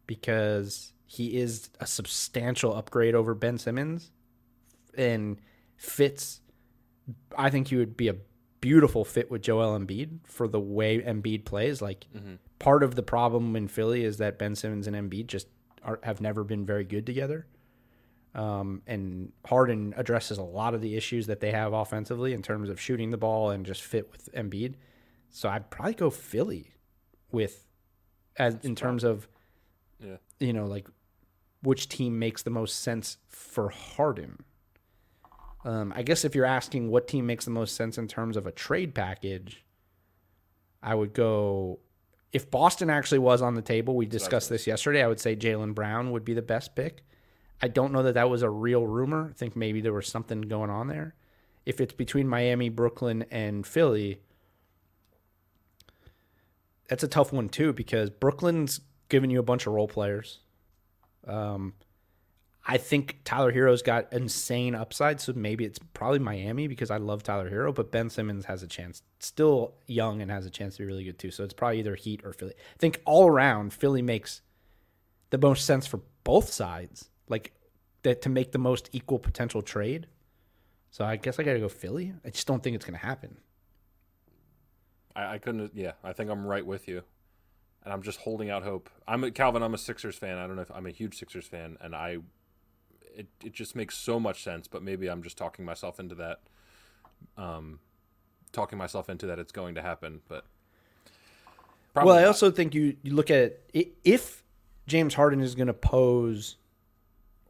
because 0.06 0.92
he 1.06 1.36
is 1.36 1.70
a 1.80 1.86
substantial 1.86 2.74
upgrade 2.74 3.14
over 3.14 3.34
Ben 3.34 3.58
Simmons 3.58 4.10
and 4.96 5.38
fits. 5.76 6.40
I 7.36 7.50
think 7.50 7.68
he 7.68 7.76
would 7.76 7.96
be 7.96 8.08
a 8.08 8.16
beautiful 8.60 9.04
fit 9.04 9.30
with 9.30 9.42
Joel 9.42 9.78
Embiid 9.78 10.20
for 10.24 10.48
the 10.48 10.60
way 10.60 11.00
Embiid 11.00 11.44
plays. 11.44 11.80
Like 11.80 12.06
part 12.58 12.82
of 12.82 12.94
the 12.94 13.02
problem 13.02 13.54
in 13.54 13.68
Philly 13.68 14.04
is 14.04 14.18
that 14.18 14.38
Ben 14.38 14.54
Simmons 14.54 14.86
and 14.86 14.96
Embiid 14.96 15.26
just 15.26 15.46
are, 15.84 16.00
have 16.02 16.20
never 16.20 16.42
been 16.42 16.66
very 16.66 16.84
good 16.84 17.06
together. 17.06 17.46
Um, 18.34 18.82
and 18.86 19.32
Harden 19.46 19.94
addresses 19.96 20.36
a 20.36 20.42
lot 20.42 20.74
of 20.74 20.82
the 20.82 20.96
issues 20.96 21.26
that 21.28 21.40
they 21.40 21.52
have 21.52 21.72
offensively 21.72 22.34
in 22.34 22.42
terms 22.42 22.68
of 22.68 22.80
shooting 22.80 23.10
the 23.10 23.16
ball 23.16 23.50
and 23.50 23.64
just 23.64 23.82
fit 23.82 24.10
with 24.12 24.30
Embiid. 24.34 24.74
So 25.30 25.48
I'd 25.48 25.70
probably 25.70 25.94
go 25.94 26.10
Philly 26.10 26.72
with 27.30 27.66
as 28.36 28.56
in 28.62 28.74
terms 28.74 29.04
of 29.04 29.28
Yeah. 30.00 30.16
you 30.40 30.52
know 30.52 30.66
like 30.66 30.88
which 31.62 31.88
team 31.88 32.18
makes 32.18 32.42
the 32.42 32.50
most 32.50 32.80
sense 32.80 33.16
for 33.28 33.70
Harden. 33.70 34.44
Um, 35.64 35.92
I 35.96 36.02
guess 36.02 36.24
if 36.24 36.34
you're 36.34 36.44
asking 36.44 36.90
what 36.90 37.08
team 37.08 37.26
makes 37.26 37.44
the 37.44 37.50
most 37.50 37.74
sense 37.74 37.98
in 37.98 38.06
terms 38.06 38.36
of 38.36 38.46
a 38.46 38.52
trade 38.52 38.94
package, 38.94 39.64
I 40.82 40.94
would 40.94 41.12
go. 41.12 41.80
If 42.32 42.50
Boston 42.50 42.90
actually 42.90 43.18
was 43.18 43.42
on 43.42 43.54
the 43.54 43.62
table, 43.62 43.96
we 43.96 44.06
discussed 44.06 44.48
this 44.48 44.66
yesterday. 44.66 45.02
I 45.02 45.08
would 45.08 45.18
say 45.18 45.34
Jaylen 45.34 45.74
Brown 45.74 46.12
would 46.12 46.24
be 46.24 46.34
the 46.34 46.42
best 46.42 46.76
pick. 46.76 47.02
I 47.60 47.68
don't 47.68 47.92
know 47.92 48.02
that 48.02 48.14
that 48.14 48.28
was 48.28 48.42
a 48.42 48.50
real 48.50 48.86
rumor. 48.86 49.30
I 49.30 49.32
think 49.32 49.56
maybe 49.56 49.80
there 49.80 49.92
was 49.92 50.06
something 50.06 50.42
going 50.42 50.70
on 50.70 50.88
there. 50.88 51.14
If 51.64 51.80
it's 51.80 51.94
between 51.94 52.28
Miami, 52.28 52.68
Brooklyn, 52.68 53.24
and 53.30 53.66
Philly, 53.66 54.20
that's 56.88 57.02
a 57.02 57.08
tough 57.08 57.32
one 57.32 57.48
too 57.48 57.72
because 57.72 58.10
Brooklyn's 58.10 58.80
giving 59.08 59.30
you 59.30 59.38
a 59.38 59.42
bunch 59.42 59.66
of 59.66 59.72
role 59.72 59.88
players. 59.88 60.40
Um, 61.26 61.74
I 62.68 62.78
think 62.78 63.18
Tyler 63.24 63.52
Herro's 63.52 63.82
got 63.82 64.12
insane 64.12 64.74
upside, 64.74 65.20
so 65.20 65.32
maybe 65.34 65.64
it's 65.64 65.78
probably 65.94 66.18
Miami 66.18 66.66
because 66.66 66.90
I 66.90 66.96
love 66.96 67.22
Tyler 67.22 67.48
Herro, 67.48 67.72
but 67.72 67.92
Ben 67.92 68.10
Simmons 68.10 68.46
has 68.46 68.64
a 68.64 68.66
chance, 68.66 69.02
still 69.20 69.74
young 69.86 70.20
and 70.20 70.30
has 70.32 70.46
a 70.46 70.50
chance 70.50 70.74
to 70.76 70.82
be 70.82 70.86
really 70.86 71.04
good 71.04 71.18
too. 71.18 71.30
So 71.30 71.44
it's 71.44 71.54
probably 71.54 71.78
either 71.78 71.94
Heat 71.94 72.22
or 72.24 72.32
Philly. 72.32 72.54
I 72.56 72.78
think 72.78 73.00
all 73.04 73.28
around 73.28 73.72
Philly 73.72 74.02
makes 74.02 74.42
the 75.30 75.38
most 75.38 75.64
sense 75.64 75.86
for 75.86 76.00
both 76.24 76.52
sides, 76.52 77.08
like 77.28 77.52
that 78.02 78.20
to 78.22 78.28
make 78.28 78.50
the 78.50 78.58
most 78.58 78.88
equal 78.92 79.20
potential 79.20 79.62
trade. 79.62 80.08
So 80.90 81.04
I 81.04 81.16
guess 81.16 81.38
I 81.38 81.44
got 81.44 81.52
to 81.52 81.60
go 81.60 81.68
Philly. 81.68 82.14
I 82.24 82.30
just 82.30 82.48
don't 82.48 82.62
think 82.62 82.74
it's 82.74 82.84
going 82.84 82.98
to 82.98 83.06
happen. 83.06 83.36
I, 85.14 85.34
I 85.34 85.38
couldn't. 85.38 85.70
Yeah, 85.74 85.92
I 86.02 86.12
think 86.12 86.30
I'm 86.30 86.44
right 86.44 86.66
with 86.66 86.88
you, 86.88 87.02
and 87.86 87.92
I'm 87.92 88.02
just 88.02 88.18
holding 88.18 88.50
out 88.50 88.64
hope. 88.64 88.90
I'm 89.06 89.22
a, 89.22 89.30
Calvin. 89.30 89.62
I'm 89.62 89.72
a 89.72 89.78
Sixers 89.78 90.16
fan. 90.16 90.38
I 90.38 90.46
don't 90.48 90.56
know 90.56 90.62
if 90.62 90.72
I'm 90.72 90.86
a 90.86 90.90
huge 90.90 91.16
Sixers 91.16 91.46
fan, 91.46 91.78
and 91.80 91.94
I, 91.94 92.18
it 93.14 93.28
it 93.44 93.52
just 93.52 93.76
makes 93.76 93.96
so 93.96 94.18
much 94.18 94.42
sense. 94.42 94.66
But 94.66 94.82
maybe 94.82 95.06
I'm 95.06 95.22
just 95.22 95.38
talking 95.38 95.64
myself 95.64 96.00
into 96.00 96.16
that. 96.16 96.40
Um, 97.38 97.78
talking 98.50 98.76
myself 98.76 99.08
into 99.08 99.26
that 99.26 99.38
it's 99.38 99.52
going 99.52 99.76
to 99.76 99.82
happen, 99.82 100.20
but. 100.28 100.44
well, 101.94 102.10
I 102.10 102.22
not. 102.22 102.26
also 102.26 102.50
think 102.50 102.74
you, 102.74 102.96
you 103.02 103.14
look 103.14 103.30
at 103.30 103.60
it, 103.72 103.96
if 104.02 104.42
James 104.88 105.14
Harden 105.14 105.40
is 105.40 105.54
going 105.54 105.68
to 105.68 105.72
pose 105.72 106.56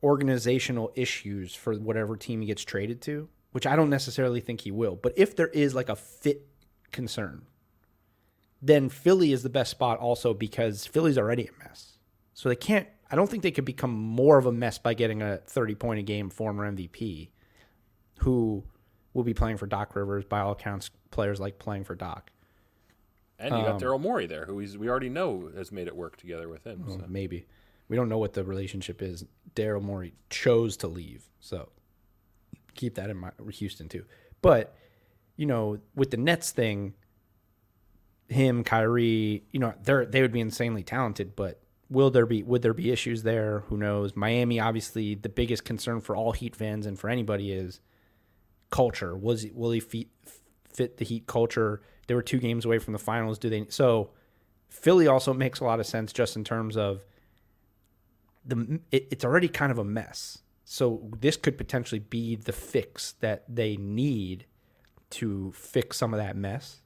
organizational 0.02 0.92
issues 0.94 1.54
for 1.54 1.74
whatever 1.76 2.14
team 2.14 2.42
he 2.42 2.46
gets 2.46 2.62
traded 2.62 3.00
to, 3.02 3.28
which 3.52 3.66
I 3.66 3.74
don't 3.74 3.90
necessarily 3.90 4.40
think 4.40 4.60
he 4.60 4.70
will, 4.70 4.96
but 4.96 5.14
if 5.16 5.34
there 5.34 5.48
is 5.48 5.74
like 5.74 5.88
a 5.88 5.96
fit 5.96 6.46
concern, 6.92 7.46
then 8.62 8.88
Philly 8.88 9.32
is 9.32 9.42
the 9.42 9.48
best 9.48 9.70
spot 9.70 9.98
also 9.98 10.34
because 10.34 10.86
Philly's 10.86 11.18
already 11.18 11.46
a 11.46 11.64
mess. 11.64 11.98
So 12.34 12.48
they 12.48 12.56
can't, 12.56 12.88
I 13.10 13.16
don't 13.16 13.30
think 13.30 13.42
they 13.42 13.50
could 13.50 13.64
become 13.64 13.92
more 13.92 14.38
of 14.38 14.46
a 14.46 14.52
mess 14.52 14.78
by 14.78 14.94
getting 14.94 15.22
a 15.22 15.38
30 15.38 15.74
point 15.74 16.00
a 16.00 16.02
game 16.02 16.30
former 16.30 16.70
MVP 16.70 17.30
who 18.18 18.64
will 19.14 19.24
be 19.24 19.34
playing 19.34 19.56
for 19.56 19.66
Doc 19.66 19.94
Rivers. 19.94 20.24
By 20.24 20.40
all 20.40 20.52
accounts, 20.52 20.90
players 21.10 21.40
like 21.40 21.58
playing 21.58 21.84
for 21.84 21.94
Doc. 21.94 22.30
and 23.38 23.54
you 23.54 23.62
got 23.62 23.74
um, 23.74 23.80
Daryl 23.80 24.00
Morey 24.00 24.26
there, 24.26 24.44
who 24.46 24.58
he's, 24.58 24.76
we 24.76 24.88
already 24.88 25.08
know 25.08 25.50
has 25.56 25.70
made 25.70 25.86
it 25.86 25.96
work 25.96 26.16
together 26.16 26.48
with 26.48 26.66
him. 26.66 26.84
Well, 26.86 26.98
so. 26.98 27.04
maybe. 27.08 27.46
We 27.88 27.96
don't 27.96 28.08
know 28.08 28.18
what 28.18 28.32
the 28.32 28.42
relationship 28.44 29.00
is. 29.00 29.24
Daryl 29.54 29.82
Morey 29.82 30.14
chose 30.28 30.76
to 30.78 30.88
leave. 30.88 31.28
So 31.40 31.68
keep 32.74 32.96
that 32.96 33.10
in 33.10 33.16
mind. 33.16 33.34
Houston, 33.52 33.88
too. 33.88 34.04
But, 34.42 34.76
you 35.36 35.46
know, 35.46 35.78
with 35.94 36.10
the 36.10 36.16
Nets 36.16 36.50
thing, 36.50 36.94
him, 38.28 38.64
Kyrie, 38.64 39.44
you 39.52 39.60
know, 39.60 39.74
they're, 39.82 40.06
they 40.06 40.22
would 40.22 40.32
be 40.32 40.40
insanely 40.40 40.82
talented, 40.82 41.36
but 41.36 41.60
will 41.88 42.10
there 42.10 42.26
be, 42.26 42.42
would 42.42 42.62
there 42.62 42.74
be 42.74 42.90
issues 42.90 43.22
there? 43.22 43.60
Who 43.68 43.76
knows? 43.76 44.16
Miami, 44.16 44.58
obviously, 44.60 45.14
the 45.14 45.28
biggest 45.28 45.64
concern 45.64 46.00
for 46.00 46.16
all 46.16 46.32
Heat 46.32 46.56
fans 46.56 46.86
and 46.86 46.98
for 46.98 47.08
anybody 47.08 47.52
is 47.52 47.80
culture. 48.70 49.16
Was 49.16 49.46
will 49.54 49.70
he 49.70 49.80
fit, 49.80 50.08
fit 50.72 50.96
the 50.96 51.04
Heat 51.04 51.26
culture? 51.26 51.82
They 52.06 52.14
were 52.14 52.22
two 52.22 52.38
games 52.38 52.64
away 52.64 52.78
from 52.78 52.92
the 52.92 52.98
finals. 52.98 53.38
Do 53.38 53.48
they? 53.48 53.66
So 53.68 54.10
Philly 54.68 55.06
also 55.06 55.32
makes 55.32 55.60
a 55.60 55.64
lot 55.64 55.80
of 55.80 55.86
sense 55.86 56.12
just 56.12 56.36
in 56.36 56.44
terms 56.44 56.76
of 56.76 57.04
the 58.44 58.80
it, 58.92 59.08
it's 59.10 59.24
already 59.24 59.48
kind 59.48 59.72
of 59.72 59.78
a 59.78 59.84
mess. 59.84 60.38
So 60.64 61.08
this 61.20 61.36
could 61.36 61.56
potentially 61.56 62.00
be 62.00 62.34
the 62.34 62.52
fix 62.52 63.12
that 63.20 63.44
they 63.48 63.76
need 63.76 64.46
to 65.10 65.52
fix 65.52 65.96
some 65.96 66.12
of 66.12 66.18
that 66.18 66.36
mess. 66.36 66.80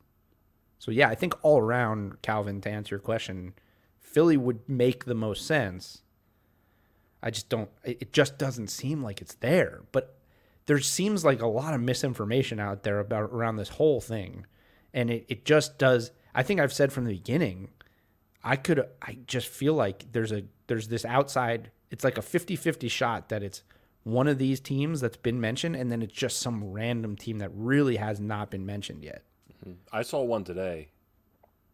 So 0.80 0.90
yeah, 0.90 1.10
I 1.10 1.14
think 1.14 1.34
all 1.42 1.58
around, 1.58 2.22
Calvin, 2.22 2.62
to 2.62 2.70
answer 2.70 2.94
your 2.94 3.00
question, 3.00 3.52
Philly 4.00 4.38
would 4.38 4.66
make 4.66 5.04
the 5.04 5.14
most 5.14 5.46
sense. 5.46 6.00
I 7.22 7.30
just 7.30 7.50
don't. 7.50 7.68
It 7.84 8.14
just 8.14 8.38
doesn't 8.38 8.68
seem 8.68 9.02
like 9.02 9.20
it's 9.20 9.34
there. 9.34 9.82
But 9.92 10.16
there 10.64 10.80
seems 10.80 11.22
like 11.22 11.42
a 11.42 11.46
lot 11.46 11.74
of 11.74 11.82
misinformation 11.82 12.58
out 12.58 12.82
there 12.82 12.98
about 12.98 13.24
around 13.24 13.56
this 13.56 13.68
whole 13.68 14.00
thing, 14.00 14.46
and 14.94 15.10
it, 15.10 15.26
it 15.28 15.44
just 15.44 15.78
does. 15.78 16.12
I 16.34 16.42
think 16.42 16.60
I've 16.60 16.72
said 16.72 16.94
from 16.94 17.04
the 17.04 17.12
beginning. 17.12 17.68
I 18.42 18.56
could. 18.56 18.82
I 19.02 19.18
just 19.26 19.48
feel 19.48 19.74
like 19.74 20.10
there's 20.12 20.32
a 20.32 20.44
there's 20.66 20.88
this 20.88 21.04
outside. 21.04 21.72
It's 21.90 22.04
like 22.04 22.16
a 22.16 22.22
50-50 22.22 22.90
shot 22.90 23.28
that 23.28 23.42
it's 23.42 23.64
one 24.04 24.28
of 24.28 24.38
these 24.38 24.60
teams 24.60 25.02
that's 25.02 25.18
been 25.18 25.42
mentioned, 25.42 25.76
and 25.76 25.92
then 25.92 26.00
it's 26.00 26.14
just 26.14 26.38
some 26.38 26.72
random 26.72 27.16
team 27.16 27.38
that 27.40 27.50
really 27.52 27.96
has 27.96 28.18
not 28.18 28.50
been 28.50 28.64
mentioned 28.64 29.04
yet. 29.04 29.24
I 29.92 30.02
saw 30.02 30.22
one 30.22 30.44
today. 30.44 30.90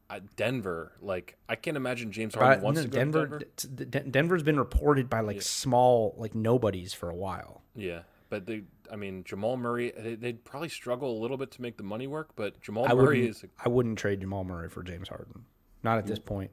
Uh, 0.09 0.21
Denver, 0.37 0.93
like 1.01 1.37
I 1.49 1.57
can't 1.57 1.77
imagine 1.77 2.13
James 2.13 2.35
Harden 2.35 2.63
wants 2.63 2.79
no, 2.79 2.85
to 2.85 2.89
go 2.89 2.99
Denver, 2.99 3.27
to 3.39 3.67
Denver. 3.67 3.85
d- 3.85 4.01
d- 4.01 4.11
Denver's 4.11 4.43
been 4.45 4.59
reported 4.59 5.11
by 5.11 5.21
like 5.21 5.43
small 5.43 6.15
like 6.17 6.35
nobodies 6.35 6.93
for 6.95 7.11
a 7.11 7.15
while. 7.15 7.63
Yeah, 7.75 8.03
but 8.31 8.47
they, 8.47 8.63
I 8.91 8.95
mean, 8.95 9.25
Jamal 9.25 9.57
Murray, 9.57 9.93
they, 9.99 10.15
they'd 10.15 10.45
probably 10.45 10.69
struggle 10.69 11.11
a 11.11 11.19
little 11.21 11.37
bit 11.37 11.51
to 11.53 11.63
make 11.63 11.77
the 11.77 11.83
money 11.83 12.07
work. 12.07 12.31
But 12.37 12.61
Jamal 12.61 12.87
I 12.89 12.95
Murray 12.95 13.27
is, 13.27 13.45
I 13.65 13.69
wouldn't 13.69 13.99
trade 13.99 14.21
Jamal 14.21 14.45
Murray 14.45 14.69
for 14.69 14.85
James 14.85 15.09
Harden. 15.09 15.45
Not 15.83 15.99
at 15.99 16.07
this 16.07 16.21
point. 16.21 16.53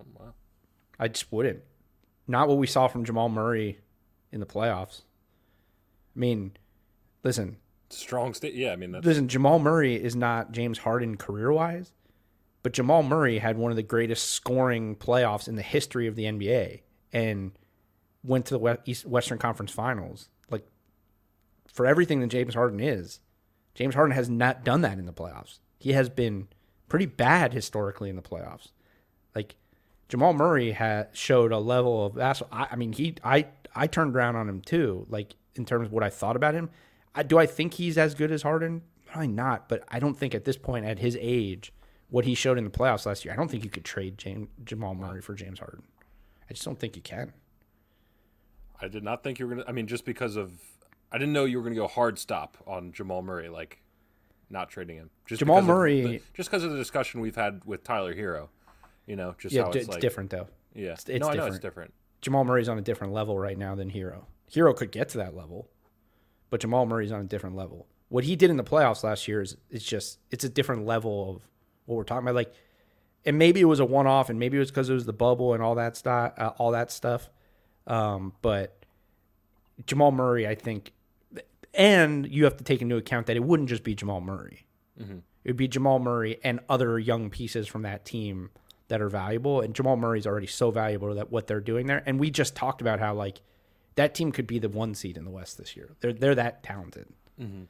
oh, 0.00 0.04
wow. 0.18 0.32
I 0.98 1.08
just 1.08 1.30
wouldn't. 1.30 1.60
Not 2.26 2.48
what 2.48 2.56
we 2.58 2.66
saw 2.66 2.88
from 2.88 3.04
Jamal 3.04 3.28
Murray 3.28 3.80
in 4.32 4.40
the 4.40 4.46
playoffs. 4.46 5.02
I 6.14 6.18
mean, 6.18 6.56
listen, 7.22 7.58
strong 7.90 8.34
state. 8.34 8.54
Yeah, 8.54 8.72
I 8.72 8.76
mean 8.76 8.92
that's 8.92 9.06
listen. 9.06 9.28
Jamal 9.28 9.58
Murray 9.58 9.94
is 9.96 10.16
not 10.16 10.52
James 10.52 10.78
Harden 10.78 11.16
career 11.16 11.52
wise, 11.52 11.92
but 12.62 12.72
Jamal 12.72 13.02
Murray 13.02 13.38
had 13.38 13.58
one 13.58 13.70
of 13.70 13.76
the 13.76 13.82
greatest 13.82 14.30
scoring 14.30 14.96
playoffs 14.96 15.48
in 15.48 15.56
the 15.56 15.62
history 15.62 16.06
of 16.06 16.16
the 16.16 16.24
NBA 16.24 16.80
and 17.12 17.52
went 18.24 18.46
to 18.46 18.54
the 18.54 18.58
West, 18.58 19.06
Western 19.06 19.38
Conference 19.38 19.70
Finals. 19.70 20.28
Like 20.50 20.66
for 21.72 21.86
everything 21.86 22.20
that 22.20 22.28
James 22.28 22.54
Harden 22.54 22.80
is, 22.80 23.20
James 23.74 23.94
Harden 23.94 24.14
has 24.14 24.28
not 24.28 24.64
done 24.64 24.80
that 24.82 24.98
in 24.98 25.06
the 25.06 25.12
playoffs. 25.12 25.58
He 25.78 25.92
has 25.92 26.08
been 26.08 26.48
pretty 26.88 27.06
bad 27.06 27.52
historically 27.52 28.10
in 28.10 28.16
the 28.16 28.22
playoffs. 28.22 28.68
Like 29.34 29.56
Jamal 30.08 30.32
Murray 30.32 30.72
had 30.72 31.08
showed 31.12 31.52
a 31.52 31.58
level 31.58 32.06
of. 32.06 32.18
I, 32.18 32.68
I 32.70 32.76
mean, 32.76 32.92
he 32.92 33.14
I 33.22 33.46
I 33.74 33.86
turned 33.86 34.16
around 34.16 34.36
on 34.36 34.48
him 34.48 34.60
too. 34.60 35.06
Like 35.08 35.34
in 35.56 35.64
terms 35.64 35.86
of 35.86 35.92
what 35.92 36.02
I 36.02 36.10
thought 36.10 36.36
about 36.36 36.54
him. 36.54 36.70
I, 37.16 37.22
do 37.22 37.38
I 37.38 37.46
think 37.46 37.74
he's 37.74 37.96
as 37.98 38.14
good 38.14 38.30
as 38.30 38.42
Harden? 38.42 38.82
Probably 39.06 39.28
not. 39.28 39.68
But 39.68 39.82
I 39.88 39.98
don't 39.98 40.14
think 40.16 40.34
at 40.34 40.44
this 40.44 40.56
point, 40.56 40.84
at 40.84 40.98
his 40.98 41.16
age, 41.20 41.72
what 42.10 42.24
he 42.24 42.34
showed 42.34 42.58
in 42.58 42.64
the 42.64 42.70
playoffs 42.70 43.06
last 43.06 43.24
year, 43.24 43.32
I 43.34 43.36
don't 43.36 43.50
think 43.50 43.64
you 43.64 43.70
could 43.70 43.84
trade 43.84 44.18
James, 44.18 44.48
Jamal 44.64 44.94
Murray 44.94 45.20
for 45.22 45.34
James 45.34 45.58
Harden. 45.58 45.82
I 46.48 46.52
just 46.52 46.64
don't 46.64 46.78
think 46.78 46.94
you 46.94 47.02
can. 47.02 47.32
I 48.80 48.88
did 48.88 49.02
not 49.02 49.22
think 49.24 49.38
you 49.38 49.46
were 49.46 49.54
gonna. 49.54 49.64
I 49.68 49.72
mean, 49.72 49.86
just 49.86 50.04
because 50.04 50.36
of, 50.36 50.52
I 51.10 51.18
didn't 51.18 51.32
know 51.32 51.44
you 51.46 51.56
were 51.58 51.62
gonna 51.64 51.74
go 51.74 51.86
hard 51.86 52.18
stop 52.18 52.58
on 52.66 52.92
Jamal 52.92 53.22
Murray, 53.22 53.48
like 53.48 53.80
not 54.50 54.68
trading 54.68 54.96
him. 54.96 55.10
Just 55.26 55.38
Jamal 55.40 55.62
Murray- 55.62 56.02
the- 56.02 56.22
just 56.34 56.50
because 56.50 56.62
of 56.62 56.70
the 56.70 56.76
discussion 56.76 57.20
we've 57.20 57.34
had 57.36 57.62
with 57.64 57.82
Tyler 57.82 58.14
Herro. 58.14 58.48
You 59.06 59.16
know, 59.16 59.34
just 59.38 59.54
Yeah, 59.54 59.62
d- 59.64 59.68
it's, 59.70 59.76
it's 59.76 59.88
like, 59.88 60.00
different 60.00 60.30
though. 60.30 60.48
Yeah, 60.74 60.92
It's- 60.92 61.08
it's 61.08 61.20
no, 61.22 61.28
I 61.28 61.34
know 61.34 61.46
it's 61.46 61.56
different. 61.58 61.62
different. 61.62 61.94
Jamal 62.20 62.44
Murray's 62.44 62.68
on 62.68 62.76
a 62.78 62.82
different 62.82 63.12
level 63.12 63.38
right 63.38 63.56
now 63.56 63.74
than 63.74 63.90
Herro. 63.90 64.24
Herro 64.52 64.76
could 64.76 64.92
get 64.92 65.08
to 65.10 65.18
that 65.18 65.34
level, 65.34 65.68
but 66.50 66.60
Jamal 66.60 66.86
Murray's 66.86 67.12
on 67.12 67.20
a 67.20 67.24
different 67.24 67.56
level. 67.56 67.86
What 68.08 68.24
he 68.24 68.36
did 68.36 68.50
in 68.50 68.56
the 68.56 68.64
playoffs 68.64 69.02
last 69.02 69.26
year 69.26 69.42
is 69.42 69.56
it's 69.70 69.84
just 69.84 70.18
it's 70.30 70.44
a 70.44 70.48
different 70.48 70.86
level 70.86 71.30
of 71.30 71.48
what 71.86 71.96
we're 71.96 72.04
talking 72.04 72.24
about. 72.24 72.34
Like, 72.34 72.52
and 73.24 73.38
maybe 73.38 73.60
it 73.60 73.64
was 73.64 73.80
a 73.80 73.84
one 73.84 74.06
off, 74.06 74.30
and 74.30 74.38
maybe 74.38 74.56
it 74.56 74.60
was 74.60 74.70
because 74.70 74.88
it 74.88 74.94
was 74.94 75.06
the 75.06 75.12
bubble 75.12 75.54
and 75.54 75.62
all 75.62 75.74
that 75.74 75.96
stuff, 75.96 76.32
uh, 76.38 76.52
all 76.58 76.70
that 76.72 76.90
stuff. 76.92 77.30
Um, 77.86 78.32
but 78.42 78.84
Jamal 79.86 80.12
Murray, 80.12 80.46
I 80.46 80.54
think, 80.54 80.92
and 81.74 82.26
you 82.26 82.44
have 82.44 82.56
to 82.56 82.64
take 82.64 82.80
into 82.82 82.96
account 82.96 83.26
that 83.26 83.36
it 83.36 83.44
wouldn't 83.44 83.68
just 83.68 83.82
be 83.82 83.94
Jamal 83.94 84.20
Murray. 84.20 84.66
It 85.44 85.50
would 85.50 85.56
be 85.56 85.68
Jamal 85.68 85.98
Murray 85.98 86.38
and 86.42 86.60
other 86.68 86.98
young 86.98 87.30
pieces 87.30 87.68
from 87.68 87.82
that 87.82 88.04
team 88.04 88.50
that 88.88 89.00
are 89.00 89.08
valuable. 89.08 89.60
And 89.60 89.74
Jamal 89.74 89.96
Murray's 89.96 90.26
already 90.26 90.46
so 90.46 90.70
valuable 90.70 91.14
that 91.14 91.30
what 91.30 91.46
they're 91.46 91.60
doing 91.60 91.86
there. 91.86 92.02
And 92.06 92.18
we 92.18 92.30
just 92.30 92.56
talked 92.56 92.80
about 92.80 92.98
how 92.98 93.14
like 93.14 93.40
that 93.96 94.14
team 94.14 94.30
could 94.30 94.46
be 94.46 94.58
the 94.58 94.68
one 94.68 94.94
seed 94.94 95.16
in 95.16 95.24
the 95.24 95.30
West 95.30 95.58
this 95.58 95.76
year. 95.76 95.90
They're 96.00 96.12
they're 96.12 96.34
that 96.34 96.62
talented. 96.62 97.06
Mm-hmm. 97.40 97.64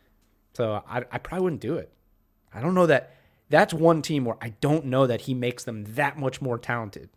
So 0.55 0.83
I 0.89 0.99
I 1.11 1.19
probably 1.19 1.45
wouldn't 1.45 1.63
do 1.63 1.77
it. 1.77 1.93
I 2.53 2.61
don't 2.61 2.75
know 2.75 2.87
that 2.87 3.15
that's 3.49 3.73
one 3.73 4.03
team 4.03 4.25
where 4.25 4.37
I 4.41 4.51
don't 4.61 4.87
know 4.87 5.07
that 5.07 5.23
he 5.23 5.35
makes 5.35 5.65
them 5.65 5.85
that 5.95 6.19
much 6.19 6.41
more 6.41 6.59
talented. 6.59 7.11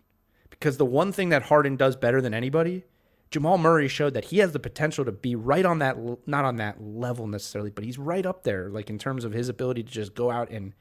Because 0.49 0.78
the 0.78 0.86
one 0.86 1.12
thing 1.12 1.30
that 1.30 1.43
Harden 1.43 1.76
does 1.76 1.95
better 1.95 2.22
than 2.22 2.34
anybody, 2.34 2.84
Jamal 3.32 3.57
Murray 3.57 3.88
showed 3.88 4.14
that 4.14 4.26
he 4.26 4.39
has 4.39 4.51
the 4.51 4.60
potential 4.60 5.05
to 5.05 5.12
be 5.12 5.36
right 5.36 5.66
on 5.66 5.80
that 5.80 5.97
not 6.28 6.45
on 6.45 6.57
that 6.57 6.82
level 6.82 7.28
necessarily, 7.28 7.70
but 7.70 7.84
he's 7.84 7.97
right 7.97 8.26
up 8.26 8.43
there 8.43 8.70
like 8.70 8.89
in 8.89 8.99
terms 8.99 9.24
of 9.24 9.34
his 9.34 9.49
ability 9.49 9.84
to 9.84 9.91
just 9.91 10.16
go 10.16 10.32
out 10.32 10.49
and 10.49 10.74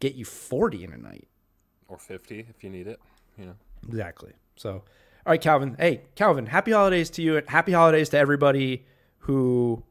get 0.00 0.14
you 0.14 0.24
40 0.24 0.84
in 0.84 0.92
a 0.92 0.98
night. 0.98 1.28
Or 1.88 1.98
50 1.98 2.46
if 2.48 2.62
you 2.62 2.70
need 2.70 2.86
it, 2.86 3.00
you 3.38 3.46
know. 3.46 3.54
Exactly. 3.86 4.32
So, 4.56 4.84
all 5.26 5.32
right, 5.32 5.40
Calvin. 5.40 5.76
Hey, 5.78 6.02
Calvin, 6.14 6.46
happy 6.46 6.72
holidays 6.72 7.10
to 7.10 7.22
you. 7.22 7.36
and 7.36 7.48
Happy 7.48 7.72
holidays 7.72 8.08
to 8.10 8.18
everybody 8.18 8.86
who, 9.18 9.82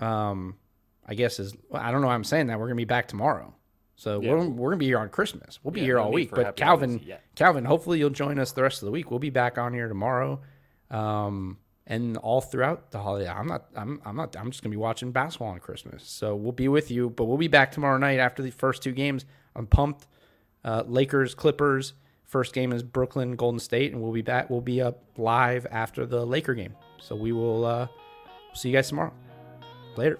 um, 0.00 0.56
I 1.06 1.14
guess 1.14 1.38
is, 1.38 1.54
well, 1.68 1.82
I 1.82 1.90
don't 1.90 2.00
know 2.00 2.08
why 2.08 2.14
I'm 2.14 2.24
saying 2.24 2.48
that. 2.48 2.58
We're 2.58 2.66
going 2.66 2.76
to 2.76 2.80
be 2.80 2.84
back 2.84 3.08
tomorrow. 3.08 3.54
So 3.96 4.20
Yeah. 4.20 4.32
we're, 4.32 4.38
we're 4.48 4.70
going 4.70 4.78
to 4.78 4.82
be 4.84 4.86
here 4.86 4.98
on 4.98 5.08
Christmas. 5.08 5.60
We'll 5.62 5.72
be 5.72 5.80
Yeah, 5.80 5.86
here 5.86 5.98
all 5.98 6.12
week. 6.12 6.30
But 6.34 6.56
Calvin. 6.56 7.00
Calvin, 7.36 7.64
hopefully 7.64 7.98
you'll 7.98 8.10
join 8.10 8.38
us 8.38 8.52
the 8.52 8.62
rest 8.62 8.82
of 8.82 8.86
the 8.86 8.92
week. 8.92 9.10
We'll 9.10 9.20
be 9.20 9.30
back 9.30 9.56
on 9.58 9.72
here 9.72 9.88
tomorrow. 9.88 10.40
Um, 10.90 11.58
and 11.86 12.16
all 12.18 12.40
throughout 12.40 12.90
the 12.90 12.98
holiday, 12.98 13.28
I'm 13.28 13.46
not, 13.46 13.66
I'm, 13.76 14.00
I'm 14.06 14.16
not, 14.16 14.36
I'm 14.36 14.50
just 14.50 14.62
gonna 14.62 14.70
be 14.70 14.76
watching 14.78 15.12
basketball 15.12 15.48
on 15.48 15.58
Christmas. 15.60 16.02
So 16.04 16.34
we'll 16.34 16.52
be 16.52 16.66
with 16.68 16.90
you, 16.90 17.10
but 17.10 17.24
we'll 17.26 17.36
be 17.36 17.48
back 17.48 17.72
tomorrow 17.72 17.98
night 17.98 18.18
after 18.18 18.42
the 18.42 18.50
first 18.50 18.82
two 18.82 18.92
games. 18.92 19.26
I'm 19.54 19.66
pumped. 19.66 20.06
Uh, 20.64 20.82
Lakers, 20.86 21.34
Clippers. 21.34 21.92
First 22.34 22.52
game 22.52 22.72
is 22.72 22.82
Brooklyn, 22.82 23.36
Golden 23.36 23.60
State, 23.60 23.92
and 23.92 24.02
we'll 24.02 24.10
be 24.10 24.20
back. 24.20 24.50
We'll 24.50 24.60
be 24.60 24.82
up 24.82 24.98
live 25.16 25.68
after 25.70 26.04
the 26.04 26.26
Laker 26.26 26.52
game. 26.52 26.74
So 27.00 27.14
we 27.14 27.30
will 27.30 27.64
uh, 27.64 27.86
see 28.54 28.70
you 28.70 28.74
guys 28.74 28.88
tomorrow. 28.88 29.12
Later. 29.96 30.18